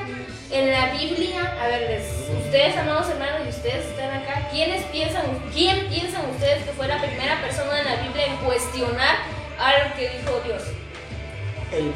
en 0.50 0.72
la 0.72 0.92
Biblia? 0.92 1.56
A 1.60 1.68
ver, 1.68 2.02
ustedes, 2.44 2.76
amados 2.78 3.08
hermanos, 3.10 3.42
y 3.44 3.48
ustedes 3.50 3.86
están 3.86 4.10
acá, 4.22 4.48
¿quiénes 4.50 4.82
piensan, 4.84 5.24
quién 5.52 5.88
piensan 5.88 6.28
ustedes 6.30 6.64
que 6.64 6.72
fue 6.72 6.88
la 6.88 7.00
primera 7.00 7.40
persona 7.42 7.80
en 7.80 7.84
la 7.84 7.96
Biblia 8.02 8.26
en 8.26 8.36
cuestionar 8.38 9.16
algo 9.58 9.94
que 9.94 10.08
dijo 10.08 10.40
Dios? 10.44 10.62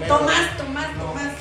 Tomás, 0.06 0.56
Tomás, 0.56 0.88
Tomás. 0.96 1.32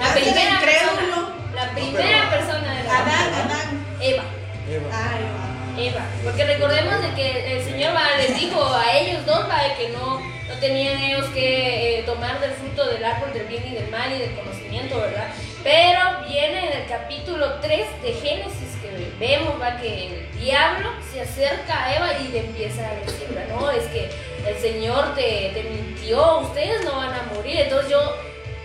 la 0.00 0.14
primera 0.14 0.60
persona. 0.60 1.28
La 1.54 1.70
primera 1.72 2.30
persona 2.30 2.74
de 2.74 2.84
la 2.84 2.98
Adán, 2.98 3.34
Adán. 3.34 3.86
Eva. 4.00 4.22
Eva. 4.70 4.88
Ah, 4.90 5.18
Eva. 5.20 5.88
Eva. 5.90 6.00
Porque 6.24 6.44
recordemos 6.44 7.02
de 7.02 7.14
que 7.14 7.58
el 7.58 7.64
Señor 7.64 7.92
les 8.16 8.40
dijo 8.40 8.64
a 8.64 8.96
ellos 8.96 9.26
dos 9.26 9.44
de 9.46 9.74
que 9.76 9.92
no, 9.92 10.22
no 10.52 10.58
tenían 10.60 11.02
ellos 11.02 11.26
que 11.30 11.98
eh, 11.98 12.02
tomar 12.04 12.40
del 12.40 12.52
fruto 12.52 12.86
del 12.86 13.04
árbol 13.04 13.32
del 13.32 13.46
bien 13.46 13.64
y 13.66 13.74
del 13.74 13.88
mal 13.88 14.12
y 14.12 14.18
del 14.18 14.34
conocimiento, 14.34 15.00
¿verdad? 15.00 15.28
Pero 15.62 16.28
viene 16.28 16.66
en 16.66 16.82
el 16.82 16.88
capítulo 16.88 17.54
3 17.60 18.02
de 18.02 18.12
Génesis 18.14 18.76
que 18.82 19.12
vemos 19.18 19.60
¿va? 19.60 19.78
que 19.80 20.06
el 20.06 20.40
diablo 20.40 20.90
se 21.10 21.20
acerca 21.20 21.84
a 21.84 21.96
Eva 21.96 22.18
y 22.18 22.28
le 22.28 22.40
empieza 22.40 22.88
a 22.88 22.94
decir, 22.96 23.28
no, 23.48 23.70
es 23.70 23.84
que 23.84 24.10
el 24.46 24.56
Señor 24.58 25.14
te, 25.14 25.64
mintió, 25.70 26.40
ustedes 26.40 26.84
no 26.84 26.96
van 26.96 27.14
a 27.14 27.22
morir. 27.34 27.60
Entonces 27.60 27.90
yo 27.90 28.16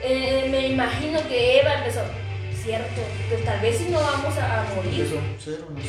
eh, 0.03 0.47
me 0.49 0.67
imagino 0.67 1.19
que 1.27 1.61
Eva 1.61 1.75
empezó, 1.75 2.01
cierto, 2.67 3.01
pues 3.29 3.45
tal 3.45 3.59
vez 3.61 3.77
si 3.77 3.85
no 3.85 3.97
vamos 3.97 4.37
a, 4.37 4.65
morir, 4.75 5.07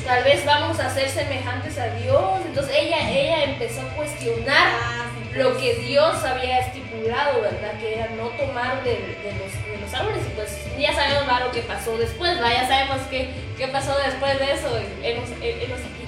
tal 0.07 0.22
vez 0.22 0.47
vamos 0.47 0.79
a 0.79 0.89
ser 0.95 1.09
semejantes 1.09 1.76
a 1.76 1.87
Dios. 1.97 2.41
Entonces 2.47 2.72
ella, 2.79 3.11
ella 3.11 3.45
empezó 3.45 3.81
a 3.81 3.97
cuestionar 3.97 4.68
ah, 4.81 5.11
lo 5.35 5.59
que 5.59 5.74
Dios 5.74 6.22
había 6.22 6.61
estipulado, 6.61 7.41
¿verdad? 7.41 7.81
Que 7.81 7.99
era 7.99 8.11
no 8.11 8.29
tomar 8.29 8.85
de, 8.85 9.16
los, 9.24 9.81
los, 9.81 9.93
árboles. 9.93 10.22
Y 10.24 10.31
pues 10.37 10.57
ya 10.79 10.95
sabemos 10.95 11.26
lo 11.41 11.51
que 11.51 11.62
pasó 11.62 11.99
después, 11.99 12.37
¿verdad? 12.37 12.53
Ya 12.53 12.68
sabemos 12.68 12.99
qué, 13.11 13.35
qué 13.57 13.66
pasó 13.66 13.97
después 13.99 14.39
de 14.39 14.53
eso. 14.53 14.68
Hemos, 15.03 15.29
hemos 15.43 15.81
aquí. 15.81 16.05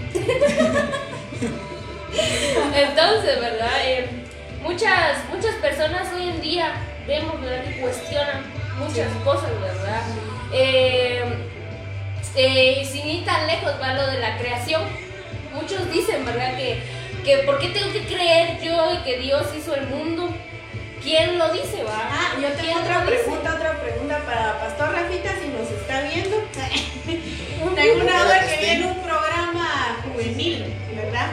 Entonces, 2.76 3.40
¿verdad? 3.40 3.72
Eh, 3.84 4.08
muchas, 4.62 5.28
muchas 5.30 5.56
personas 5.56 6.12
hoy 6.14 6.28
en 6.28 6.40
día 6.40 6.74
vemos, 7.08 7.40
¿verdad? 7.40 7.64
Que 7.64 7.80
cuestionan 7.80 8.44
muchas 8.78 9.08
cosas, 9.24 9.50
¿verdad? 9.60 10.02
Eh, 10.52 11.22
eh, 12.36 12.88
sin 12.90 13.08
ir 13.08 13.24
tan 13.24 13.46
lejos 13.46 13.72
va 13.80 13.94
lo 13.94 14.06
de 14.06 14.18
la 14.18 14.38
creación. 14.38 14.82
Muchos 15.52 15.90
dicen, 15.92 16.24
¿verdad? 16.24 16.56
Que, 16.56 16.82
que 17.24 17.38
¿por 17.38 17.58
qué 17.58 17.68
tengo 17.68 17.92
que 17.92 18.04
creer 18.04 18.60
yo 18.60 18.94
y 18.94 18.98
que 18.98 19.18
Dios 19.18 19.46
hizo 19.56 19.74
el 19.74 19.86
mundo? 19.88 20.32
¿Quién 21.02 21.38
lo 21.38 21.50
dice, 21.52 21.82
va? 21.82 22.08
Ah, 22.10 22.36
yo 22.40 22.48
tengo 22.50 22.78
otra 22.78 23.04
pregunta, 23.06 23.54
otra 23.54 23.80
pregunta 23.80 24.18
para 24.26 24.60
Pastor 24.60 24.92
Rafita, 24.92 25.30
si 25.40 25.48
nos 25.48 25.70
está 25.70 26.02
viendo. 26.02 26.36
tengo 27.74 28.00
una 28.02 28.24
duda 28.24 28.46
que 28.46 28.56
viene 28.58 28.86
un 28.86 29.02
programa 29.02 29.96
juvenil, 30.04 30.64
¿verdad? 30.94 31.28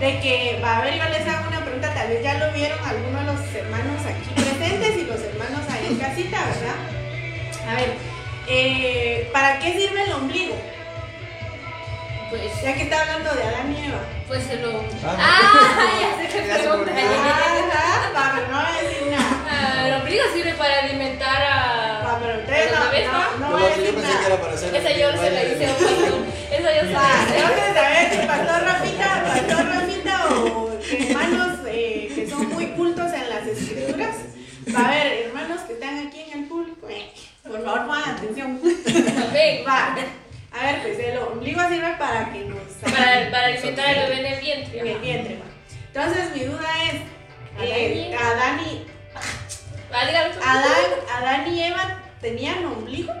De 0.00 0.18
que, 0.20 0.58
va 0.64 0.78
a 0.78 0.84
ver, 0.84 0.94
yo 0.94 1.04
les 1.10 1.28
hago 1.28 1.48
una 1.48 1.62
pregunta, 1.62 1.92
tal 1.94 2.08
vez 2.08 2.22
ya 2.22 2.38
lo 2.38 2.52
vieron 2.52 2.78
algunos 2.84 3.20
de 3.20 3.32
los 3.32 3.54
hermanos 3.54 4.00
aquí 4.06 4.30
presentes 4.34 4.96
y 4.96 5.04
los 5.04 5.20
hermanos 5.20 5.60
ahí 5.70 5.86
en 5.88 5.96
casita, 5.96 6.44
¿verdad? 6.46 7.68
A 7.68 7.74
ver, 7.76 8.11
eh, 8.48 9.28
¿para 9.32 9.58
qué 9.58 9.72
sirve 9.72 10.04
el 10.04 10.12
ombligo? 10.12 10.56
Pues, 12.32 12.62
ya 12.62 12.74
que 12.74 12.84
está 12.84 13.02
hablando 13.02 13.34
de 13.34 13.42
Adán 13.42 13.76
y 13.76 13.84
Eva. 13.84 14.00
Pues 14.26 14.44
se 14.44 14.56
lo. 14.56 14.80
Ah, 15.04 15.16
ah 15.18 15.90
ya 16.00 16.16
sé 16.16 16.28
que 16.32 16.42
pregunta. 16.42 16.92
Ah, 18.14 18.32
pero 18.34 18.48
no 18.48 18.56
voy 18.56 18.78
a 18.78 18.82
decir 18.82 19.06
nada. 19.10 19.44
Ah, 19.50 19.86
el 19.86 19.94
ombligo 20.00 20.24
sirve 20.32 20.54
para 20.54 20.78
alimentar 20.80 21.42
a. 21.42 22.00
Ah, 22.00 22.18
pero 22.22 22.38
ustedes 22.40 22.72
no, 22.72 23.38
no, 23.38 23.38
no, 23.38 23.50
voy 23.52 23.62
a 23.64 23.76
decir 23.76 23.94
nada. 23.98 24.78
Esa 24.78 24.90
yo 24.92 25.12
se 25.20 25.30
la 25.30 25.44
hice 25.44 25.66
a 25.66 25.74
un. 25.76 26.26
Eso 26.50 26.68
yo 26.74 26.88
sé. 26.88 26.96
Ah, 26.96 27.26
tengo 27.28 27.48
que 27.54 27.74
saber 27.74 28.10
si 28.10 28.26
Pastor 28.26 28.62
Rafita, 28.62 29.24
Pastor 29.26 29.66
Rafita 29.66 30.26
o 30.30 30.72
hermanos 30.90 31.58
eh, 31.66 32.12
que 32.14 32.30
son 32.30 32.48
muy 32.48 32.68
cultos 32.68 33.12
en 33.12 33.28
las 33.28 33.46
escrituras. 33.46 34.16
A 34.74 34.90
ver, 34.90 35.26
hermanos 35.26 35.60
que 35.66 35.74
están 35.74 36.06
aquí 36.06 36.20
en 36.32 36.40
el 36.40 36.48
público. 36.48 36.88
Eh. 36.88 37.12
Por 37.52 37.62
favor, 37.62 37.86
pongan 37.86 38.16
atención. 38.16 38.60
Va. 39.68 39.94
A 40.52 40.64
ver, 40.64 40.82
pues 40.82 40.98
el 40.98 41.18
ombligo 41.18 41.60
sirve 41.68 41.94
para 41.98 42.32
que 42.32 42.44
nos... 42.44 42.60
Para, 42.82 43.30
para 43.30 43.46
alimentar 43.46 43.88
el 43.90 44.08
bebé 44.08 44.20
en 44.20 44.26
el 44.26 44.40
vientre. 44.40 44.80
En 44.80 44.86
el 44.86 44.98
vientre, 44.98 45.36
va. 45.36 45.44
Entonces, 45.86 46.36
mi 46.36 46.44
duda 46.44 46.68
es, 46.84 47.00
eh, 47.62 48.16
Adán 48.18 48.60
y... 48.60 48.86
Adán, 49.92 50.32
Adán 51.10 51.54
y 51.54 51.62
Eva 51.62 52.02
tenían 52.20 52.64
ombligo. 52.64 53.12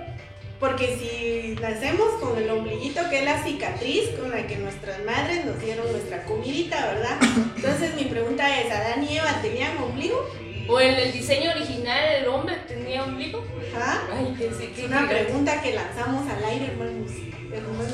Porque 0.60 0.96
si 0.96 1.60
nacemos 1.60 2.08
con 2.20 2.38
el 2.38 2.48
ombliguito, 2.48 3.08
que 3.10 3.18
es 3.18 3.24
la 3.24 3.42
cicatriz 3.42 4.10
con 4.18 4.30
la 4.30 4.46
que 4.46 4.56
nuestras 4.56 5.02
madres 5.04 5.44
nos 5.44 5.60
dieron 5.60 5.90
nuestra 5.90 6.24
comidita, 6.24 6.86
¿verdad? 6.86 7.18
Entonces 7.56 7.94
mi 7.96 8.04
pregunta 8.04 8.60
es, 8.60 8.70
¿Adán 8.70 9.04
y 9.04 9.18
Eva 9.18 9.40
tenían 9.42 9.76
ombligo? 9.78 10.24
¿O 10.68 10.80
en 10.80 10.94
el 10.94 11.12
diseño 11.12 11.50
original 11.50 12.08
el 12.20 12.28
hombre 12.28 12.56
tenía 12.68 13.02
ombligo? 13.04 13.44
Ajá. 13.74 14.02
Ay, 14.12 14.36
Es 14.40 14.84
una 14.84 15.08
pregunta 15.08 15.60
que 15.60 15.74
lanzamos 15.74 16.28
al 16.30 16.44
aire, 16.44 16.66
hermanos. 16.66 17.10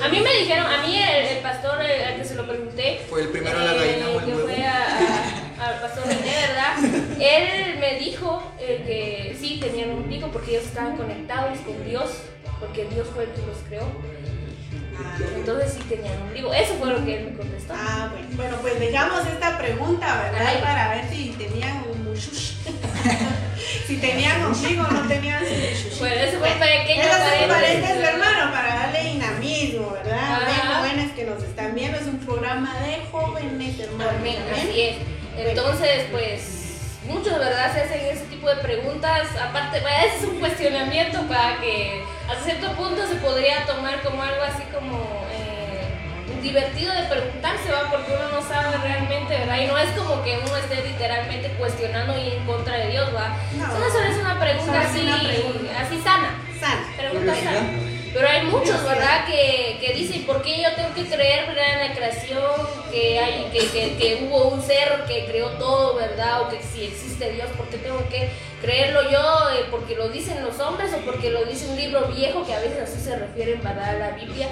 A 0.02 0.08
mí 0.08 0.20
me 0.20 0.32
dijeron, 0.34 0.66
a 0.66 0.86
mí 0.86 0.96
el, 0.96 1.38
pastor 1.38 1.80
al 1.80 2.16
que 2.16 2.24
se 2.24 2.36
lo 2.36 2.46
pregunté. 2.46 3.00
Fue 3.08 3.22
el 3.22 3.28
primero 3.28 3.58
de 3.58 3.64
la 3.64 3.74
gallina 3.74 4.08
o 4.10 4.20
el 4.20 4.26
Que 4.26 4.32
fue 4.32 4.64
al 4.64 5.80
pastor 5.80 6.06
René, 6.06 6.34
¿verdad? 6.46 6.76
Él 7.20 7.78
me 7.80 7.98
dijo 7.98 8.42
eh, 8.60 8.82
que 8.86 9.36
sí 9.38 9.58
tenían 9.60 9.90
ombligo 9.90 10.28
porque 10.28 10.52
ellos 10.52 10.64
estaban 10.64 10.96
conectados 10.96 11.58
con 11.60 11.84
Dios, 11.84 12.22
porque 12.60 12.84
Dios 12.84 13.08
fue 13.12 13.24
el 13.24 13.30
que 13.30 13.42
los 13.42 13.56
creó. 13.68 13.88
Entonces 15.36 15.74
sí 15.74 15.80
tenían 15.88 16.22
ombligo. 16.22 16.52
Eso 16.52 16.74
fue 16.74 16.90
lo 16.90 17.04
que 17.04 17.18
él 17.18 17.24
me 17.26 17.36
contestó. 17.36 17.74
Ah, 17.76 18.08
bueno. 18.10 18.28
Bueno, 18.36 18.56
pues 18.60 18.78
dejamos 18.78 19.26
esta 19.26 19.58
pregunta, 19.58 20.22
¿verdad? 20.22 20.62
Para 20.62 20.88
ver 20.90 21.08
si 21.10 21.30
tenían 21.30 21.84
si 23.86 23.96
tenían 23.96 24.44
ombligo 24.44 24.82
o 24.82 24.90
no 24.90 25.08
tenían 25.08 25.42
Bueno, 25.98 26.16
eso 26.16 26.38
fue 26.38 26.50
pequeño 26.50 27.02
Eso 27.02 27.34
es 27.40 27.48
paréntesis, 27.48 27.96
hermano, 27.96 28.52
para 28.52 28.74
darle 28.74 29.12
dinamismo, 29.12 29.92
¿verdad? 29.92 30.40
De 30.46 30.74
jóvenes 30.74 31.12
que 31.12 31.24
nos 31.24 31.42
están 31.42 31.74
viendo, 31.74 31.98
es 31.98 32.06
un 32.06 32.18
programa 32.18 32.76
de 32.80 33.02
jóvenes, 33.10 33.78
hermano. 33.80 34.10
Así 34.52 34.80
es. 34.80 34.96
Entonces, 35.36 36.06
pues 36.10 36.67
muchos, 37.06 37.38
¿verdad? 37.38 37.72
Se 37.72 37.82
hacen 37.82 38.00
ese 38.06 38.24
tipo 38.26 38.48
de 38.48 38.56
preguntas. 38.56 39.28
Aparte, 39.40 39.78
ese 39.78 40.16
es 40.18 40.24
un 40.24 40.40
cuestionamiento 40.40 41.22
para 41.22 41.60
que 41.60 42.04
a 42.28 42.44
cierto 42.44 42.72
punto 42.72 43.06
se 43.06 43.16
podría 43.16 43.64
tomar 43.66 44.02
como 44.02 44.22
algo 44.22 44.42
así 44.42 44.62
como 44.72 45.28
divertido 46.42 46.92
de 46.94 47.02
preguntarse, 47.04 47.70
¿va? 47.70 47.90
Porque 47.90 48.12
uno 48.12 48.40
no 48.40 48.42
sabe 48.46 48.76
realmente, 48.78 49.36
¿verdad? 49.36 49.58
Y 49.60 49.66
no 49.66 49.76
es 49.76 49.90
como 49.90 50.22
que 50.22 50.38
uno 50.38 50.56
esté 50.56 50.82
literalmente 50.86 51.48
cuestionando 51.58 52.16
y 52.16 52.30
en 52.30 52.46
contra 52.46 52.76
de 52.76 52.88
Dios, 52.88 53.14
¿va? 53.14 53.36
No, 53.56 53.90
solo 53.90 54.04
es 54.04 54.18
una 54.18 54.38
pregunta 54.38 54.80
así, 54.80 55.08
así 55.76 56.00
sana. 56.02 56.30
Sana. 56.58 56.86
Pregunta 56.96 57.34
sana. 57.34 57.97
Pero 58.12 58.28
hay 58.28 58.46
muchos, 58.46 58.82
¿verdad? 58.84 59.26
Que, 59.26 59.78
que 59.80 59.92
dicen, 59.94 60.24
¿por 60.24 60.42
qué 60.42 60.62
yo 60.62 60.74
tengo 60.74 60.94
que 60.94 61.04
creer, 61.04 61.46
¿verdad? 61.46 61.82
En 61.82 61.88
la 61.88 61.94
creación, 61.94 62.42
que, 62.90 63.18
hay, 63.18 63.44
que, 63.52 63.66
que, 63.68 63.96
que 63.96 64.24
hubo 64.24 64.48
un 64.48 64.62
ser 64.62 65.04
que 65.06 65.26
creó 65.26 65.50
todo, 65.52 65.96
¿verdad? 65.96 66.42
O 66.42 66.48
que 66.48 66.62
si 66.62 66.84
existe 66.84 67.32
Dios, 67.32 67.48
¿por 67.56 67.68
qué 67.68 67.78
tengo 67.78 67.98
que 68.08 68.30
creerlo 68.60 69.10
yo? 69.10 69.50
Eh, 69.50 69.66
¿Porque 69.70 69.94
lo 69.94 70.08
dicen 70.08 70.42
los 70.42 70.58
hombres 70.60 70.92
o 70.94 70.98
porque 70.98 71.30
lo 71.30 71.44
dice 71.44 71.68
un 71.68 71.76
libro 71.76 72.06
viejo 72.08 72.44
que 72.46 72.54
a 72.54 72.60
veces 72.60 72.88
así 72.88 73.00
se 73.00 73.16
refieren, 73.16 73.60
¿verdad? 73.62 73.90
A 73.90 73.92
la 73.94 74.10
Biblia. 74.10 74.48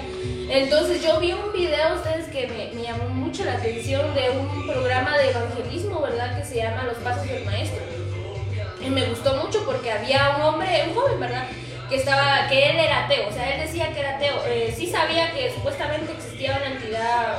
Entonces 0.49 1.03
yo 1.03 1.19
vi 1.19 1.33
un 1.33 1.51
video, 1.51 1.95
ustedes, 1.95 2.27
que 2.27 2.47
me, 2.47 2.71
me, 2.73 2.83
llamó 2.83 3.09
mucho 3.09 3.43
la 3.43 3.53
atención 3.53 4.13
de 4.13 4.29
un 4.29 4.67
programa 4.67 5.17
de 5.17 5.31
evangelismo, 5.31 6.01
¿verdad? 6.01 6.37
Que 6.37 6.45
se 6.45 6.57
llama 6.57 6.83
Los 6.83 6.97
Pasos 6.97 7.27
del 7.27 7.43
Maestro. 7.43 7.81
Y 8.79 8.89
me 8.89 9.05
gustó 9.05 9.35
mucho 9.35 9.65
porque 9.65 9.91
había 9.91 10.35
un 10.37 10.43
hombre, 10.43 10.85
un 10.87 10.95
joven, 10.95 11.19
¿verdad? 11.19 11.47
Que 11.89 11.95
estaba, 11.95 12.47
que 12.49 12.69
él 12.69 12.79
era 12.79 13.05
ateo, 13.05 13.29
o 13.29 13.31
sea, 13.31 13.53
él 13.53 13.61
decía 13.61 13.93
que 13.93 13.99
era 13.99 14.17
ateo. 14.17 14.43
Eh, 14.45 14.73
sí 14.75 14.87
sabía 14.87 15.31
que 15.31 15.51
supuestamente 15.53 16.11
existía 16.11 16.57
una 16.57 16.75
entidad 16.75 17.37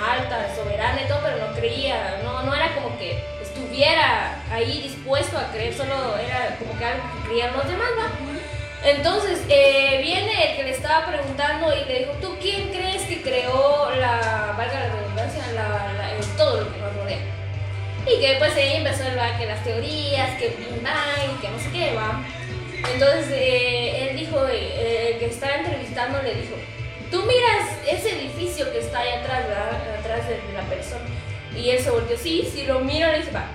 alta, 0.00 0.48
soberana 0.54 1.02
y 1.02 1.08
todo, 1.08 1.20
pero 1.22 1.36
no 1.46 1.54
creía, 1.54 2.20
no, 2.24 2.42
no 2.42 2.54
era 2.54 2.74
como 2.74 2.96
que 2.98 3.22
estuviera 3.42 4.42
ahí 4.50 4.82
dispuesto 4.82 5.36
a 5.38 5.52
creer, 5.52 5.74
solo 5.74 6.16
era 6.16 6.56
como 6.58 6.78
que 6.78 6.84
algo 6.84 7.02
que 7.12 7.28
creían 7.28 7.52
los 7.52 7.68
demás, 7.68 7.88
¿verdad? 7.96 8.30
Entonces, 8.82 9.42
eh, 9.50 10.00
viene 10.02 10.50
el 10.50 10.56
que 10.56 10.62
le 10.64 10.70
estaba 10.70 11.06
preguntando 11.06 11.70
y 11.76 11.84
le 11.84 11.98
dijo, 11.98 12.12
¿tú 12.22 12.34
quién 12.40 12.70
crees 12.70 13.02
que 13.02 13.20
creó 13.20 13.90
la, 13.94 14.54
valga 14.56 14.80
la 14.80 14.94
redundancia, 14.94 15.42
todo 16.36 16.62
lo 16.62 16.72
que 16.72 16.78
nos 16.78 16.96
rodea? 16.96 17.18
Y 18.06 18.20
que 18.20 18.28
después 18.30 18.56
ahí 18.56 18.76
empezó 18.76 19.04
hablar 19.04 19.38
que 19.38 19.44
las 19.44 19.62
teorías, 19.62 20.38
que 20.38 20.56
Bang, 20.82 21.40
que 21.42 21.48
no 21.48 21.58
sé 21.58 21.70
qué, 21.70 21.94
va. 21.94 22.24
Entonces, 22.92 23.30
eh, 23.32 24.08
él 24.08 24.16
dijo, 24.16 24.46
eh, 24.48 25.12
el 25.12 25.18
que 25.18 25.26
estaba 25.26 25.54
entrevistando 25.56 26.22
le 26.22 26.34
dijo, 26.34 26.54
tú 27.10 27.22
miras 27.24 27.68
ese 27.86 28.18
edificio 28.18 28.70
que 28.72 28.78
está 28.78 29.00
ahí 29.00 29.10
atrás, 29.10 29.46
¿verdad? 29.48 29.98
Atrás 29.98 30.28
de, 30.28 30.40
la 30.54 30.62
persona. 30.62 31.04
Y 31.54 31.70
él 31.70 31.78
se 31.80 31.90
volteó, 31.90 32.16
sí, 32.16 32.48
sí, 32.52 32.64
lo 32.64 32.80
mira 32.80 33.16
y 33.16 33.20
dice, 33.20 33.32
va. 33.32 33.46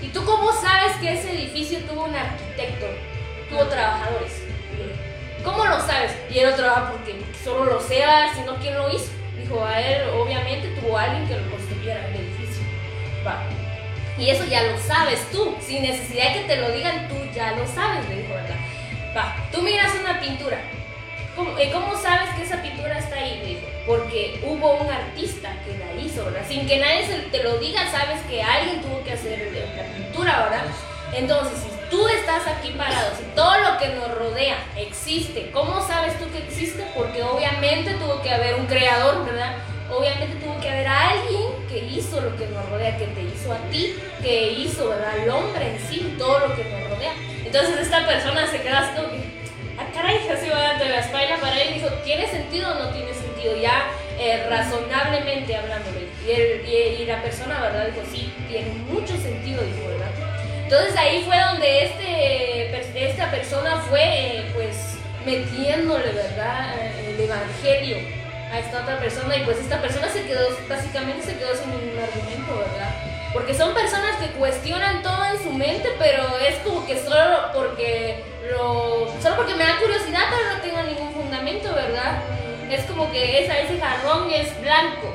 ¿Y 0.00 0.08
tú 0.08 0.24
cómo 0.24 0.52
sabes 0.52 0.96
que 0.96 1.14
ese 1.14 1.32
edificio 1.32 1.78
tuvo 1.80 2.04
un 2.04 2.14
arquitecto? 2.14 2.86
Tuvo 3.48 3.64
trabajadores. 3.66 4.32
¿Cómo 5.42 5.64
lo 5.64 5.78
sabes? 5.80 6.12
Y 6.30 6.38
él 6.38 6.50
lo 6.50 6.56
trabaja 6.56 6.92
porque 6.92 7.20
solo 7.42 7.64
lo 7.64 7.80
sea, 7.80 8.32
sino 8.34 8.56
quién 8.56 8.74
lo 8.74 8.90
hizo. 8.90 9.10
Dijo, 9.38 9.64
a 9.64 9.80
él 9.80 10.08
obviamente 10.10 10.68
tuvo 10.80 10.96
alguien 10.96 11.26
que 11.28 11.36
lo 11.36 11.50
construyera 11.50 12.08
el 12.08 12.16
edificio. 12.16 12.64
Va. 13.26 13.42
Y 14.18 14.30
eso 14.30 14.44
ya 14.44 14.62
lo 14.62 14.78
sabes 14.78 15.20
tú, 15.32 15.54
sin 15.60 15.82
necesidad 15.82 16.32
de 16.32 16.40
que 16.40 16.46
te 16.46 16.56
lo 16.56 16.70
digan, 16.70 17.08
tú 17.08 17.16
ya 17.34 17.52
lo 17.52 17.66
sabes, 17.66 18.08
le 18.08 18.22
dijo, 18.22 18.34
pintura. 20.24 20.58
¿Cómo, 21.36 21.58
eh, 21.58 21.70
¿cómo 21.72 21.96
sabes 21.96 22.30
que 22.36 22.44
esa 22.44 22.62
pintura 22.62 22.98
está 22.98 23.16
ahí? 23.16 23.40
Le 23.42 23.46
dijo, 23.46 23.66
porque 23.86 24.40
hubo 24.44 24.76
un 24.76 24.90
artista 24.90 25.52
que 25.64 25.76
la 25.76 26.00
hizo, 26.00 26.24
¿verdad? 26.24 26.46
Sin 26.46 26.66
que 26.66 26.78
nadie 26.78 27.06
te 27.30 27.42
lo 27.42 27.58
diga, 27.58 27.90
sabes 27.90 28.20
que 28.28 28.42
alguien 28.42 28.80
tuvo 28.80 29.02
que 29.02 29.12
hacer 29.12 29.52
la 29.76 29.82
pintura, 29.96 30.44
¿verdad? 30.44 30.64
Entonces, 31.12 31.58
si 31.58 31.90
tú 31.90 32.08
estás 32.08 32.46
aquí 32.46 32.70
parado, 32.70 33.10
si 33.16 33.24
todo 33.34 33.58
lo 33.58 33.78
que 33.78 33.88
nos 33.88 34.16
rodea 34.16 34.56
existe, 34.76 35.50
¿cómo 35.52 35.84
sabes 35.86 36.18
tú 36.18 36.30
que 36.30 36.38
existe? 36.38 36.84
Porque 36.94 37.22
obviamente 37.22 37.94
tuvo 37.94 38.22
que 38.22 38.30
haber 38.30 38.54
un 38.54 38.66
creador, 38.66 39.24
¿verdad? 39.26 39.56
Obviamente 39.90 40.36
tuvo 40.36 40.58
que 40.60 40.70
haber 40.70 40.86
alguien 40.86 41.42
que 41.68 41.78
hizo 41.78 42.20
lo 42.20 42.34
que 42.36 42.46
nos 42.46 42.68
rodea, 42.70 42.96
que 42.96 43.06
te 43.08 43.22
hizo 43.22 43.52
a 43.52 43.58
ti, 43.70 43.96
que 44.22 44.52
hizo, 44.52 44.88
¿verdad? 44.88 45.18
El 45.18 45.30
hombre 45.30 45.74
en 45.74 45.88
sí, 45.88 46.14
todo 46.16 46.38
lo 46.38 46.56
que 46.56 46.64
nos 46.64 46.90
rodea. 46.90 47.12
Entonces 47.44 47.78
esta 47.80 48.06
persona 48.06 48.46
se 48.46 48.60
queda 48.62 48.78
así 48.78 48.96
como 48.96 49.10
que, 49.10 49.23
caray, 50.04 50.28
así 50.28 50.48
va 50.50 50.78
de 50.78 50.88
la 50.88 51.00
espalda 51.00 51.36
para 51.40 51.60
él 51.60 51.70
y 51.70 51.74
dijo, 51.74 51.88
¿tiene 52.04 52.28
sentido 52.28 52.70
o 52.72 52.74
no 52.74 52.90
tiene 52.90 53.12
sentido? 53.14 53.56
Ya 53.56 53.86
eh, 54.18 54.46
razonablemente 54.48 55.56
hablándole. 55.56 56.08
Y, 56.26 56.30
y, 56.30 57.02
y, 57.02 57.06
la 57.06 57.22
persona, 57.22 57.60
¿verdad? 57.60 57.86
Dijo, 57.86 58.06
sí, 58.10 58.32
tiene 58.48 58.70
mucho 58.90 59.16
sentido, 59.16 59.62
dijo, 59.62 59.88
¿verdad? 59.88 60.10
Entonces 60.64 60.96
ahí 60.96 61.22
fue 61.24 61.38
donde 61.38 61.84
este, 61.84 63.10
esta 63.10 63.30
persona 63.30 63.76
fue, 63.88 64.02
eh, 64.02 64.44
pues, 64.54 64.96
metiéndole, 65.24 66.12
¿verdad? 66.12 66.74
El 67.06 67.20
evangelio 67.20 67.98
a 68.50 68.58
esta 68.58 68.82
otra 68.82 68.98
persona 68.98 69.36
y 69.36 69.44
pues 69.44 69.58
esta 69.58 69.80
persona 69.80 70.08
se 70.08 70.24
quedó, 70.24 70.48
básicamente 70.68 71.22
se 71.22 71.36
quedó 71.36 71.54
sin 71.56 71.70
ningún 71.70 71.98
argumento, 71.98 72.58
¿verdad? 72.58 73.13
Porque 73.34 73.52
son 73.52 73.74
personas 73.74 74.16
que 74.18 74.28
cuestionan 74.38 75.02
todo 75.02 75.24
en 75.24 75.42
su 75.42 75.50
mente, 75.50 75.88
pero 75.98 76.38
es 76.38 76.54
como 76.60 76.86
que 76.86 77.02
solo 77.02 77.50
porque 77.52 78.22
lo, 78.48 79.08
solo 79.20 79.34
porque 79.34 79.56
me 79.56 79.64
da 79.64 79.76
curiosidad, 79.80 80.22
pero 80.30 80.54
no 80.54 80.60
tengo 80.62 80.82
ningún 80.84 81.12
fundamento, 81.12 81.74
¿verdad? 81.74 82.22
Es 82.70 82.84
como 82.84 83.10
que 83.10 83.44
esa, 83.44 83.58
ese 83.58 83.80
jarrón 83.80 84.30
es 84.30 84.58
blanco. 84.60 85.12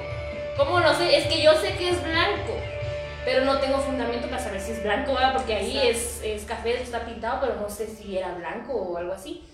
¿Cómo 0.57 0.81
lo 0.81 0.93
sé? 0.95 1.15
Es 1.15 1.27
que 1.27 1.41
yo 1.41 1.53
sé 1.55 1.75
que 1.77 1.91
es 1.91 2.03
blanco, 2.03 2.57
pero 3.23 3.45
no 3.45 3.57
tengo 3.59 3.79
fundamento 3.79 4.27
para 4.27 4.43
saber 4.43 4.59
si 4.59 4.73
es 4.73 4.83
blanco, 4.83 5.13
¿verdad? 5.13 5.33
Porque 5.33 5.55
ahí 5.55 5.79
es, 5.87 6.21
es 6.21 6.43
café, 6.43 6.73
está 6.81 7.05
pintado, 7.05 7.39
pero 7.39 7.55
no 7.55 7.69
sé 7.69 7.87
si 7.87 8.17
era 8.17 8.33
blanco 8.33 8.73
o 8.73 8.97
algo 8.97 9.13
así. 9.13 9.45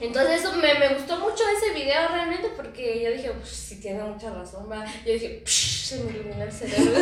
Entonces 0.00 0.40
eso 0.40 0.52
me, 0.54 0.74
me, 0.74 0.94
gustó 0.94 1.18
mucho 1.18 1.42
ese 1.56 1.74
video 1.74 2.08
realmente 2.08 2.48
porque 2.56 3.02
yo 3.02 3.10
dije, 3.12 3.30
pues 3.32 3.50
sí 3.50 3.80
tiene 3.80 4.02
mucha 4.02 4.30
razón, 4.30 4.66
va. 4.70 4.84
Yo 5.04 5.12
dije, 5.12 5.42
se 5.44 5.98
me 5.98 6.10
iluminó 6.10 6.44
el 6.44 6.52
cerebro. 6.52 6.92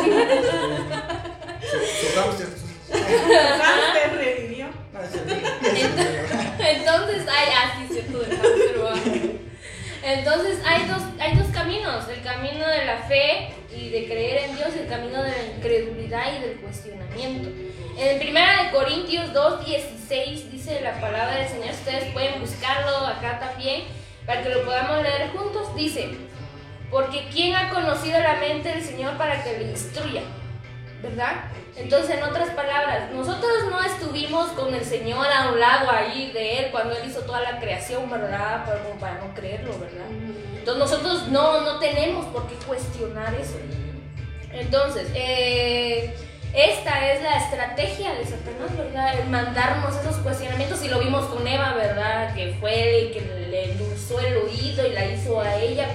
Hamster. 2.15 2.47
revivió. 4.17 4.67
Entonces, 6.59 7.25
ay, 7.29 7.47
así 7.63 7.83
ah, 7.83 7.87
cierto 7.89 8.19
del 8.19 8.37
hamster. 8.37 8.69
Entonces 10.01 10.59
hay 10.65 10.87
dos, 10.87 11.03
hay 11.19 11.37
dos 11.37 11.47
caminos, 11.53 12.07
el 12.09 12.21
camino 12.21 12.67
de 12.67 12.85
la 12.85 12.97
fe 13.03 13.49
y 13.75 13.89
de 13.89 14.05
creer 14.05 14.49
en 14.49 14.55
Dios 14.55 14.69
y 14.75 14.79
el 14.79 14.87
camino 14.87 15.21
de 15.21 15.29
la 15.29 15.45
incredulidad 15.55 16.37
y 16.37 16.41
del 16.41 16.57
cuestionamiento. 16.57 17.49
En 18.01 18.15
1 18.17 18.39
Corintios 18.71 19.33
2, 19.33 19.65
16 19.65 20.53
dice 20.53 20.79
la 20.79 21.01
palabra 21.01 21.35
del 21.35 21.49
Señor, 21.49 21.71
ustedes 21.71 22.13
pueden 22.13 22.39
buscarlo 22.39 22.95
acá 23.05 23.39
también 23.39 23.83
para 24.25 24.41
que 24.41 24.47
lo 24.47 24.63
podamos 24.63 25.03
leer 25.03 25.29
juntos, 25.31 25.75
dice, 25.75 26.11
porque 26.89 27.27
¿quién 27.29 27.53
ha 27.57 27.69
conocido 27.69 28.17
la 28.21 28.35
mente 28.35 28.69
del 28.69 28.81
Señor 28.81 29.17
para 29.17 29.43
que 29.43 29.57
le 29.57 29.71
instruya? 29.71 30.21
¿Verdad? 31.01 31.43
Entonces, 31.75 32.15
en 32.15 32.23
otras 32.23 32.51
palabras, 32.51 33.11
nosotros 33.11 33.51
no 33.69 33.83
estuvimos 33.83 34.47
con 34.51 34.73
el 34.73 34.85
Señor 34.85 35.27
a 35.27 35.51
un 35.51 35.59
lado 35.59 35.91
ahí 35.91 36.31
de 36.31 36.59
Él 36.59 36.71
cuando 36.71 36.95
Él 36.95 37.03
hizo 37.05 37.19
toda 37.23 37.41
la 37.41 37.59
creación, 37.59 38.09
¿verdad? 38.09 38.65
Para, 38.65 38.81
para 38.97 39.25
no 39.25 39.33
creerlo, 39.33 39.77
¿verdad? 39.77 40.07
Entonces, 40.57 40.79
nosotros 40.79 41.27
no, 41.27 41.61
no 41.63 41.79
tenemos 41.79 42.25
por 42.27 42.47
qué 42.47 42.55
cuestionar 42.65 43.33
eso. 43.35 43.57
Entonces, 44.53 45.09
eh, 45.13 46.15
esta 46.53 47.11
es 47.11 47.21
la 47.21 47.37
estrategia 47.37 48.13
de 48.13 48.25
Satanás, 48.25 48.75
¿verdad? 48.75 49.19
El 49.19 49.29
mandarnos 49.29 49.95
esos 49.95 50.17
cuestionamientos 50.17 50.83
y 50.83 50.87
lo 50.87 50.99
vimos 50.99 51.25
con 51.25 51.47
Eva, 51.47 51.73
¿verdad? 51.73 52.33
Que 52.33 52.55
fue 52.59 53.07
el 53.07 53.13
que 53.13 53.21
le 53.21 53.71
endulzó 53.71 54.19
el 54.19 54.37
oído 54.37 54.87
y 54.87 54.91
la 54.93 55.05
hizo 55.05 55.39
a 55.39 55.55
ella 55.55 55.87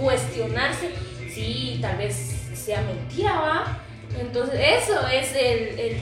cuestionarse 0.00 0.90
si 1.32 1.78
tal 1.82 1.96
vez 1.96 2.14
sea 2.54 2.82
mentira, 2.82 3.32
¿va? 3.32 3.78
Entonces, 4.18 4.60
eso 4.82 5.06
es 5.08 5.34
el, 5.34 6.00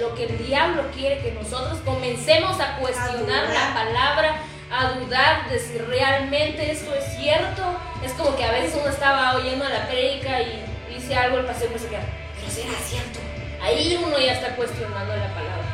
lo 0.00 0.14
que 0.14 0.24
el 0.24 0.46
diablo 0.46 0.82
quiere 0.94 1.18
que 1.18 1.32
nosotros 1.32 1.78
comencemos 1.84 2.58
a 2.60 2.76
cuestionar 2.78 3.48
la 3.50 3.72
palabra, 3.72 4.34
a 4.70 4.98
dudar 4.98 5.48
de 5.48 5.58
si 5.60 5.78
realmente 5.78 6.72
esto 6.72 6.92
es 6.94 7.04
cierto. 7.16 7.62
Es 8.04 8.12
como 8.12 8.34
que 8.36 8.44
a 8.44 8.50
veces 8.50 8.76
uno 8.80 8.90
estaba 8.90 9.36
oyendo 9.36 9.68
la 9.68 9.86
prédica 9.86 10.40
y 10.40 10.64
dice 10.92 11.14
algo, 11.14 11.38
el 11.38 11.44
pastor 11.44 11.68
se 11.78 11.86
queda, 11.86 12.04
será 12.52 12.78
cierto. 12.86 13.18
Ahí 13.62 13.98
uno 14.02 14.18
ya 14.18 14.34
está 14.34 14.54
cuestionando 14.56 15.16
la 15.16 15.32
palabra, 15.34 15.64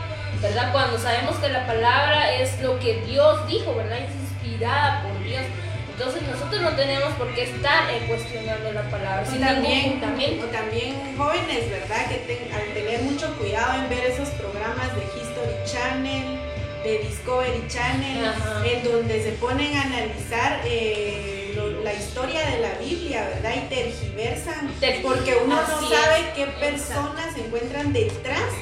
¿verdad? 0.41 0.73
Cuando 0.73 0.99
sabemos 0.99 1.37
que 1.39 1.49
la 1.49 1.67
palabra 1.67 2.35
es 2.35 2.61
lo 2.61 2.79
que 2.79 3.01
Dios 3.03 3.47
dijo, 3.49 3.75
¿verdad? 3.75 3.99
Es 3.99 4.15
inspirada 4.15 5.03
por 5.03 5.23
Dios. 5.25 5.43
Entonces 5.91 6.23
nosotros 6.23 6.63
no 6.63 6.71
tenemos 6.77 7.13
por 7.15 7.35
qué 7.35 7.43
estar 7.43 7.91
eh, 7.91 8.05
cuestionando 8.07 8.71
la 8.73 8.83
palabra. 8.83 9.23
O 9.27 9.41
también, 9.41 10.01
o 10.41 10.47
también 10.47 11.17
jóvenes, 11.17 11.71
¿verdad? 11.71 12.07
Que 12.09 12.51
al 12.55 12.73
tener 12.73 13.03
mucho 13.03 13.37
cuidado 13.37 13.83
en 13.83 13.89
ver 13.89 14.05
esos 14.05 14.29
programas 14.31 14.95
de 14.95 15.03
History 15.03 15.57
Channel, 15.65 16.39
de 16.85 16.99
Discovery 16.99 17.67
Channel, 17.67 18.33
en 18.65 18.85
donde 18.85 19.23
se 19.25 19.33
ponen 19.33 19.77
a 19.77 19.83
analizar 19.83 20.61
eh, 20.65 21.48
la 21.83 21.95
historia 21.95 22.41
de 22.51 22.61
la 22.61 22.75
Biblia, 22.79 23.29
¿verdad? 23.35 23.55
Y 23.57 23.69
tergiversan, 23.69 24.71
porque 25.03 25.37
uno 25.45 25.57
no 25.57 25.89
sabe 25.89 26.33
qué 26.35 26.47
personas 26.47 27.35
se 27.35 27.41
encuentran 27.41 27.93
detrás 27.93 28.53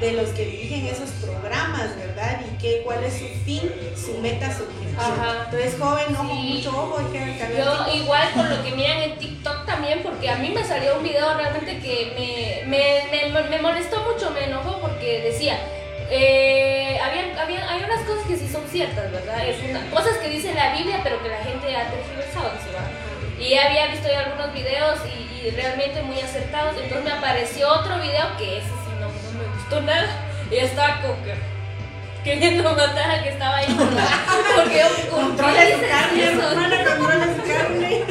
de 0.00 0.12
los 0.12 0.28
que 0.30 0.44
dirigen 0.44 0.86
esos 0.86 1.10
programas, 1.22 1.96
¿verdad? 1.96 2.40
Y 2.44 2.58
qué, 2.58 2.82
cuál 2.84 3.02
es 3.04 3.14
su 3.14 3.26
fin, 3.44 3.72
su 3.96 4.18
meta, 4.18 4.54
su 4.54 4.64
objetivo. 4.64 4.86
Entonces, 5.44 5.74
joven, 5.78 6.16
ojo, 6.16 6.34
mucho 6.34 6.70
ojo, 6.70 6.98
hay 6.98 7.18
que 7.18 7.56
Yo 7.56 7.94
igual 7.94 8.32
con 8.34 8.50
lo 8.50 8.62
que 8.62 8.72
miran 8.72 8.98
en 9.02 9.18
TikTok 9.18 9.64
también, 9.64 10.02
porque 10.02 10.28
a 10.28 10.36
mí 10.36 10.50
me 10.50 10.64
salió 10.64 10.96
un 10.96 11.02
video 11.02 11.34
realmente 11.34 11.78
que 11.80 12.64
me, 12.66 12.70
me, 13.10 13.30
me, 13.30 13.42
me 13.48 13.58
molestó 13.62 14.00
mucho, 14.02 14.30
me 14.32 14.44
enojó 14.44 14.80
porque 14.80 15.22
decía, 15.22 15.58
eh, 16.10 16.98
había, 17.02 17.42
había, 17.42 17.70
hay 17.70 17.82
unas 17.84 18.02
cosas 18.02 18.26
que 18.26 18.36
sí 18.36 18.48
son 18.48 18.62
ciertas, 18.68 19.10
¿verdad? 19.10 19.46
Es 19.46 19.62
una, 19.68 19.90
cosas 19.90 20.16
que 20.18 20.28
dice 20.28 20.54
la 20.54 20.72
Biblia, 20.72 21.00
pero 21.02 21.22
que 21.22 21.28
la 21.28 21.38
gente 21.38 21.76
ha 21.76 21.90
tergiversado, 21.90 22.52
¿sí, 22.62 23.44
Y 23.44 23.56
había 23.58 23.88
visto 23.88 24.08
ya 24.08 24.20
algunos 24.20 24.52
videos 24.52 24.98
y, 25.06 25.46
y, 25.46 25.50
realmente 25.50 26.02
muy 26.02 26.20
acertados. 26.20 26.76
Entonces 26.80 27.04
me 27.04 27.12
apareció 27.12 27.68
otro 27.68 27.98
video 28.00 28.36
que 28.38 28.58
ese 28.58 28.68
sí 28.68 28.92
no, 29.00 29.08
no 29.08 29.38
me 29.38 29.54
gustó 29.56 29.80
nada. 29.82 30.08
Y 30.50 30.56
estaba 30.56 31.00
como 31.02 31.22
que 31.24 31.34
queriendo 32.26 32.74
matar 32.74 33.10
al 33.10 33.22
que 33.22 33.28
estaba 33.30 33.56
ahí. 33.56 33.66
Porque 34.56 34.78
yo 34.78 35.10
controla 35.10 35.62
su 35.62 35.80
carne, 35.88 36.24
hermana, 36.24 36.84
controla 36.84 37.26
su 37.36 37.42
carne. 37.42 38.04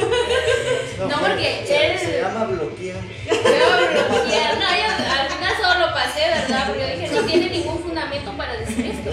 No, 0.98 1.18
porque 1.18 1.60
él. 1.60 1.98
Se 1.98 2.20
llama 2.22 2.44
bloquear. 2.44 2.96
bloquear. 2.96 4.58
No, 4.58 4.68
yo 4.72 5.12
al 5.20 5.28
final 5.28 5.54
solo 5.60 5.86
lo 5.86 5.92
pasé, 5.92 6.20
¿verdad? 6.28 6.64
Porque 6.66 6.80
yo 6.80 6.88
dije, 6.88 7.14
no 7.14 7.22
tiene 7.26 7.50
ningún 7.50 7.82
fundamento 7.82 8.32
para 8.32 8.56
decir 8.56 8.86
esto. 8.86 9.10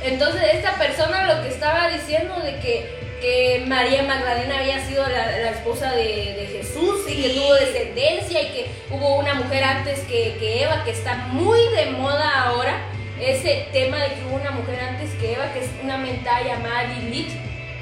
Entonces, 0.00 0.42
esta 0.52 0.74
persona 0.74 1.34
lo 1.34 1.42
que 1.42 1.48
estaba 1.48 1.88
diciendo 2.04 2.38
de 2.40 2.58
que 2.58 3.04
que 3.24 3.64
María 3.66 4.02
Magdalena 4.02 4.58
había 4.58 4.86
sido 4.86 5.06
la, 5.08 5.48
esposa 5.48 5.92
de, 5.92 6.34
de 6.34 6.46
Jesús 6.58 7.08
y 7.08 7.22
que 7.22 7.30
tuvo 7.30 7.54
descendencia 7.54 8.42
y 8.42 8.46
que 8.48 8.66
hubo 8.90 9.16
una 9.16 9.32
mujer 9.32 9.64
antes 9.64 10.00
que, 10.00 10.36
que, 10.38 10.62
Eva, 10.62 10.84
que 10.84 10.90
está 10.90 11.16
muy 11.32 11.58
de 11.74 11.86
moda 11.86 12.44
ahora, 12.44 12.82
ese 13.18 13.68
tema 13.72 13.96
de 13.96 14.08
que 14.08 14.26
hubo 14.26 14.36
una 14.36 14.50
mujer 14.50 14.78
antes 14.78 15.10
que 15.12 15.32
Eva, 15.32 15.50
que 15.54 15.60
es 15.60 15.70
una 15.82 15.96
mentada 15.96 16.42
llamada 16.42 16.82
Lilith, 16.82 17.30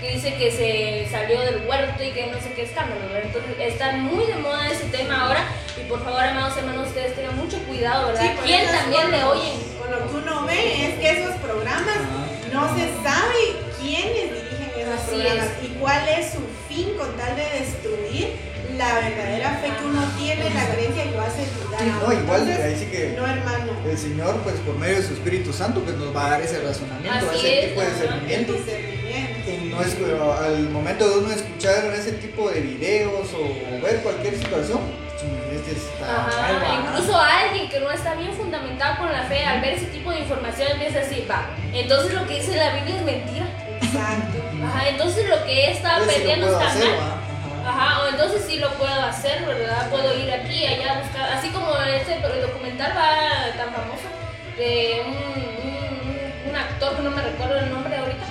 que 0.00 0.12
dice 0.12 0.34
que 0.34 0.52
se 0.52 1.10
salió 1.10 1.40
del 1.40 1.66
huerto 1.66 2.04
y 2.04 2.10
que 2.10 2.28
no 2.28 2.40
sé 2.40 2.52
qué 2.54 2.62
escándalo, 2.62 3.00
Entonces 3.20 3.52
está 3.58 3.92
muy 3.92 4.24
de 4.26 4.36
moda 4.36 4.68
ese 4.68 4.84
tema 4.96 5.24
ahora 5.26 5.44
y 5.76 5.88
por 5.88 6.04
favor, 6.04 6.22
amados 6.22 6.56
hermanos, 6.56 6.86
ustedes 6.86 7.16
tengan 7.16 7.36
mucho 7.36 7.58
cuidado, 7.64 8.08
¿verdad? 8.08 8.22
Sí, 8.22 8.40
¿Quién 8.44 8.66
también 8.70 9.10
le 9.10 9.24
oyen? 9.24 9.54
Con 9.80 9.90
lo 9.90 10.08
que 10.08 10.16
uno 10.16 10.46
ve 10.46 10.86
es 10.86 11.00
que 11.00 11.10
esos 11.10 11.34
programas 11.36 11.98
no 12.52 12.76
se 12.76 12.86
sabe 13.02 13.61
quiénes 13.92 14.32
dirigen 14.32 14.70
esos 14.74 15.00
programas 15.06 15.48
y 15.62 15.66
cuál 15.78 16.08
es 16.08 16.32
su 16.32 16.40
fin 16.66 16.96
con 16.96 17.14
tal 17.18 17.36
de 17.36 17.44
destruir 17.60 18.36
la 18.78 18.94
verdadera 18.94 19.60
fe 19.60 19.68
que 19.68 19.84
uno 19.84 20.02
tiene, 20.18 20.48
la 20.48 20.66
creencia 20.72 21.04
y 21.04 21.10
lo 21.10 21.20
hace 21.20 21.44
dudar. 21.60 21.84
no, 21.84 22.12
igual, 22.12 22.48
ahí 22.50 22.76
sí 22.78 22.86
que 22.86 23.14
no, 23.18 23.26
hermano. 23.26 23.72
el 23.86 23.98
Señor, 23.98 24.36
pues 24.42 24.56
por 24.60 24.78
medio 24.78 24.96
de 24.96 25.02
su 25.02 25.12
Espíritu 25.12 25.52
Santo, 25.52 25.80
pues 25.80 25.94
nos 25.96 26.16
va 26.16 26.26
a 26.26 26.30
dar 26.30 26.40
ese 26.40 26.62
razonamiento, 26.62 27.32
ese 27.32 27.68
tipo 27.68 27.80
de 27.82 27.90
discernimiento. 27.90 28.54
No 29.68 29.82
es, 29.82 29.96
al 30.40 30.70
momento 30.70 31.08
de 31.08 31.18
uno 31.18 31.30
escuchar 31.30 31.84
ese 31.94 32.12
tipo 32.12 32.48
de 32.50 32.60
videos 32.60 33.28
o 33.34 33.82
ver 33.84 34.00
cualquier 34.02 34.38
situación, 34.38 34.80
este 35.52 35.72
incluso 36.80 37.20
alguien 37.20 37.68
que 37.68 37.80
no 37.80 37.90
está 37.90 38.14
bien 38.14 38.32
fundamentado 38.32 38.98
con 38.98 39.12
la 39.12 39.24
fe, 39.24 39.44
al 39.44 39.60
ver 39.60 39.74
ese 39.74 39.86
tipo 39.86 40.10
de 40.10 40.20
información 40.20 40.72
empieza 40.72 40.98
a 40.98 41.02
decir, 41.02 41.26
va, 41.30 41.50
entonces 41.74 42.14
lo 42.14 42.26
que 42.26 42.36
dice 42.36 42.56
la 42.56 42.74
Biblia 42.74 42.96
es 42.96 43.02
mentira. 43.02 43.61
Exacto. 43.92 44.38
Ajá, 44.64 44.88
entonces 44.88 45.28
lo 45.28 45.44
que 45.44 45.52
he 45.52 45.70
estado 45.72 46.06
perdiendo 46.06 46.46
está 46.46 46.74
mal. 46.74 47.22
Ajá, 47.66 48.02
o 48.02 48.08
entonces 48.08 48.42
sí 48.46 48.58
lo 48.58 48.70
puedo 48.74 49.02
hacer, 49.02 49.44
¿verdad? 49.44 49.88
Puedo 49.90 50.18
ir 50.18 50.30
aquí, 50.32 50.66
allá 50.66 50.96
a 50.96 51.00
buscar, 51.02 51.32
así 51.32 51.50
como 51.50 51.76
este 51.76 52.18
documental 52.20 52.92
va 52.96 53.56
tan 53.56 53.72
famoso 53.72 54.08
de 54.56 55.02
un, 55.06 56.50
un, 56.50 56.56
actor 56.56 56.96
que 56.96 57.02
no 57.02 57.10
me 57.10 57.22
recuerdo 57.22 57.58
el 57.58 57.70
nombre 57.70 57.96
ahorita, 57.96 58.24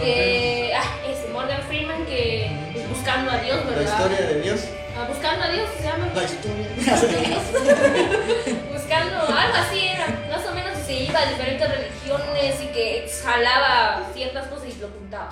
que, 0.00 0.72
ah, 0.74 0.84
ese 1.08 1.28
Morgan 1.28 1.60
Freeman 1.68 2.06
que 2.06 2.50
buscando 2.88 3.30
a 3.32 3.38
Dios, 3.38 3.64
¿verdad? 3.66 3.82
La 3.82 3.90
historia 3.90 4.26
de 4.26 4.40
Dios. 4.40 4.60
Ah, 4.96 5.06
buscando 5.08 5.44
a 5.44 5.48
Dios 5.50 5.68
se 5.76 5.84
llama. 5.84 6.08
La 6.14 6.24
historia. 6.24 6.66
buscando 8.72 9.16
algo 9.16 9.56
así 9.56 9.86
era, 9.88 10.06
más 10.28 10.46
o 10.46 10.54
menos 10.54 10.59
se 10.90 11.04
iba 11.04 11.20
a 11.20 11.26
diferentes 11.26 11.68
religiones 11.68 12.62
y 12.62 12.66
que 12.72 13.04
exhalaba 13.04 14.10
ciertas 14.12 14.48
cosas 14.48 14.74
y 14.76 14.80
lo 14.80 14.88
juntaba. 14.88 15.30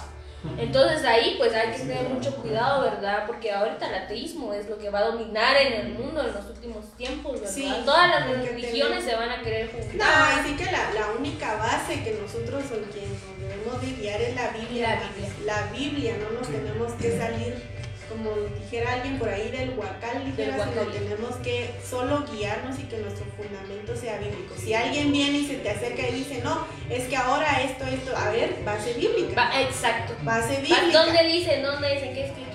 Entonces 0.56 1.04
ahí 1.04 1.34
pues 1.36 1.52
hay 1.52 1.72
que 1.72 1.78
tener 1.78 2.08
mucho 2.08 2.32
cuidado, 2.36 2.82
¿verdad? 2.82 3.24
Porque 3.26 3.50
ahorita 3.50 3.88
el 3.88 4.04
ateísmo 4.04 4.54
es 4.54 4.68
lo 4.68 4.78
que 4.78 4.88
va 4.88 5.00
a 5.00 5.06
dominar 5.06 5.56
en 5.56 5.72
el 5.72 5.88
mundo 5.94 6.20
en 6.20 6.32
los 6.32 6.46
últimos 6.46 6.84
tiempos, 6.96 7.40
¿verdad? 7.40 7.52
Sí, 7.52 7.74
Todas 7.84 8.08
las 8.08 8.28
religiones 8.28 9.02
se 9.02 9.16
van 9.16 9.30
a 9.30 9.42
querer 9.42 9.68
juntar. 9.72 9.96
No, 9.96 10.40
así 10.40 10.54
que 10.54 10.64
la, 10.66 10.92
la 10.92 11.10
única 11.18 11.56
base 11.56 12.04
que 12.04 12.16
nosotros 12.22 12.62
o 12.66 12.92
quien 12.92 13.10
nos 13.10 13.40
debemos 13.40 13.82
de 13.82 14.00
guiar 14.00 14.20
es 14.20 14.36
la 14.36 14.50
Biblia. 14.50 15.00
La 15.00 15.08
Biblia, 15.10 15.34
la 15.44 15.72
Biblia 15.72 16.14
no 16.22 16.38
nos 16.38 16.46
tenemos 16.46 16.92
que 16.92 17.18
salir 17.18 17.77
como 18.08 18.30
dijera 18.58 18.94
alguien 18.94 19.18
por 19.18 19.28
ahí 19.28 19.50
del 19.50 19.78
huacal, 19.78 20.24
dijera, 20.24 20.56
tenemos 20.92 21.36
que 21.36 21.74
solo 21.88 22.24
guiarnos 22.32 22.78
y 22.78 22.84
que 22.84 22.98
nuestro 22.98 23.26
fundamento 23.36 23.94
sea 23.94 24.18
bíblico. 24.18 24.54
Si 24.56 24.74
alguien 24.74 25.12
viene 25.12 25.38
y 25.38 25.46
se 25.46 25.56
te 25.56 25.70
acerca 25.70 26.08
y 26.08 26.12
dice, 26.12 26.40
no, 26.42 26.66
es 26.88 27.06
que 27.08 27.16
ahora 27.16 27.62
esto, 27.62 27.84
esto, 27.86 28.16
a 28.16 28.30
ver, 28.30 28.56
base 28.64 28.94
bíblica. 28.94 29.60
exacto. 29.60 30.14
Base 30.22 30.56
bíblica. 30.60 30.90
¿Dónde 30.92 31.24
dice? 31.24 31.62
¿Dónde 31.62 31.94
dice? 31.94 32.12
¿Qué 32.12 32.26
escritura? 32.26 32.48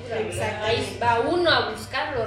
Ahí 0.63 0.97
va 1.01 1.21
uno 1.21 1.49
a 1.49 1.69
buscarlo, 1.71 2.25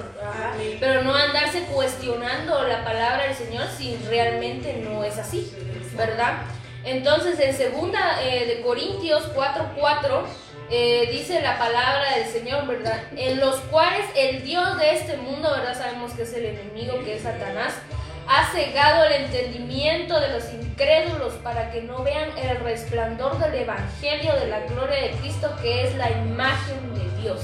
pero 0.81 1.03
no 1.03 1.15
andarse 1.15 1.63
cuestionando 1.73 2.65
la 2.65 2.85
palabra 2.85 3.25
del 3.25 3.35
Señor 3.35 3.67
si 3.77 3.97
realmente 4.09 4.83
no 4.83 5.05
es 5.05 5.19
así, 5.19 5.53
¿verdad? 5.97 6.43
Entonces, 6.85 7.39
en 7.41 7.55
segunda 7.55 8.23
eh, 8.23 8.47
de 8.47 8.61
Corintios 8.63 9.25
4:4 9.35 10.23
eh, 10.71 11.09
dice 11.13 11.41
la 11.41 11.59
palabra 11.59 12.17
del 12.17 12.27
Señor, 12.27 12.67
¿verdad? 12.67 13.03
En 13.17 13.41
los 13.41 13.57
cuales 13.63 14.05
el 14.17 14.43
Dios 14.45 14.79
de 14.79 14.95
este 14.95 15.17
mundo, 15.17 15.51
¿verdad? 15.51 15.77
Sabemos 15.77 16.13
que 16.13 16.23
es 16.23 16.33
el 16.35 16.47
enemigo, 16.47 17.03
que 17.05 17.17
es 17.17 17.23
Satanás, 17.23 17.75
ha 18.29 18.51
cegado 18.51 19.05
el 19.05 19.25
entendimiento 19.25 20.19
de 20.19 20.31
los 20.31 20.53
incrédulos 20.53 21.35
para 21.35 21.71
que 21.71 21.83
no 21.83 22.03
vean 22.03 22.37
el 22.37 22.59
resplandor 22.59 23.39
del 23.39 23.55
Evangelio 23.55 24.35
de 24.35 24.49
la 24.49 24.61
gloria 24.61 25.01
de 25.03 25.11
Cristo, 25.21 25.55
que 25.63 25.87
es 25.87 25.95
la 25.95 26.11
imagen 26.11 26.95
de 26.95 27.23
Dios. 27.23 27.41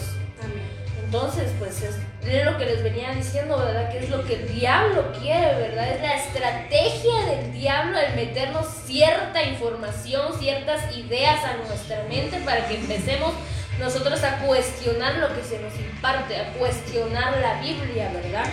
Entonces, 1.05 1.53
pues 1.59 1.83
es, 1.83 1.97
lo 2.23 2.57
que 2.57 2.67
les 2.67 2.83
venía 2.83 3.11
diciendo, 3.11 3.59
¿verdad? 3.59 3.91
Que 3.91 3.99
es 3.99 4.09
lo 4.09 4.25
que 4.25 4.35
el 4.35 4.55
diablo 4.55 5.13
quiere, 5.13 5.55
¿verdad? 5.57 5.93
Es 5.93 6.01
la 6.01 6.15
estrategia 6.17 7.27
del 7.27 7.53
diablo 7.53 7.99
el 7.99 8.15
meternos 8.15 8.67
cierta 8.87 9.43
información, 9.43 10.39
ciertas 10.39 10.97
ideas 10.97 11.45
a 11.45 11.57
nuestra 11.67 12.05
mente 12.09 12.39
para 12.45 12.67
que 12.69 12.77
empecemos 12.77 13.33
nosotros 13.81 14.23
a 14.23 14.39
cuestionar 14.39 15.17
lo 15.17 15.35
que 15.35 15.43
se 15.43 15.59
nos 15.59 15.75
imparte, 15.79 16.37
a 16.37 16.53
cuestionar 16.53 17.39
la 17.39 17.61
Biblia, 17.61 18.11
¿verdad? 18.13 18.45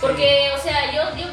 Porque, 0.00 0.50
o 0.56 0.62
sea, 0.62 0.92
yo, 0.92 1.16
yo 1.16 1.26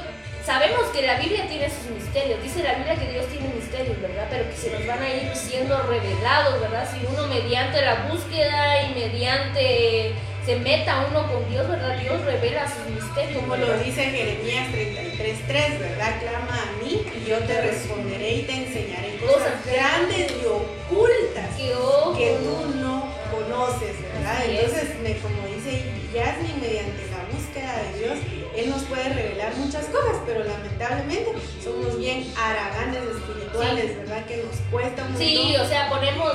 sabemos 0.45 0.85
que 0.93 1.01
la 1.03 1.19
Biblia 1.19 1.47
tiene 1.47 1.69
sus 1.69 1.91
misterios, 1.91 2.41
dice 2.41 2.63
la 2.63 2.75
Biblia 2.75 2.95
que 2.95 3.11
Dios 3.11 3.25
tiene 3.27 3.53
misterios, 3.53 4.01
¿verdad? 4.01 4.27
Pero 4.29 4.49
que 4.49 4.55
se 4.55 4.71
nos 4.71 4.85
van 4.87 5.01
a 5.01 5.09
ir 5.09 5.35
siendo 5.35 5.81
revelados, 5.83 6.59
¿verdad? 6.59 6.89
Si 6.91 7.05
uno 7.05 7.27
mediante 7.27 7.81
la 7.81 8.07
búsqueda 8.09 8.83
y 8.83 8.93
mediante 8.95 10.13
se 10.45 10.55
meta 10.57 11.05
uno 11.09 11.31
con 11.31 11.47
Dios, 11.49 11.67
¿verdad? 11.67 11.97
Dios 11.99 12.23
revela 12.25 12.67
sus 12.67 12.93
misterios. 12.93 13.41
Como 13.41 13.55
lo 13.55 13.77
dice 13.77 14.03
Jeremías 14.05 14.67
33.3, 14.69 15.79
¿verdad? 15.79 16.19
Clama 16.19 16.63
a 16.63 16.83
mí 16.83 17.05
y 17.15 17.29
yo 17.29 17.37
te 17.39 17.61
responderé 17.61 18.33
y 18.33 18.41
te 18.43 18.53
enseñaré 18.53 19.17
cosas, 19.17 19.63
grandes 19.65 20.31
y 20.31 20.45
ocultas 20.45 21.55
que, 21.55 22.37
tú 22.41 22.79
no 22.79 23.07
conoces, 23.31 24.01
¿verdad? 24.01 24.43
Entonces, 24.45 24.89
como 25.21 25.47
dice 25.47 25.83
Yasmin, 26.13 26.59
mediante 26.59 27.05
la 27.11 27.23
búsqueda 27.31 27.83
de 27.83 27.99
Dios, 27.99 28.17
él 28.64 28.70
nos 28.70 28.84
puede 28.84 29.09
revelar 29.09 29.55
muchas 29.55 29.86
cosas, 29.86 30.18
pero 30.26 30.43
lamentablemente 30.43 31.32
somos 31.64 31.97
bien 31.97 32.32
haraganes 32.38 33.01
espirituales, 33.16 33.97
¿verdad? 33.97 34.26
Que 34.26 34.38
nos 34.38 34.55
cuesta 34.72 35.03
mucho. 35.05 35.18
Sí, 35.18 35.55
o 35.59 35.66
sea, 35.66 35.89
ponemos, 35.89 36.34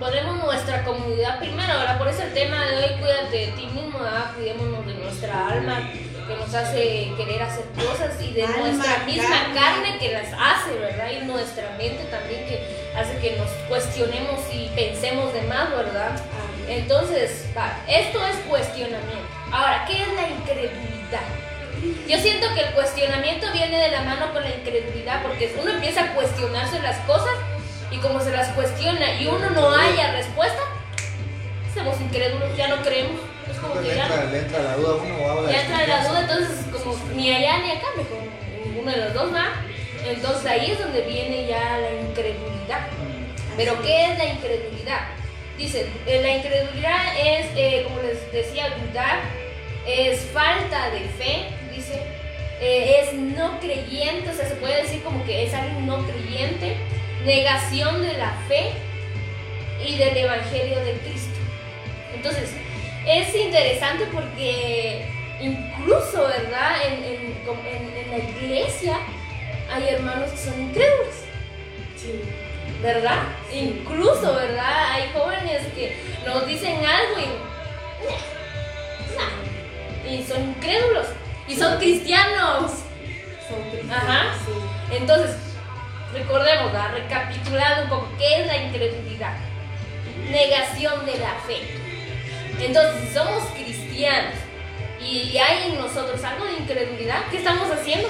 ponemos 0.00 0.44
nuestra 0.44 0.84
comunidad 0.84 1.38
primero. 1.38 1.72
Ahora, 1.72 1.98
por 1.98 2.08
eso 2.08 2.22
el 2.22 2.32
tema 2.32 2.66
de 2.66 2.76
hoy, 2.76 3.00
cuídate 3.00 3.36
de 3.36 3.46
ti 3.52 3.66
mismo, 3.66 3.98
¿verdad? 3.98 4.34
Cuidémonos 4.34 4.86
de 4.86 4.94
nuestra 4.94 5.48
alma 5.48 5.90
que 6.26 6.34
nos 6.34 6.52
hace 6.54 7.12
querer 7.16 7.42
hacer 7.42 7.64
cosas 7.76 8.20
y 8.20 8.32
de 8.32 8.46
nuestra 8.48 9.04
misma 9.04 9.52
carne. 9.54 9.98
que 9.98 10.12
las 10.12 10.28
hace, 10.32 10.74
¿verdad? 10.78 11.10
Y 11.10 11.24
nuestra 11.24 11.70
mente 11.78 12.04
también 12.10 12.44
que 12.46 12.60
hace 12.96 13.16
que 13.18 13.36
nos 13.36 13.48
cuestionemos 13.68 14.40
y 14.52 14.68
pensemos 14.74 15.32
de 15.32 15.42
más, 15.42 15.70
¿verdad? 15.70 16.20
Entonces, 16.68 17.46
va, 17.56 17.78
esto 17.88 18.18
es 18.26 18.36
cuestionamiento. 18.48 19.26
Ahora, 19.52 19.84
¿qué 19.86 20.02
es 20.02 20.08
la 20.14 20.28
incredulidad? 20.28 20.95
Yo 22.08 22.18
siento 22.18 22.46
que 22.54 22.60
el 22.60 22.72
cuestionamiento 22.72 23.52
viene 23.52 23.78
de 23.78 23.90
la 23.90 24.02
mano 24.02 24.32
con 24.32 24.42
la 24.42 24.50
incredulidad, 24.50 25.22
porque 25.22 25.54
uno 25.60 25.70
empieza 25.70 26.04
a 26.04 26.14
cuestionarse 26.14 26.80
las 26.80 26.98
cosas 27.00 27.34
y 27.90 27.98
como 27.98 28.20
se 28.20 28.30
las 28.30 28.48
cuestiona 28.50 29.20
y 29.20 29.26
uno 29.26 29.50
no 29.50 29.70
haya 29.70 30.12
respuesta, 30.12 30.60
somos 31.74 32.00
incrédulos, 32.00 32.56
ya 32.56 32.68
no 32.68 32.82
creemos. 32.82 33.20
Es 33.50 33.58
como 33.58 33.80
que 33.80 33.94
ya, 33.94 34.04
entra, 34.04 34.62
la 34.62 34.76
duda 34.76 34.94
uno 34.94 35.16
o 35.16 35.48
Ya 35.48 35.62
entra 35.62 35.86
la 35.86 36.08
duda, 36.08 36.20
entonces 36.22 36.66
como 36.72 36.96
ni 37.14 37.32
allá 37.32 37.58
ni 37.58 37.70
acá, 37.72 37.86
mejor 37.96 38.18
uno 38.80 38.90
de 38.90 38.96
los 38.96 39.14
dos 39.14 39.34
va. 39.34 39.52
Entonces 40.04 40.46
ahí 40.46 40.70
es 40.70 40.78
donde 40.78 41.02
viene 41.02 41.46
ya 41.46 41.78
la 41.78 41.92
incredulidad. 41.92 42.88
Pero 43.56 43.80
¿qué 43.82 44.12
es 44.12 44.18
la 44.18 44.24
incredulidad? 44.24 45.00
Dice, 45.58 45.86
eh, 46.06 46.20
la 46.22 46.30
incredulidad 46.30 47.18
es, 47.18 47.46
eh, 47.56 47.84
como 47.84 48.02
les 48.02 48.30
decía, 48.30 48.68
dudar 48.70 49.20
es 49.86 50.20
falta 50.32 50.90
de 50.90 51.00
fe, 51.00 51.46
dice, 51.74 52.02
eh, 52.60 53.02
es 53.02 53.14
no 53.14 53.60
creyente, 53.60 54.30
o 54.30 54.34
sea, 54.34 54.48
se 54.48 54.56
puede 54.56 54.82
decir 54.82 55.02
como 55.02 55.24
que 55.24 55.44
es 55.44 55.54
alguien 55.54 55.86
no 55.86 56.04
creyente, 56.06 56.76
negación 57.24 58.02
de 58.02 58.14
la 58.14 58.32
fe 58.48 58.72
y 59.86 59.96
del 59.96 60.16
Evangelio 60.16 60.80
de 60.84 60.92
Cristo. 60.94 61.38
Entonces, 62.14 62.50
es 63.06 63.34
interesante 63.34 64.06
porque 64.12 65.06
incluso, 65.40 66.26
¿verdad? 66.26 66.76
En, 66.86 67.04
en, 67.04 68.10
la 68.10 68.18
iglesia 68.18 68.98
hay 69.70 69.88
hermanos 69.88 70.30
que 70.30 70.36
son 70.36 70.60
incrédulos. 70.60 71.14
Sí. 71.96 72.20
¿Verdad? 72.82 73.22
Incluso, 73.52 74.34
¿verdad? 74.34 74.92
Hay 74.92 75.10
jóvenes 75.12 75.62
que 75.74 75.96
nos 76.24 76.46
dicen 76.46 76.76
algo 76.84 77.20
y 77.20 77.56
y 80.08 80.24
son 80.24 80.50
incrédulos 80.50 81.06
y 81.48 81.56
son 81.56 81.78
cristianos. 81.78 82.72
Son 83.48 83.62
cristianos. 83.70 84.02
Ajá. 84.02 84.34
Entonces, 84.90 85.36
recordemos, 86.12 86.72
recapitulando 86.92 87.84
un 87.84 87.88
poco, 87.88 88.08
¿qué 88.18 88.40
es 88.40 88.46
la 88.46 88.56
incredulidad? 88.56 89.34
Negación 90.30 91.06
de 91.06 91.18
la 91.18 91.34
fe. 91.46 91.60
Entonces, 92.60 93.08
si 93.08 93.14
somos 93.14 93.44
cristianos 93.54 94.34
y 95.00 95.36
hay 95.38 95.70
en 95.70 95.78
nosotros 95.78 96.22
algo 96.24 96.46
de 96.46 96.54
incredulidad, 96.54 97.20
¿qué 97.30 97.38
estamos 97.38 97.70
haciendo? 97.70 98.08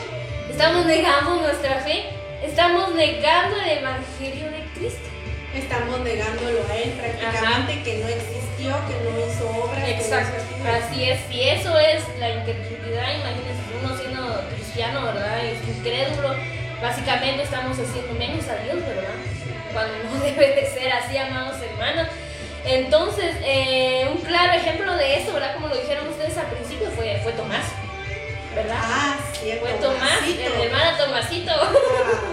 Estamos 0.49 0.87
negando 0.87 1.37
nuestra 1.43 1.81
fe, 1.81 2.07
estamos 2.43 2.95
negando 2.95 3.61
el 3.61 3.79
Evangelio 3.79 4.47
de 4.51 4.65
Cristo. 4.75 5.09
Estamos 5.55 6.01
negándolo 6.01 6.59
a 6.71 6.77
Él 6.77 6.93
prácticamente, 6.93 7.83
que 7.83 7.99
no 7.99 8.09
existió, 8.57 8.75
que 8.87 9.11
no 9.11 9.27
hizo 9.27 9.65
obra. 9.65 9.89
Exacto, 9.89 10.43
así 10.67 11.05
es. 11.05 11.21
Y 11.31 11.49
eso 11.49 11.79
es 11.79 12.03
la 12.19 12.31
incredulidad, 12.31 13.15
imagínense, 13.15 13.63
uno 13.83 13.97
siendo 13.97 14.43
cristiano, 14.55 15.05
¿verdad? 15.05 15.45
Es 15.45 15.59
incrédulo. 15.69 16.35
Básicamente 16.81 17.43
estamos 17.43 17.79
haciendo 17.79 18.13
menos 18.15 18.47
a 18.49 18.57
Dios, 18.65 18.77
¿verdad? 18.87 19.15
Cuando 19.73 19.93
no 20.05 20.21
debe 20.25 20.55
de 20.55 20.67
ser 20.67 20.93
así, 20.93 21.17
amados 21.17 21.57
hermanos. 21.63 22.09
Entonces, 22.65 23.37
eh, 23.43 24.09
un 24.13 24.21
claro 24.23 24.53
ejemplo 24.55 24.97
de 24.97 25.23
eso, 25.23 25.33
¿verdad? 25.33 25.55
Como 25.55 25.69
lo 25.69 25.77
dijeron 25.77 26.09
ustedes 26.09 26.37
al 26.37 26.47
principio, 26.47 26.91
fue, 26.91 27.19
fue 27.23 27.33
Tomás. 27.33 27.65
¿Verdad? 28.55 28.79
Ah, 28.81 29.17
sí, 29.35 29.53
Fue 29.61 29.71
Tomás, 29.73 30.23
el 30.27 30.63
hermano 30.63 30.97
Tomasito. 30.97 31.53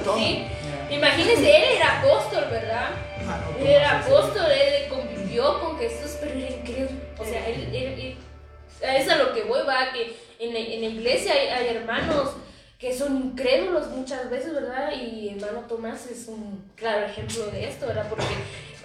¿Sí? 0.15 0.47
Imagínense, 0.89 1.57
él 1.57 1.63
era 1.77 1.99
apóstol, 1.99 2.47
¿verdad? 2.49 2.91
Él 3.59 3.67
era 3.67 3.99
apóstol, 3.99 4.45
él 4.51 4.87
convivió 5.33 5.59
con 5.59 5.77
Jesús, 5.77 6.17
pero 6.19 6.33
era 6.33 6.49
increíble. 6.49 6.91
O 7.17 7.25
sea, 7.25 7.47
él, 7.47 7.69
él, 7.73 8.17
eso 8.81 8.87
es 8.97 9.09
a 9.09 9.17
lo 9.17 9.33
que 9.33 9.43
voy, 9.43 9.61
va, 9.67 9.91
que 9.91 10.15
en 10.39 10.53
la, 10.53 10.59
en 10.59 10.81
la 10.81 10.87
iglesia 10.87 11.33
hay, 11.33 11.47
hay 11.47 11.75
hermanos 11.75 12.35
que 12.77 12.93
son 12.93 13.15
incrédulos 13.17 13.87
muchas 13.89 14.29
veces, 14.29 14.53
¿verdad? 14.53 14.91
Y 14.91 15.29
hermano 15.29 15.61
Tomás 15.67 16.05
es 16.07 16.27
un 16.27 16.69
claro 16.75 17.05
ejemplo 17.05 17.45
de 17.47 17.69
esto, 17.69 17.87
¿verdad? 17.87 18.07
Porque 18.09 18.25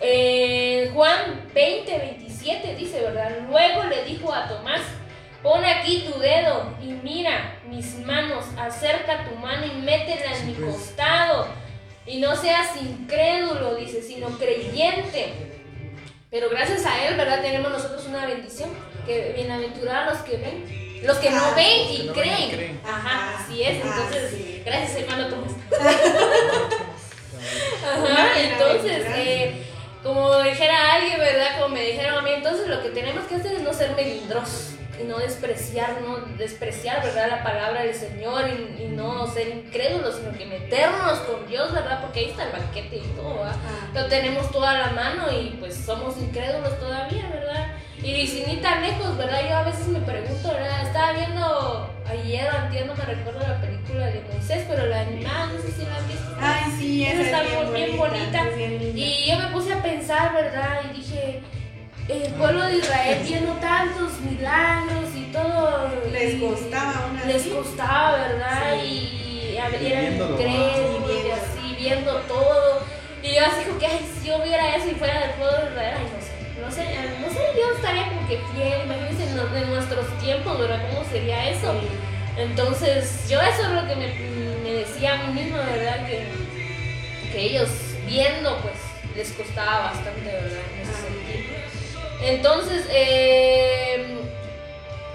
eh, 0.01 0.90
Juan 0.94 1.51
20, 1.53 1.99
27 1.99 2.76
dice, 2.76 3.01
¿verdad? 3.01 3.38
Luego 3.49 3.84
le 3.84 4.05
dijo 4.05 4.32
a 4.32 4.46
Tomás, 4.46 4.82
pon 5.42 5.64
aquí 5.64 6.09
tu 6.12 6.18
dedo 6.20 6.76
y 6.80 6.92
mira 6.92 7.59
mis 7.68 7.99
manos, 7.99 8.44
acerca 8.57 9.28
tu 9.28 9.34
mano 9.36 9.66
y 9.66 9.82
métela 9.82 10.36
en 10.36 10.46
mi 10.46 10.53
pues. 10.53 10.76
costado. 10.76 11.49
Y 12.07 12.20
no 12.20 12.36
seas 12.36 12.80
incrédulo, 12.80 13.74
dice, 13.74 14.01
sino 14.01 14.28
creyente. 14.38 15.47
Pero 16.31 16.51
gracias 16.51 16.85
a 16.85 17.07
él, 17.07 17.16
¿verdad? 17.16 17.41
Tenemos 17.41 17.70
nosotros 17.70 18.05
una 18.07 18.26
bendición, 18.26 18.70
que 19.07 19.33
bienaventurados 19.35 20.14
los 20.14 20.22
que 20.22 20.37
ven 20.37 20.89
los 21.03 21.16
que 21.18 21.31
no 21.31 21.41
ah, 21.41 21.53
ven 21.55 21.91
y 21.91 22.09
creen. 22.09 22.81
Ajá, 22.85 23.39
así 23.39 23.62
es. 23.62 23.79
Ah, 23.85 23.95
entonces, 23.95 24.64
gracias 24.64 24.97
hermano 24.97 25.29
Tomás. 25.29 25.53
Ajá, 27.85 28.41
entonces, 28.41 29.07
eh, 29.14 29.62
como 30.03 30.43
dijera 30.43 30.95
alguien, 30.95 31.20
¿verdad? 31.20 31.61
Como 31.61 31.74
me 31.74 31.85
dijeron 31.85 32.18
a 32.18 32.22
mí, 32.22 32.31
entonces 32.35 32.66
lo 32.66 32.83
que 32.83 32.91
tenemos 32.91 33.24
que 33.26 33.37
hacer 33.37 33.55
es 33.55 33.62
no 33.62 33.72
ser 33.72 33.95
melindrosos 33.95 34.78
y 35.01 35.05
no 35.05 35.18
despreciar, 35.18 36.01
no 36.03 36.18
despreciar, 36.36 37.03
¿verdad? 37.03 37.28
La 37.28 37.42
palabra 37.42 37.82
del 37.82 37.94
Señor 37.94 38.44
y, 38.49 38.88
no 38.99 39.28
ser 39.28 39.49
incrédulos, 39.49 40.16
sino 40.16 40.36
que 40.36 40.44
meternos 40.44 41.18
con 41.20 41.46
Dios, 41.46 41.72
¿verdad? 41.72 42.01
Porque 42.01 42.20
ahí 42.20 42.30
está 42.30 42.46
el 42.46 42.53
banquete 42.53 42.96
y 42.96 43.07
todo, 43.14 43.38
¿verdad? 43.38 43.57
Lo 43.94 44.07
tenemos 44.07 44.51
toda 44.51 44.76
la 44.76 44.90
mano 44.90 45.30
y 45.30 45.51
pues 45.61 45.76
somos 45.76 46.16
incrédulos 46.18 46.78
todavía, 46.80 47.28
¿verdad? 47.32 47.76
Y 48.03 48.26
sin 48.26 48.46
ni 48.46 48.57
tan 48.57 48.82
lejos, 48.82 49.16
¿verdad? 49.16 49.40
Yo 49.49 49.57
a 49.57 49.62
veces 49.62 49.86
me 49.88 50.01
pregunto, 50.01 50.49
¿verdad? 50.53 50.82
Estaba 50.82 51.12
viendo 51.12 51.90
ayer, 52.09 52.49
entiendo, 52.64 52.94
me 52.96 53.05
recuerdo 53.05 53.40
la 53.40 53.61
película 53.61 54.07
de 54.07 54.22
Moisés, 54.32 54.64
pero 54.68 54.86
la 54.86 55.01
animada, 55.01 55.46
no 55.46 55.61
sé 55.61 55.72
si 55.72 55.84
la 55.84 55.96
han 55.96 56.09
visto. 56.09 56.36
Ay, 56.40 56.64
sí, 56.78 57.07
esa 57.07 57.22
está 57.22 57.42
bien, 57.42 57.96
bonita. 57.96 58.44
y 58.94 59.30
yo 59.30 59.38
me 59.38 59.46
puse 59.49 59.72
a 59.72 59.82
pensar, 59.82 60.32
¿verdad? 60.32 60.80
Y 60.90 60.96
dije, 60.96 61.40
el 62.09 62.32
pueblo 62.34 62.64
de 62.64 62.76
Israel 62.76 63.18
viendo 63.26 63.52
tantos 63.54 64.20
milagros 64.20 65.14
y 65.14 65.24
todo. 65.32 65.90
Les 66.11 66.40
costaba 66.40 67.09
una 67.11 67.24
Les 67.24 67.46
costaba, 67.46 68.16
¿verdad? 68.16 68.82
Y, 68.82 69.56
eran 69.56 70.14
increíbles 70.14 71.24
y 71.26 71.30
así, 71.30 71.76
viendo 71.76 72.14
todo. 72.20 72.80
Y 73.22 73.34
yo 73.34 73.44
así 73.44 73.64
como 73.64 73.78
que, 73.78 73.86
ay, 73.86 74.06
si 74.20 74.28
yo 74.28 74.42
viera 74.42 74.76
eso 74.76 74.88
y 74.88 74.94
fuera 74.94 75.20
del 75.20 75.30
pueblo 75.30 75.59
de 75.59 75.70
Israel, 75.70 75.94
ay, 75.98 76.04
no 76.14 76.22
sé 76.22 76.38
no 76.68 76.70
sé, 76.70 76.84
no 77.20 77.30
sé, 77.30 77.40
yo 77.56 77.72
estaría 77.76 78.09
como 78.09 78.26
que 78.28 78.38
fiel, 78.52 78.82
imagínense 78.84 79.24
en, 79.24 79.70
nuestros 79.70 80.06
tiempos, 80.18 80.59
¿verdad? 80.59 80.82
¿Cómo 80.90 81.09
sería 81.11 81.50
eso? 81.50 81.72
Entonces, 82.36 83.28
yo 83.28 83.40
eso 83.40 83.62
es 83.62 83.70
lo 83.70 83.86
que 83.86 83.96
me, 83.96 84.72
decía 84.72 85.14
a 85.14 85.26
mí 85.26 85.42
misma, 85.42 85.59
¿verdad? 85.59 86.06
Que, 86.06 86.26
que 87.32 87.40
ellos 87.40 87.68
viendo, 88.06 88.59
pues, 88.59 88.74
les 89.16 89.32
costaba 89.32 89.92
bastante, 89.92 90.24
¿verdad? 90.24 90.61
En 90.74 90.80
ese 90.82 90.92
sentido. 90.92 91.38
Entonces, 92.21 92.87
eh, 92.91 94.19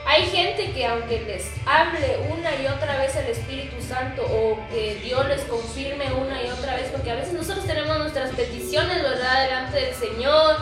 hay 0.06 0.24
gente 0.26 0.72
que 0.72 0.86
aunque 0.86 1.22
les 1.22 1.50
hable 1.66 2.18
una 2.30 2.52
y 2.62 2.68
otra 2.68 2.98
vez 2.98 3.16
el 3.16 3.28
Espíritu 3.28 3.82
Santo 3.82 4.24
o 4.24 4.60
que 4.70 4.96
Dios 5.04 5.28
les 5.28 5.42
confirme 5.42 6.06
una 6.14 6.42
y 6.42 6.50
otra 6.50 6.76
vez, 6.76 6.90
porque 6.92 7.12
a 7.12 7.16
veces 7.16 7.34
nosotros 7.34 7.66
tenemos 7.66 7.98
nuestras 7.98 8.32
peticiones, 8.32 9.02
¿verdad? 9.02 9.44
Delante 9.44 9.82
del 9.82 9.96
Señor 9.96 10.56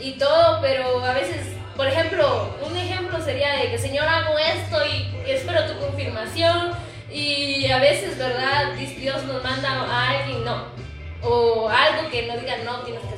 y 0.00 0.12
todo, 0.12 0.60
pero 0.60 1.04
a 1.04 1.12
veces, 1.12 1.36
por 1.76 1.86
ejemplo, 1.86 2.54
un 2.66 2.76
ejemplo 2.76 3.20
sería 3.22 3.56
de 3.56 3.70
que 3.70 3.78
Señor 3.78 4.08
hago 4.08 4.38
esto 4.38 4.78
y 4.86 5.30
espero 5.30 5.66
tu 5.66 5.78
confirmación 5.78 6.72
y 7.10 7.70
a 7.70 7.78
veces, 7.78 8.18
¿verdad? 8.18 8.74
Dios 8.74 9.22
nos 9.24 9.42
manda 9.42 9.70
a 9.70 10.10
alguien, 10.10 10.44
no, 10.44 10.64
o 11.22 11.68
algo 11.68 12.10
que 12.10 12.26
no 12.26 12.36
diga 12.36 12.56
no, 12.64 12.80
tienes 12.80 13.02
que. 13.02 13.15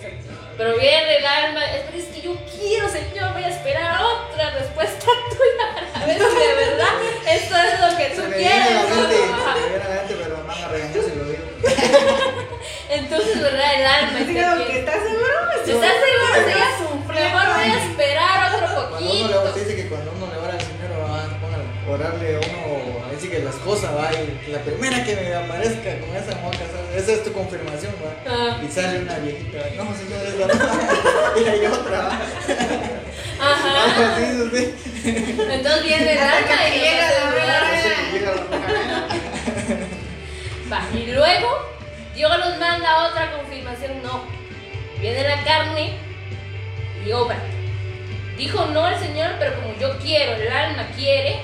Pero 0.59 0.77
viene 0.77 1.19
el 1.19 1.25
alma, 1.25 1.65
es 1.67 2.07
que 2.07 2.21
yo 2.21 2.35
quiero, 2.51 2.89
Señor, 2.89 3.33
voy 3.33 3.45
a 3.45 3.49
esperar 3.49 4.03
otra 4.03 4.51
respuesta 4.51 5.07
tuya 5.31 5.93
para 5.95 6.07
ver 6.07 6.19
si 6.19 6.37
de 6.37 6.55
verdad 6.55 6.89
esto 7.31 7.55
es 7.57 7.81
lo 7.81 7.97
que 7.97 8.07
tú 8.17 8.23
quieres. 8.35 8.67
pero 10.09 10.45
van 10.45 10.65
a 10.65 10.69
regañar 10.69 10.95
si 10.95 11.15
lo 11.15 11.25
digo. 11.27 11.45
Entonces, 12.91 13.41
¿verdad? 13.41 13.75
El 13.77 13.87
alma. 13.87 14.19
Digo 14.19 14.67
que 14.67 14.79
estás 14.81 14.97
seguro. 14.97 15.29
¿Estás 15.65 15.93
seguro? 16.03 17.05
Mejor 17.15 17.47
voy 17.55 17.71
a 17.71 17.85
esperar 17.85 18.55
otro 18.55 18.91
poquito. 18.91 19.29
Cuando 19.29 19.43
uno 19.43 19.55
le, 19.55 19.61
dice 19.61 19.77
que 19.77 19.89
cuando 19.89 20.11
uno 20.13 20.27
le 20.27 20.39
ora 20.39 20.53
al 20.55 20.61
Señor, 20.61 20.78
va 20.78 20.78
a 20.78 20.78
orarle 21.91 22.37
a 22.37 22.39
uno, 22.39 23.05
a 23.07 23.11
decir 23.11 23.31
que 23.31 23.41
las 23.41 23.57
cosas, 23.57 23.95
va, 23.97 24.11
y 24.13 24.51
la 24.51 24.61
primera 24.61 25.05
que 25.05 25.17
me 25.17 25.35
aparezca 25.35 25.99
con 26.01 26.15
esa 26.17 26.39
moca, 26.41 26.59
esa 26.95 27.13
es 27.13 27.25
tu 27.25 27.33
confirmación, 27.33 27.93
va. 28.05 28.15
Ah. 28.27 28.61
Y 28.63 28.71
sale 28.71 29.01
una 29.01 29.19
viejita, 29.19 29.59
no, 29.77 29.95
señor, 29.97 30.27
es 30.27 30.37
la 30.37 30.47
Y 31.41 31.49
hay 31.49 31.67
otra, 31.67 32.11
Ajá. 33.41 34.19
Entonces 35.05 35.83
viene 35.83 36.13
el 36.13 36.19
alma 36.19 36.69
y 36.69 36.81
llega 36.81 37.11
la 37.47 37.59
Va, 40.71 40.83
y 40.93 41.07
luego 41.13 41.49
Dios 42.15 42.39
nos 42.39 42.59
manda 42.59 43.09
otra 43.09 43.33
confirmación, 43.33 44.03
no. 44.03 44.25
Viene 45.01 45.23
la 45.23 45.43
carne 45.45 45.97
y 47.07 47.13
obra. 47.13 47.39
Dijo 48.37 48.67
no 48.67 48.89
el 48.89 48.99
Señor, 48.99 49.33
pero 49.39 49.55
como 49.55 49.75
yo 49.79 49.97
quiero, 49.99 50.33
el 50.33 50.49
alma 50.49 50.89
quiere, 50.97 51.41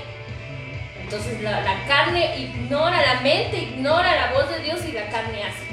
entonces 1.14 1.42
la, 1.42 1.86
carne 1.86 2.36
ignora, 2.36 3.00
la 3.00 3.20
mente 3.20 3.56
ignora 3.58 4.16
la 4.16 4.32
voz 4.32 4.48
de 4.50 4.62
Dios 4.62 4.80
y 4.84 4.92
la 4.92 5.06
carne 5.08 5.44
hace. 5.44 5.64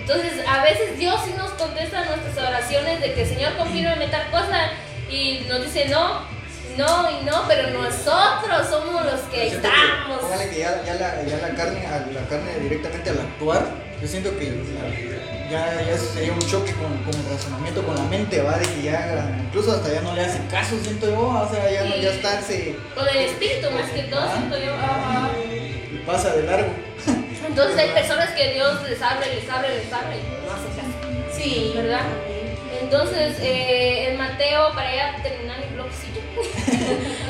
Entonces 0.00 0.46
a 0.46 0.62
veces 0.62 0.96
Dios 0.96 1.20
sí 1.24 1.34
nos 1.36 1.50
contesta 1.52 2.04
nuestras 2.04 2.48
oraciones 2.48 3.00
de 3.00 3.14
que 3.14 3.26
Señor 3.26 3.56
confirme 3.56 4.06
tal 4.08 4.30
cosa 4.30 4.70
y 5.10 5.44
nos 5.48 5.64
dice 5.64 5.88
no, 5.88 6.20
no 6.76 7.10
y 7.10 7.24
no, 7.24 7.44
pero 7.48 7.70
nosotros 7.70 8.68
somos 8.68 9.04
los 9.04 9.20
que 9.22 9.48
estamos. 9.48 10.20
póngale 10.20 10.50
que 10.50 10.58
ya, 10.60 10.84
ya, 10.84 10.94
la, 10.94 11.22
ya 11.24 11.38
la, 11.38 11.54
carne, 11.56 11.82
la 12.12 12.28
carne 12.28 12.58
directamente 12.60 13.10
al 13.10 13.20
actuar, 13.20 13.66
yo 14.00 14.06
siento 14.06 14.38
que 14.38 14.52
ya, 15.54 15.82
ya 15.86 15.98
sería 15.98 16.32
un 16.32 16.40
choque 16.40 16.72
con, 16.72 16.90
con, 17.04 17.14
el 17.14 17.30
razonamiento, 17.30 17.82
con 17.84 17.94
la 17.94 18.04
mente, 18.04 18.42
¿va? 18.42 18.58
De 18.58 18.66
que 18.66 18.82
ya, 18.82 19.38
incluso 19.46 19.72
hasta 19.72 19.92
ya 19.92 20.00
no 20.00 20.14
le 20.14 20.22
hace 20.22 20.40
caso, 20.50 20.76
siento 20.82 21.06
yo, 21.06 21.20
o 21.20 21.48
sea, 21.48 21.70
ya, 21.70 21.84
no, 21.84 21.96
ya 21.96 22.10
estarse. 22.10 22.76
Con 22.94 23.08
el 23.08 23.16
espíritu, 23.16 23.70
más 23.70 23.90
que 23.90 24.02
todo, 24.04 24.26
siento 24.32 24.56
yo. 24.58 24.72
Y 25.92 25.98
pasa 26.06 26.34
de 26.34 26.42
largo. 26.44 26.72
Entonces 27.46 27.78
hay 27.78 27.90
personas 27.90 28.30
que 28.30 28.54
Dios 28.54 28.82
les 28.82 28.98
y 28.98 29.30
les 29.30 29.32
y 29.32 29.36
les 29.36 29.50
habla 29.50 30.16
y 30.16 30.22
no 30.44 30.52
hace 30.52 30.70
caso. 30.74 30.94
Sí, 31.36 31.72
¿verdad? 31.76 32.00
Entonces, 32.80 33.36
eh, 33.40 34.10
en 34.10 34.18
Mateo, 34.18 34.72
para 34.74 34.92
ya 34.92 35.22
terminar 35.22 35.58
mi 35.58 35.74
blogcillo, 35.74 36.20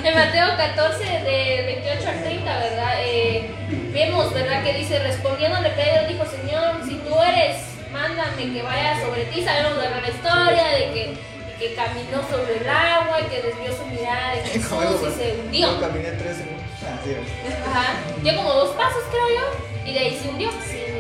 en 0.05 0.15
Mateo 0.15 0.57
14, 0.57 1.05
de 1.05 1.63
28 1.67 2.09
al 2.09 2.23
30, 2.23 2.59
¿verdad? 2.59 2.95
Eh, 3.01 3.51
vemos, 3.93 4.33
¿verdad? 4.33 4.65
Que 4.65 4.73
dice, 4.75 4.99
respondiéndole 5.01 5.71
Pedro, 5.71 6.09
dijo, 6.09 6.25
Señor, 6.25 6.77
si 6.89 6.97
tú 6.97 7.21
eres, 7.23 7.74
mándame 7.95 8.53
que 8.53 8.63
vaya 8.63 9.01
sobre 9.01 9.25
ti. 9.27 9.43
Sabemos 9.43 9.81
de 9.81 9.89
la 9.89 10.09
historia 10.09 10.67
de 10.77 10.93
que, 10.93 11.17
que 11.59 11.75
caminó 11.75 12.21
sobre 12.29 12.59
el 12.59 12.69
agua 12.69 13.21
y 13.21 13.25
que 13.31 13.41
desvió 13.41 13.75
su 13.75 13.87
mirada 13.87 14.35
de 14.35 14.43
Jesús 14.51 15.01
y 15.09 15.13
se 15.13 15.41
hundió. 15.41 15.71
Yo 15.71 15.81
caminé 15.81 16.11
tres 16.13 16.37
segundos. 16.39 16.65
Ajá. 17.67 17.95
Dio 18.23 18.37
como 18.37 18.53
dos 18.53 18.75
pasos, 18.75 19.03
creo 19.11 19.29
yo, 19.29 19.89
y 19.89 19.95
de 19.95 19.99
ahí 19.99 20.21
se 20.21 20.29
hundió. 20.29 20.51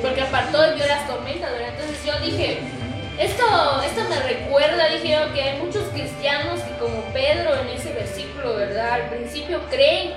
Porque 0.00 0.22
apartó 0.22 0.70
y 0.70 0.76
vio 0.76 0.86
las 0.86 1.06
tormentas, 1.06 1.50
¿verdad? 1.50 1.70
Entonces 1.70 2.04
yo 2.04 2.18
dije 2.20 2.60
esto, 3.18 3.44
esto 3.82 4.08
me 4.08 4.20
recuerda, 4.20 4.88
dije 4.88 5.16
que 5.34 5.42
hay 5.42 5.58
muchos 5.58 5.84
cristianos 5.90 6.60
que 6.60 6.74
como 6.76 7.00
Pedro 7.12 7.54
en 7.60 7.68
ese 7.68 7.92
versículo, 7.92 8.54
¿verdad? 8.56 8.92
Al 8.92 9.08
principio 9.08 9.60
creen 9.70 10.14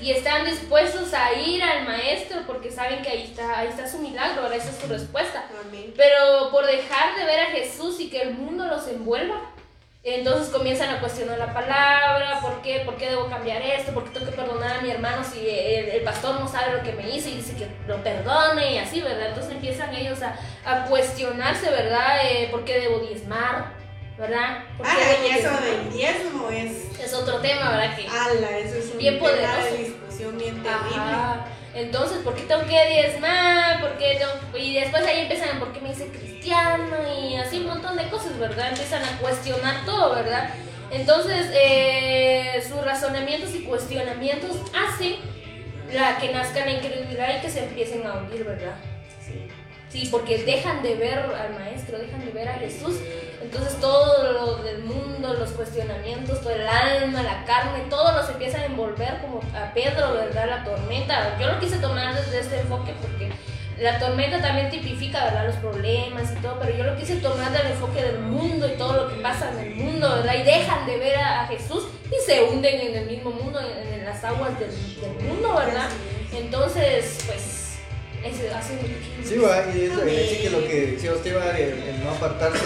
y 0.00 0.12
están 0.12 0.44
dispuestos 0.46 1.12
a 1.12 1.32
ir 1.34 1.62
al 1.62 1.84
maestro 1.84 2.40
porque 2.46 2.70
saben 2.70 3.02
que 3.02 3.10
ahí 3.10 3.24
está, 3.24 3.58
ahí 3.58 3.68
está 3.68 3.86
su 3.88 3.98
milagro, 3.98 4.42
ahora 4.42 4.56
esa 4.56 4.70
es 4.70 4.76
su 4.76 4.86
respuesta. 4.86 5.44
Pero 5.96 6.50
por 6.50 6.66
dejar 6.66 7.16
de 7.16 7.24
ver 7.24 7.40
a 7.40 7.46
Jesús 7.46 8.00
y 8.00 8.08
que 8.08 8.22
el 8.22 8.34
mundo 8.34 8.66
los 8.66 8.86
envuelva, 8.88 9.40
entonces 10.02 10.48
comienzan 10.48 10.94
a 10.94 11.00
cuestionar 11.00 11.38
la 11.38 11.52
palabra, 11.52 12.40
¿por 12.40 12.62
qué? 12.62 12.80
¿Por 12.86 12.96
qué 12.96 13.10
debo 13.10 13.28
cambiar 13.28 13.60
esto? 13.60 13.92
¿Por 13.92 14.04
qué 14.04 14.10
tengo 14.10 14.30
que 14.30 14.36
perdonar 14.36 14.78
a 14.78 14.80
mi 14.80 14.90
hermano 14.90 15.22
si 15.22 15.46
el, 15.46 16.00
pastor 16.02 16.40
no 16.40 16.48
sabe 16.48 16.78
lo 16.78 16.82
que 16.82 16.92
me 16.92 17.14
hizo 17.14 17.28
y 17.28 17.34
dice 17.34 17.54
que 17.54 17.68
lo 17.86 18.02
perdone 18.02 18.74
y 18.74 18.78
así, 18.78 19.02
¿verdad? 19.02 19.28
Entonces 19.28 19.52
empiezan 19.52 19.94
ellos 19.94 20.20
a, 20.22 20.34
a 20.64 20.86
cuestionarse, 20.86 21.68
¿verdad? 21.70 22.18
Eh, 22.24 22.48
¿Por 22.50 22.64
qué 22.64 22.80
debo 22.80 23.00
diezmar? 23.00 23.79
¿Verdad? 24.20 24.64
Porque 24.76 24.92
ah, 24.92 25.26
y 25.26 25.38
eso 25.38 25.50
del 25.62 25.92
diezmo 25.92 26.50
es... 26.50 27.00
Es 27.00 27.14
otro 27.14 27.38
tema, 27.38 27.70
¿verdad? 27.70 27.96
Que 27.96 28.06
ala, 28.06 28.58
eso 28.58 28.76
es 28.76 28.92
un 28.92 28.98
bien 28.98 29.18
poderoso. 29.18 29.64
de 29.64 29.78
discusión 29.78 30.38
bien 30.38 30.62
terrible. 30.62 31.16
Entonces, 31.72 32.18
¿por 32.18 32.34
qué 32.34 32.42
tengo 32.42 32.66
que 32.66 32.86
diezmar? 32.88 33.80
¿Por 33.80 33.96
qué 33.96 34.20
Y 34.58 34.74
después 34.74 35.02
ahí 35.06 35.20
empiezan, 35.20 35.58
¿por 35.58 35.72
qué 35.72 35.80
me 35.80 35.88
dice 35.88 36.08
cristiano? 36.08 36.96
Y 37.18 37.36
así 37.36 37.60
un 37.60 37.68
montón 37.68 37.96
de 37.96 38.10
cosas, 38.10 38.38
¿verdad? 38.38 38.68
Empiezan 38.68 39.02
a 39.02 39.18
cuestionar 39.18 39.86
todo, 39.86 40.14
¿verdad? 40.14 40.50
Entonces, 40.90 41.46
eh, 41.54 42.62
sus 42.68 42.84
razonamientos 42.84 43.54
y 43.54 43.62
cuestionamientos 43.62 44.58
hacen 44.74 45.16
la 45.92 46.18
que 46.18 46.30
nazcan 46.30 46.66
la 46.66 46.72
incredulidad 46.72 47.38
y 47.38 47.40
que 47.40 47.50
se 47.50 47.64
empiecen 47.64 48.06
a 48.06 48.18
hundir, 48.18 48.44
¿verdad? 48.44 48.74
Sí, 49.90 50.08
porque 50.08 50.38
dejan 50.44 50.84
de 50.84 50.94
ver 50.94 51.18
al 51.18 51.54
maestro, 51.58 51.98
dejan 51.98 52.24
de 52.24 52.30
ver 52.30 52.48
a 52.48 52.54
Jesús. 52.54 52.96
Entonces 53.42 53.80
todo 53.80 54.32
lo 54.32 54.62
del 54.62 54.84
mundo, 54.84 55.34
los 55.34 55.50
cuestionamientos, 55.50 56.40
todo 56.40 56.52
el 56.52 56.66
alma, 56.66 57.22
la 57.24 57.44
carne, 57.44 57.84
todo 57.90 58.12
los 58.12 58.28
empieza 58.30 58.60
a 58.60 58.66
envolver 58.66 59.18
como 59.20 59.40
a 59.52 59.74
Pedro, 59.74 60.12
¿verdad? 60.12 60.48
La 60.48 60.64
tormenta. 60.64 61.36
Yo 61.40 61.48
lo 61.48 61.58
quise 61.58 61.78
tomar 61.78 62.14
desde 62.14 62.38
este 62.38 62.60
enfoque 62.60 62.94
porque 63.00 63.32
la 63.80 63.98
tormenta 63.98 64.40
también 64.40 64.70
tipifica, 64.70 65.24
¿verdad? 65.24 65.46
Los 65.46 65.56
problemas 65.56 66.30
y 66.30 66.36
todo, 66.36 66.60
pero 66.60 66.76
yo 66.76 66.84
lo 66.84 66.96
quise 66.96 67.16
tomar 67.16 67.50
del 67.50 67.72
enfoque 67.72 68.00
del 68.00 68.20
mundo 68.20 68.68
y 68.68 68.76
todo 68.76 68.92
lo 68.92 69.08
que 69.08 69.20
pasa 69.20 69.50
en 69.50 69.58
el 69.58 69.74
mundo, 69.74 70.08
¿verdad? 70.08 70.34
Y 70.34 70.42
dejan 70.44 70.86
de 70.86 70.98
ver 70.98 71.16
a, 71.16 71.48
Jesús 71.48 71.88
y 72.06 72.30
se 72.30 72.44
hunden 72.44 72.80
en 72.80 72.94
el 72.94 73.06
mismo 73.06 73.30
mundo, 73.30 73.58
en, 73.58 74.04
las 74.04 74.22
aguas 74.22 74.58
del, 74.58 74.70
del 75.00 75.28
mundo, 75.28 75.54
¿verdad? 75.54 75.88
Entonces, 76.32 77.24
pues 77.26 77.59
Sí, 79.24 79.38
va, 79.38 79.64
y 79.74 79.84
eso, 79.84 80.00
decir 80.00 80.42
que 80.42 80.50
lo 80.50 80.66
que 80.66 80.86
decía 80.92 81.12
usted 81.12 81.36
va, 81.36 81.56
el, 81.56 82.04
no 82.04 82.10
apartarse 82.10 82.64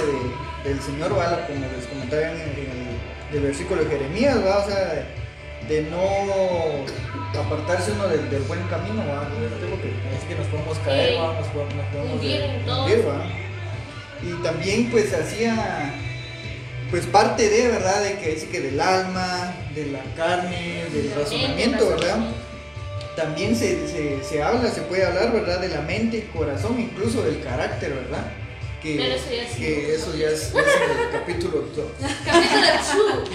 del 0.64 0.80
Señor, 0.80 1.16
va, 1.16 1.46
como 1.46 1.66
les 1.76 1.86
comentaba 1.86 2.22
en, 2.22 2.94
el, 3.32 3.40
versículo 3.40 3.84
de 3.84 3.90
Jeremías, 3.90 4.38
va, 4.44 4.58
o 4.58 4.68
sea, 4.68 5.06
de, 5.68 5.82
no 5.82 7.40
apartarse 7.40 7.92
uno 7.92 8.08
del, 8.08 8.42
buen 8.42 8.62
camino, 8.68 9.02
va, 9.06 9.28
porque 9.70 9.88
es 9.88 10.24
que 10.28 10.34
nos 10.34 10.46
podemos 10.48 10.78
caer, 10.78 11.20
va, 11.20 11.34
nos, 11.34 11.48
podemos 11.48 11.84
hundir, 12.12 13.08
va. 13.08 13.26
Y 14.22 14.42
también 14.42 14.90
pues 14.90 15.12
hacía 15.12 15.92
pues 16.90 17.06
parte 17.06 17.48
de, 17.48 17.68
¿verdad? 17.68 18.02
De 18.02 18.18
que 18.18 18.34
dice 18.34 18.48
que 18.48 18.60
del 18.60 18.80
alma, 18.80 19.52
de 19.74 19.86
la 19.86 20.02
carne, 20.16 20.84
del 20.92 21.12
razonamiento, 21.14 21.88
¿verdad? 21.88 22.18
También 23.16 23.56
se, 23.56 24.22
se, 24.22 24.42
habla, 24.42 24.70
se 24.70 24.82
puede 24.82 25.04
hablar, 25.04 25.32
¿verdad? 25.32 25.60
De 25.60 25.68
la 25.68 25.80
mente 25.82 26.18
y 26.18 26.22
corazón, 26.36 26.80
incluso 26.80 27.22
del 27.22 27.42
carácter, 27.42 27.94
¿verdad? 27.94 28.32
Que, 28.82 29.14
eso 29.14 29.30
ya 29.30 29.42
es, 29.42 29.56
que 29.56 29.94
eso 29.94 30.16
ya 30.16 30.28
es, 30.28 30.52
el 30.54 31.10
capítulo 31.10 31.64
2. 31.74 31.86
capítulo 32.24 33.20
2. 33.20 33.30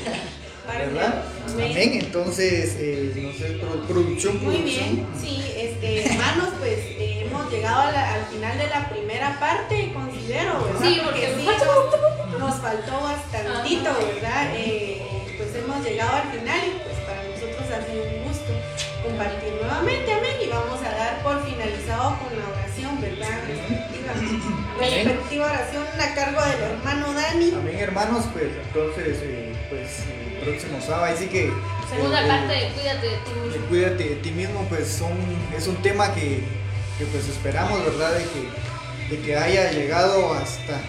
¿Verdad? 0.68 1.24
Amén. 1.52 2.00
Entonces, 2.04 2.76
eh, 2.78 3.12
no 3.16 3.34
sé, 3.34 3.60
producción, 3.88 4.44
Muy 4.44 4.58
bien, 4.58 5.08
sí, 5.20 5.44
este, 5.58 6.06
hermanos, 6.06 6.50
pues 6.60 6.78
eh, 6.78 7.26
hemos 7.26 7.52
llegado 7.52 7.82
al 7.82 8.26
final 8.32 8.58
de 8.58 8.68
la 8.68 8.88
primera 8.90 9.40
parte, 9.40 9.92
considero, 9.92 10.64
¿verdad? 10.64 10.82
Sí, 10.84 11.02
porque, 11.04 11.30
nos, 12.38 12.56
faltó 12.58 13.02
bastantito, 13.02 13.90
¿verdad? 14.14 14.54
Eh, 14.56 15.02
pues 15.38 15.56
hemos 15.56 15.84
llegado 15.84 16.18
al 16.18 16.40
final 16.40 16.60
y 16.68 16.84
pues 16.84 16.98
para 17.00 17.24
nosotros 17.24 17.66
ha 17.72 17.92
sido 17.92 18.19
compartir 19.10 19.54
nuevamente, 19.60 20.14
amén, 20.14 20.36
y 20.44 20.48
vamos 20.50 20.80
a 20.82 20.92
dar 20.92 21.24
por 21.24 21.44
finalizado 21.44 22.18
con 22.20 22.38
la 22.38 22.48
oración, 22.48 23.02
¿verdad? 23.02 23.40
Respectiva, 23.48 24.14
respectiva 24.80 25.46
oración 25.46 25.84
a 26.00 26.16
cargo 26.16 26.42
del 26.46 26.62
hermano 26.62 27.14
Dani. 27.14 27.54
Amén, 27.56 27.80
hermanos, 27.80 28.26
pues 28.34 28.50
entonces, 28.66 29.20
eh, 29.24 29.56
pues 29.70 30.04
el 30.08 30.48
próximo 30.48 30.82
sábado, 30.82 31.14
así 31.14 31.28
que... 31.28 31.52
Segunda 31.90 32.28
parte 32.28 32.54
de 32.54 32.70
Cuídate 32.70 33.08
de 33.08 33.18
ti 33.18 33.32
mismo. 33.44 33.66
Cuídate 33.68 34.04
de 34.04 34.16
ti 34.18 34.32
mismo, 34.32 34.66
pues 34.70 34.88
son, 34.88 35.14
es 35.58 35.68
un 35.68 35.82
tema 35.82 36.14
que, 36.14 36.44
que 36.98 37.06
pues 37.12 37.28
esperamos, 37.28 37.84
¿verdad? 37.84 38.14
De 38.14 38.26
que, 38.26 39.16
de 39.16 39.22
que 39.24 39.36
haya 39.36 39.72
llegado 39.72 40.34
hasta 40.34 40.80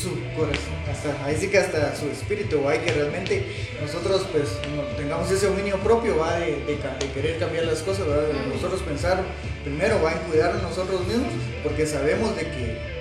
su 0.00 0.10
corazón, 0.36 0.78
hasta, 0.88 1.24
ahí 1.24 1.36
sí 1.36 1.48
que 1.48 1.58
hasta 1.58 1.96
su 1.96 2.08
espíritu, 2.08 2.62
¿va? 2.62 2.78
que 2.78 2.92
realmente 2.92 3.44
nosotros 3.80 4.26
pues 4.30 4.44
tengamos 4.96 5.30
ese 5.30 5.46
dominio 5.46 5.76
propio 5.78 6.18
¿va? 6.18 6.38
De, 6.38 6.78
querer 7.14 7.38
cambiar 7.38 7.64
las 7.64 7.80
cosas, 7.80 8.06
¿verdad? 8.06 8.28
nosotros 8.52 8.80
pensar 8.82 9.22
primero 9.64 10.00
va 10.00 10.12
a 10.12 10.22
cuidar 10.22 10.52
a 10.52 10.62
nosotros 10.62 11.04
mismos, 11.06 11.32
porque 11.64 11.86
sabemos 11.86 12.36
de 12.36 12.42
que, 12.42 12.97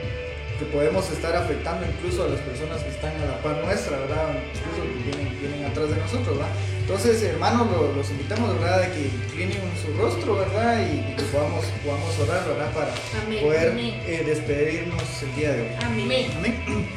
podemos 0.66 1.10
estar 1.12 1.36
afectando 1.36 1.86
incluso 1.86 2.24
a 2.24 2.28
las 2.30 2.40
personas 2.42 2.84
que 2.84 2.90
están 2.90 3.16
a 3.22 3.26
la 3.26 3.42
par 3.42 3.64
nuestra, 3.64 3.98
¿verdad? 4.00 4.36
incluso 4.54 4.82
que 4.82 5.40
vienen, 5.40 5.66
atrás 5.66 5.90
de 5.90 5.96
nosotros. 5.96 6.38
¿verdad? 6.38 6.52
Entonces, 6.82 7.22
hermanos, 7.24 7.68
los, 7.96 8.10
invitamos, 8.12 8.60
¿verdad?, 8.60 8.84
a 8.84 8.92
que 8.92 9.08
inclinen 9.08 9.62
su 9.82 9.94
rostro, 10.02 10.36
¿verdad?, 10.38 10.88
y, 10.88 11.16
que 11.16 11.24
podamos, 11.24 11.66
podamos 11.84 12.20
orar, 12.20 12.48
¿verdad?, 12.48 12.72
para 12.74 13.42
poder 13.42 13.78
eh, 13.78 14.24
despedirnos 14.26 15.04
el 15.24 15.36
día 15.36 15.52
de 15.54 15.62
hoy. 15.62 15.70
Amén. 15.84 16.32
Amén. 16.38 16.88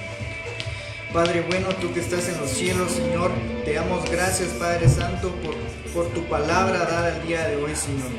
Padre 1.13 1.45
bueno, 1.49 1.69
tú 1.81 1.93
que 1.93 1.99
estás 1.99 2.29
en 2.29 2.39
los 2.39 2.51
cielos, 2.51 2.93
Señor, 2.93 3.33
te 3.65 3.75
damos 3.75 4.09
gracias, 4.09 4.51
Padre 4.51 4.89
Santo, 4.89 5.35
por, 5.43 5.57
por 5.93 6.13
tu 6.15 6.23
palabra 6.29 6.79
dada 6.85 7.17
el 7.17 7.27
día 7.27 7.49
de 7.49 7.57
hoy, 7.57 7.75
Señor. 7.75 8.11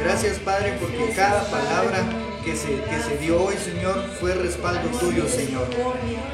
Gracias, 0.00 0.38
Padre, 0.38 0.78
porque 0.80 1.12
cada 1.14 1.44
palabra 1.50 2.04
que 2.48 2.56
se, 2.56 2.68
que 2.68 3.02
se 3.02 3.18
dio 3.18 3.44
hoy, 3.44 3.56
Señor, 3.58 4.02
fue 4.18 4.32
respaldo 4.32 4.88
tuyo, 4.98 5.28
Señor. 5.28 5.68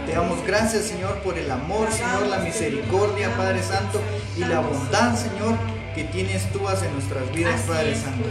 Te 0.06 0.12
damos 0.12 0.46
gracias, 0.46 0.84
Señor, 0.84 1.18
por 1.24 1.36
el 1.36 1.50
amor, 1.50 1.90
Señor, 1.90 2.28
la 2.28 2.38
misericordia, 2.38 3.36
Padre 3.36 3.60
Santo, 3.64 4.00
y 4.36 4.40
la 4.40 4.60
bondad, 4.60 5.16
Señor, 5.16 5.56
que 5.96 6.04
tienes 6.04 6.48
tú 6.52 6.68
hacia 6.68 6.88
nuestras 6.90 7.32
vidas, 7.34 7.62
Padre 7.62 7.96
Santo. 7.96 8.28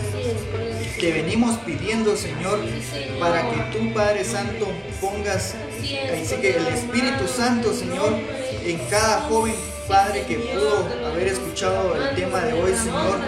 Te 0.97 1.11
venimos 1.11 1.57
pidiendo, 1.65 2.15
Señor, 2.15 2.61
para 3.19 3.49
que 3.49 3.77
tú, 3.77 3.93
Padre 3.93 4.23
Santo, 4.23 4.71
pongas, 5.01 5.53
así 5.77 6.35
que 6.37 6.55
el 6.55 6.67
Espíritu 6.67 7.27
Santo, 7.27 7.73
Señor, 7.73 8.13
en 8.65 8.77
cada 8.89 9.23
joven 9.23 9.55
Padre 9.89 10.23
que 10.25 10.37
pudo 10.37 10.87
haber 11.05 11.27
escuchado 11.27 11.95
el 12.01 12.15
tema 12.15 12.39
de 12.39 12.53
hoy, 12.53 12.73
Señor, 12.73 13.19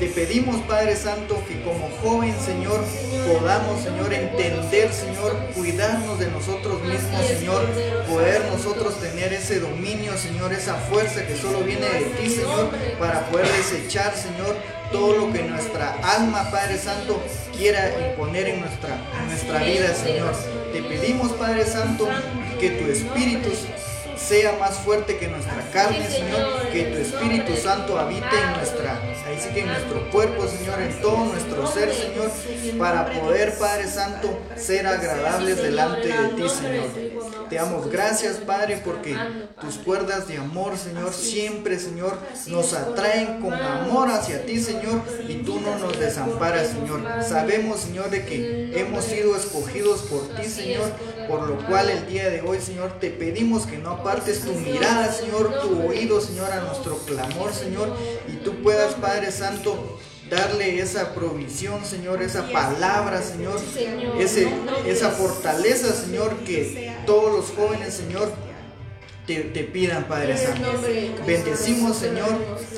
te 0.00 0.08
pedimos, 0.08 0.60
Padre 0.62 0.94
Santo, 0.94 1.42
que 1.48 1.62
como 1.62 1.88
joven, 2.02 2.34
Señor, 2.44 2.84
podamos, 3.26 3.82
Señor, 3.82 4.12
entender, 4.12 4.92
Señor, 4.92 5.36
cuidarnos 5.54 6.18
de 6.18 6.30
nosotros 6.30 6.80
mismos, 6.82 7.26
Señor, 7.26 7.66
poder 8.08 8.44
nosotros 8.46 8.98
tener 9.00 9.32
ese 9.32 9.60
dominio, 9.60 10.16
Señor, 10.16 10.52
esa 10.52 10.74
fuerza 10.74 11.26
que 11.26 11.36
solo 11.36 11.60
viene 11.60 11.86
de 11.88 12.04
ti, 12.16 12.30
Señor, 12.30 12.70
para 12.98 13.26
poder 13.26 13.48
desechar, 13.48 14.14
Señor, 14.14 14.56
todo 14.92 15.16
lo 15.16 15.32
que 15.32 15.42
nuestra 15.42 15.96
alma, 16.02 16.50
Padre 16.50 16.78
Santo, 16.78 17.20
quiera 17.56 17.90
imponer 18.10 18.48
en 18.48 18.60
nuestra, 18.60 18.96
nuestra 19.26 19.58
vida, 19.60 19.94
Señor. 19.94 20.32
Te 20.72 20.82
pedimos, 20.82 21.32
Padre 21.32 21.64
Santo, 21.64 22.08
que 22.60 22.70
tu 22.70 22.90
Espíritu 22.90 23.50
sea 24.16 24.52
más 24.58 24.78
fuerte 24.78 25.18
que 25.18 25.28
nuestra 25.28 25.62
carne, 25.72 26.08
Señor, 26.08 26.68
que 26.72 26.84
tu 26.84 26.98
Espíritu 26.98 27.56
Santo 27.56 27.98
habite 27.98 28.24
en 28.24 28.52
nuestra, 28.56 29.00
ahí 29.26 29.38
sí 29.38 29.50
que 29.54 29.60
en 29.60 29.68
nuestro 29.68 30.10
cuerpo, 30.10 30.46
Señor, 30.48 30.80
en 30.80 31.00
todo 31.00 31.24
nuestro 31.26 31.66
ser, 31.66 31.92
Señor, 31.92 32.30
para 32.78 33.10
poder, 33.12 33.56
Padre 33.58 33.88
Santo, 33.88 34.38
ser 34.56 34.86
agradables 34.86 35.56
delante 35.56 36.08
de 36.08 36.28
ti, 36.28 36.48
Señor. 36.48 37.45
Te 37.48 37.56
damos 37.56 37.90
gracias, 37.90 38.36
Padre, 38.38 38.80
porque 38.84 39.16
tus 39.60 39.76
cuerdas 39.76 40.26
de 40.26 40.38
amor, 40.38 40.76
Señor, 40.76 41.12
siempre, 41.12 41.78
Señor, 41.78 42.18
nos 42.48 42.72
atraen 42.72 43.40
con 43.40 43.52
amor 43.54 44.10
hacia 44.10 44.44
ti, 44.44 44.60
Señor, 44.60 45.02
y 45.28 45.36
tú 45.44 45.60
no 45.60 45.78
nos 45.78 45.98
desamparas, 45.98 46.68
Señor. 46.68 47.02
Sabemos, 47.22 47.80
Señor, 47.80 48.10
de 48.10 48.24
que 48.24 48.80
hemos 48.80 49.04
sido 49.04 49.36
escogidos 49.36 50.02
por 50.02 50.26
ti, 50.36 50.48
Señor, 50.48 50.90
por 51.28 51.48
lo 51.48 51.64
cual 51.66 51.88
el 51.90 52.06
día 52.06 52.30
de 52.30 52.40
hoy, 52.42 52.60
Señor, 52.60 52.98
te 52.98 53.10
pedimos 53.10 53.66
que 53.66 53.78
no 53.78 53.90
apartes 53.90 54.40
tu 54.40 54.52
mirada, 54.52 55.12
Señor, 55.12 55.60
tu 55.60 55.86
oído, 55.86 56.20
Señor, 56.20 56.50
a 56.50 56.62
nuestro 56.62 56.98
clamor, 56.98 57.52
Señor, 57.52 57.92
y 58.28 58.36
tú 58.36 58.62
puedas, 58.62 58.94
Padre 58.94 59.30
Santo, 59.30 59.98
darle 60.30 60.80
esa 60.80 61.14
provisión, 61.14 61.84
Señor, 61.84 62.22
esa 62.22 62.48
palabra, 62.50 63.22
Señor, 63.22 63.60
ese, 64.18 64.48
esa 64.86 65.10
fortaleza, 65.10 65.92
Señor, 65.92 66.36
que 66.38 66.92
todos 67.06 67.32
los 67.32 67.50
jóvenes, 67.50 67.94
Señor, 67.94 68.32
te, 69.26 69.64
pidan, 69.64 70.04
Padre 70.04 70.36
Santo. 70.36 70.80
Bendecimos, 71.26 71.96
Señor, 71.96 72.36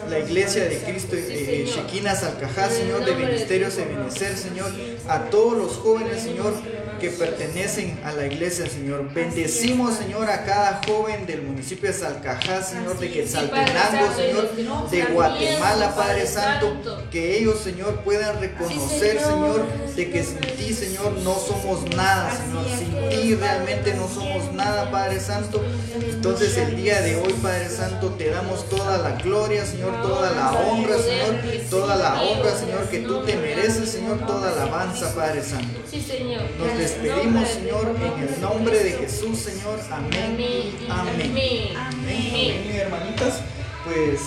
la 0.08 0.18
iglesia 0.18 0.64
de 0.64 0.78
Cristo, 0.78 1.16
eh, 1.16 1.66
Shekinah 1.66 2.16
Salcajá, 2.16 2.70
Señor, 2.70 3.04
de 3.04 3.14
Ministerios 3.14 3.76
de 3.76 3.84
Benecer, 3.84 4.36
Señor, 4.36 4.72
a 5.08 5.24
todos 5.24 5.56
los 5.56 5.76
jóvenes, 5.76 6.22
Señor, 6.22 6.54
que 7.00 7.10
pertenecen 7.10 8.00
a 8.04 8.12
la 8.12 8.26
iglesia, 8.26 8.66
Señor. 8.66 9.12
Bendecimos, 9.12 9.96
Señor, 9.96 10.30
a 10.30 10.44
cada 10.44 10.80
joven 10.86 11.26
del 11.26 11.42
municipio 11.42 11.90
de 11.90 11.94
Salcajá, 11.94 12.62
Señor, 12.62 12.98
de 12.98 13.10
Quetzaltenango, 13.10 14.14
Señor, 14.16 14.90
de 14.90 15.04
Guatemala, 15.04 15.94
Padre 15.94 16.26
Santo, 16.26 16.76
que 17.10 17.38
ellos, 17.38 17.60
Señor, 17.60 18.00
puedan 18.00 18.40
reconocer, 18.40 19.20
Señor, 19.20 19.66
de 19.94 20.10
que 20.10 20.24
sin 20.24 20.38
ti, 20.38 20.72
Señor, 20.72 21.12
no 21.22 21.34
somos 21.38 21.84
nada, 21.94 22.30
Señor. 22.34 22.64
Sin 22.78 23.08
ti 23.10 23.34
realmente 23.34 23.94
no 23.94 24.08
somos 24.08 24.52
nada, 24.52 24.90
Padre 24.90 25.20
Santo. 25.20 25.62
Entonces, 26.00 26.37
Entonces 26.40 26.68
el 26.68 26.76
día 26.76 27.00
de 27.00 27.16
hoy, 27.16 27.32
Padre 27.42 27.68
Santo, 27.68 28.10
te 28.10 28.30
damos 28.30 28.68
toda 28.68 28.98
la 28.98 29.10
gloria, 29.20 29.66
Señor, 29.66 30.00
toda 30.02 30.30
la 30.30 30.52
honra, 30.52 30.96
Señor, 30.96 31.34
toda 31.68 31.96
la 31.96 32.22
honra, 32.22 32.54
Señor, 32.54 32.88
que 32.88 33.00
tú 33.00 33.24
te 33.24 33.34
mereces, 33.34 33.90
Señor, 33.90 34.24
toda 34.24 34.52
la 34.52 34.62
alabanza, 34.62 35.12
Padre 35.16 35.42
Santo. 35.42 35.80
Sí, 35.90 36.00
Señor. 36.00 36.42
Nos 36.56 36.78
despedimos, 36.78 37.48
Señor, 37.48 37.92
en 38.00 38.22
el 38.22 38.40
nombre 38.40 38.78
de 38.78 38.92
Jesús, 38.92 39.36
Señor. 39.36 39.80
Amén. 39.90 40.76
Amén. 40.88 41.16
Amén. 41.26 41.76
Amén. 41.76 42.70
hermanitas, 42.72 43.40
pues 43.84 44.20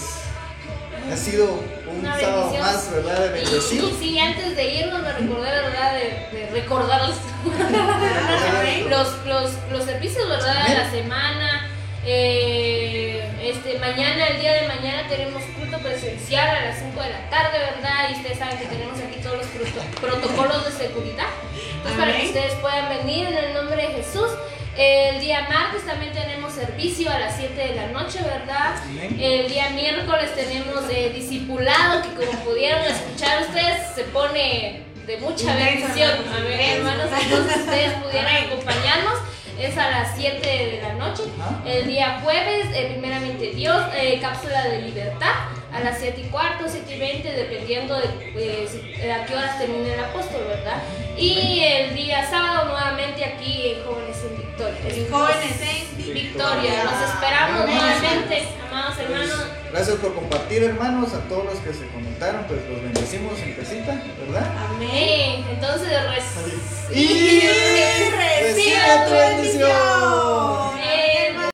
ha 1.10 1.16
sido 1.16 1.46
un 1.90 2.04
sábado 2.04 2.54
más, 2.60 2.92
¿verdad? 2.92 3.20
De 3.22 3.30
bendecido. 3.30 3.90
Y, 3.90 3.94
sí, 3.94 4.20
antes 4.20 4.56
de 4.58 4.76
irnos 4.76 5.02
me 5.02 5.14
recordé, 5.14 5.50
¿verdad? 5.50 5.94
De, 5.94 6.38
de 6.38 6.50
recordar 6.52 7.02
los, 8.90 9.26
los, 9.26 9.52
los, 9.72 9.84
servicios, 9.86 10.28
¿verdad? 10.28 10.68
De 10.68 10.74
la 10.76 10.92
semana. 10.92 11.51
Eh, 12.06 13.24
este, 13.44 13.78
mañana, 13.80 14.28
el 14.28 14.40
día 14.40 14.54
de 14.54 14.68
mañana, 14.68 15.08
tenemos 15.08 15.44
culto 15.58 15.78
presencial 15.80 16.50
a 16.50 16.66
las 16.66 16.80
5 16.80 17.02
de 17.02 17.10
la 17.10 17.30
tarde, 17.30 17.60
¿verdad? 17.60 18.10
Y 18.10 18.14
ustedes 18.16 18.40
saben 18.40 18.58
que 18.58 18.66
tenemos 18.66 19.00
aquí 19.00 19.20
todos 19.22 19.38
los 19.38 19.48
protocolos 20.00 20.66
de 20.66 20.72
seguridad. 20.72 21.28
Entonces, 21.76 22.00
para 22.00 22.18
que 22.18 22.26
ustedes 22.26 22.54
puedan 22.56 22.90
venir 22.90 23.28
en 23.28 23.38
el 23.38 23.54
nombre 23.54 23.88
de 23.88 23.94
Jesús. 23.94 24.30
El 24.78 25.20
día 25.20 25.48
martes 25.50 25.86
también 25.86 26.14
tenemos 26.14 26.54
servicio 26.54 27.12
a 27.12 27.20
las 27.20 27.36
7 27.36 27.54
de 27.56 27.76
la 27.76 27.88
noche, 27.88 28.20
¿verdad? 28.24 28.76
El 29.20 29.50
día 29.50 29.70
miércoles 29.72 30.34
tenemos 30.34 30.90
eh, 30.90 31.12
discipulado, 31.14 32.02
que 32.02 32.26
como 32.26 32.40
pudieron 32.46 32.82
escuchar 32.86 33.42
ustedes, 33.42 33.94
se 33.94 34.04
pone 34.06 34.82
de 35.06 35.18
mucha 35.18 35.56
bendición. 35.56 36.12
Amén, 36.34 36.78
hermanos. 36.78 37.10
Entonces 37.22 37.58
ustedes 37.58 37.94
pudieran 38.02 38.46
acompañarnos. 38.46 39.20
Es 39.62 39.78
a 39.78 39.92
las 39.92 40.16
7 40.16 40.40
de 40.42 40.82
la 40.82 40.94
noche. 40.96 41.22
El 41.68 41.86
día 41.86 42.20
jueves, 42.24 42.66
eh, 42.74 42.90
primeramente 42.94 43.52
Dios, 43.52 43.80
eh, 43.96 44.20
cápsula 44.20 44.68
de 44.68 44.82
libertad 44.82 45.36
a 45.74 45.80
las 45.80 46.00
7 46.00 46.22
y 46.22 46.30
cuarto, 46.30 46.66
7 46.68 46.96
y 46.96 47.00
20, 47.00 47.32
dependiendo 47.32 47.98
de 47.98 48.06
eh, 48.36 49.12
a 49.12 49.26
qué 49.26 49.36
horas 49.36 49.58
termine 49.58 49.94
el 49.94 50.00
apóstol, 50.00 50.42
¿verdad? 50.48 50.82
Y 51.18 51.64
el 51.64 51.96
día 51.96 52.30
sábado 52.30 52.70
nuevamente 52.70 53.24
aquí 53.24 53.76
en 53.76 53.84
Jóvenes 53.86 54.18
en 54.24 54.38
Victoria. 54.38 54.80
En 54.88 55.12
Jóvenes 55.12 55.62
en 55.62 56.14
Victoria. 56.14 56.84
Los 56.84 57.10
esperamos 57.10 57.66
nuevamente, 57.66 58.48
amados 58.70 58.98
hermanos. 59.00 59.46
Gracias 59.72 59.98
por 59.98 60.14
compartir, 60.14 60.64
hermanos, 60.64 61.14
a 61.14 61.20
todos 61.30 61.46
los 61.46 61.56
que 61.60 61.74
se 61.74 61.88
conectaron, 61.88 62.44
pues 62.44 62.60
los 62.70 62.84
bendecimos 62.84 63.40
en 63.40 63.54
casita, 63.54 64.02
¿verdad? 64.20 64.52
Amén. 64.70 65.46
Entonces, 65.50 65.88
y 66.94 67.40
recibe 68.12 68.82
tu 69.08 69.14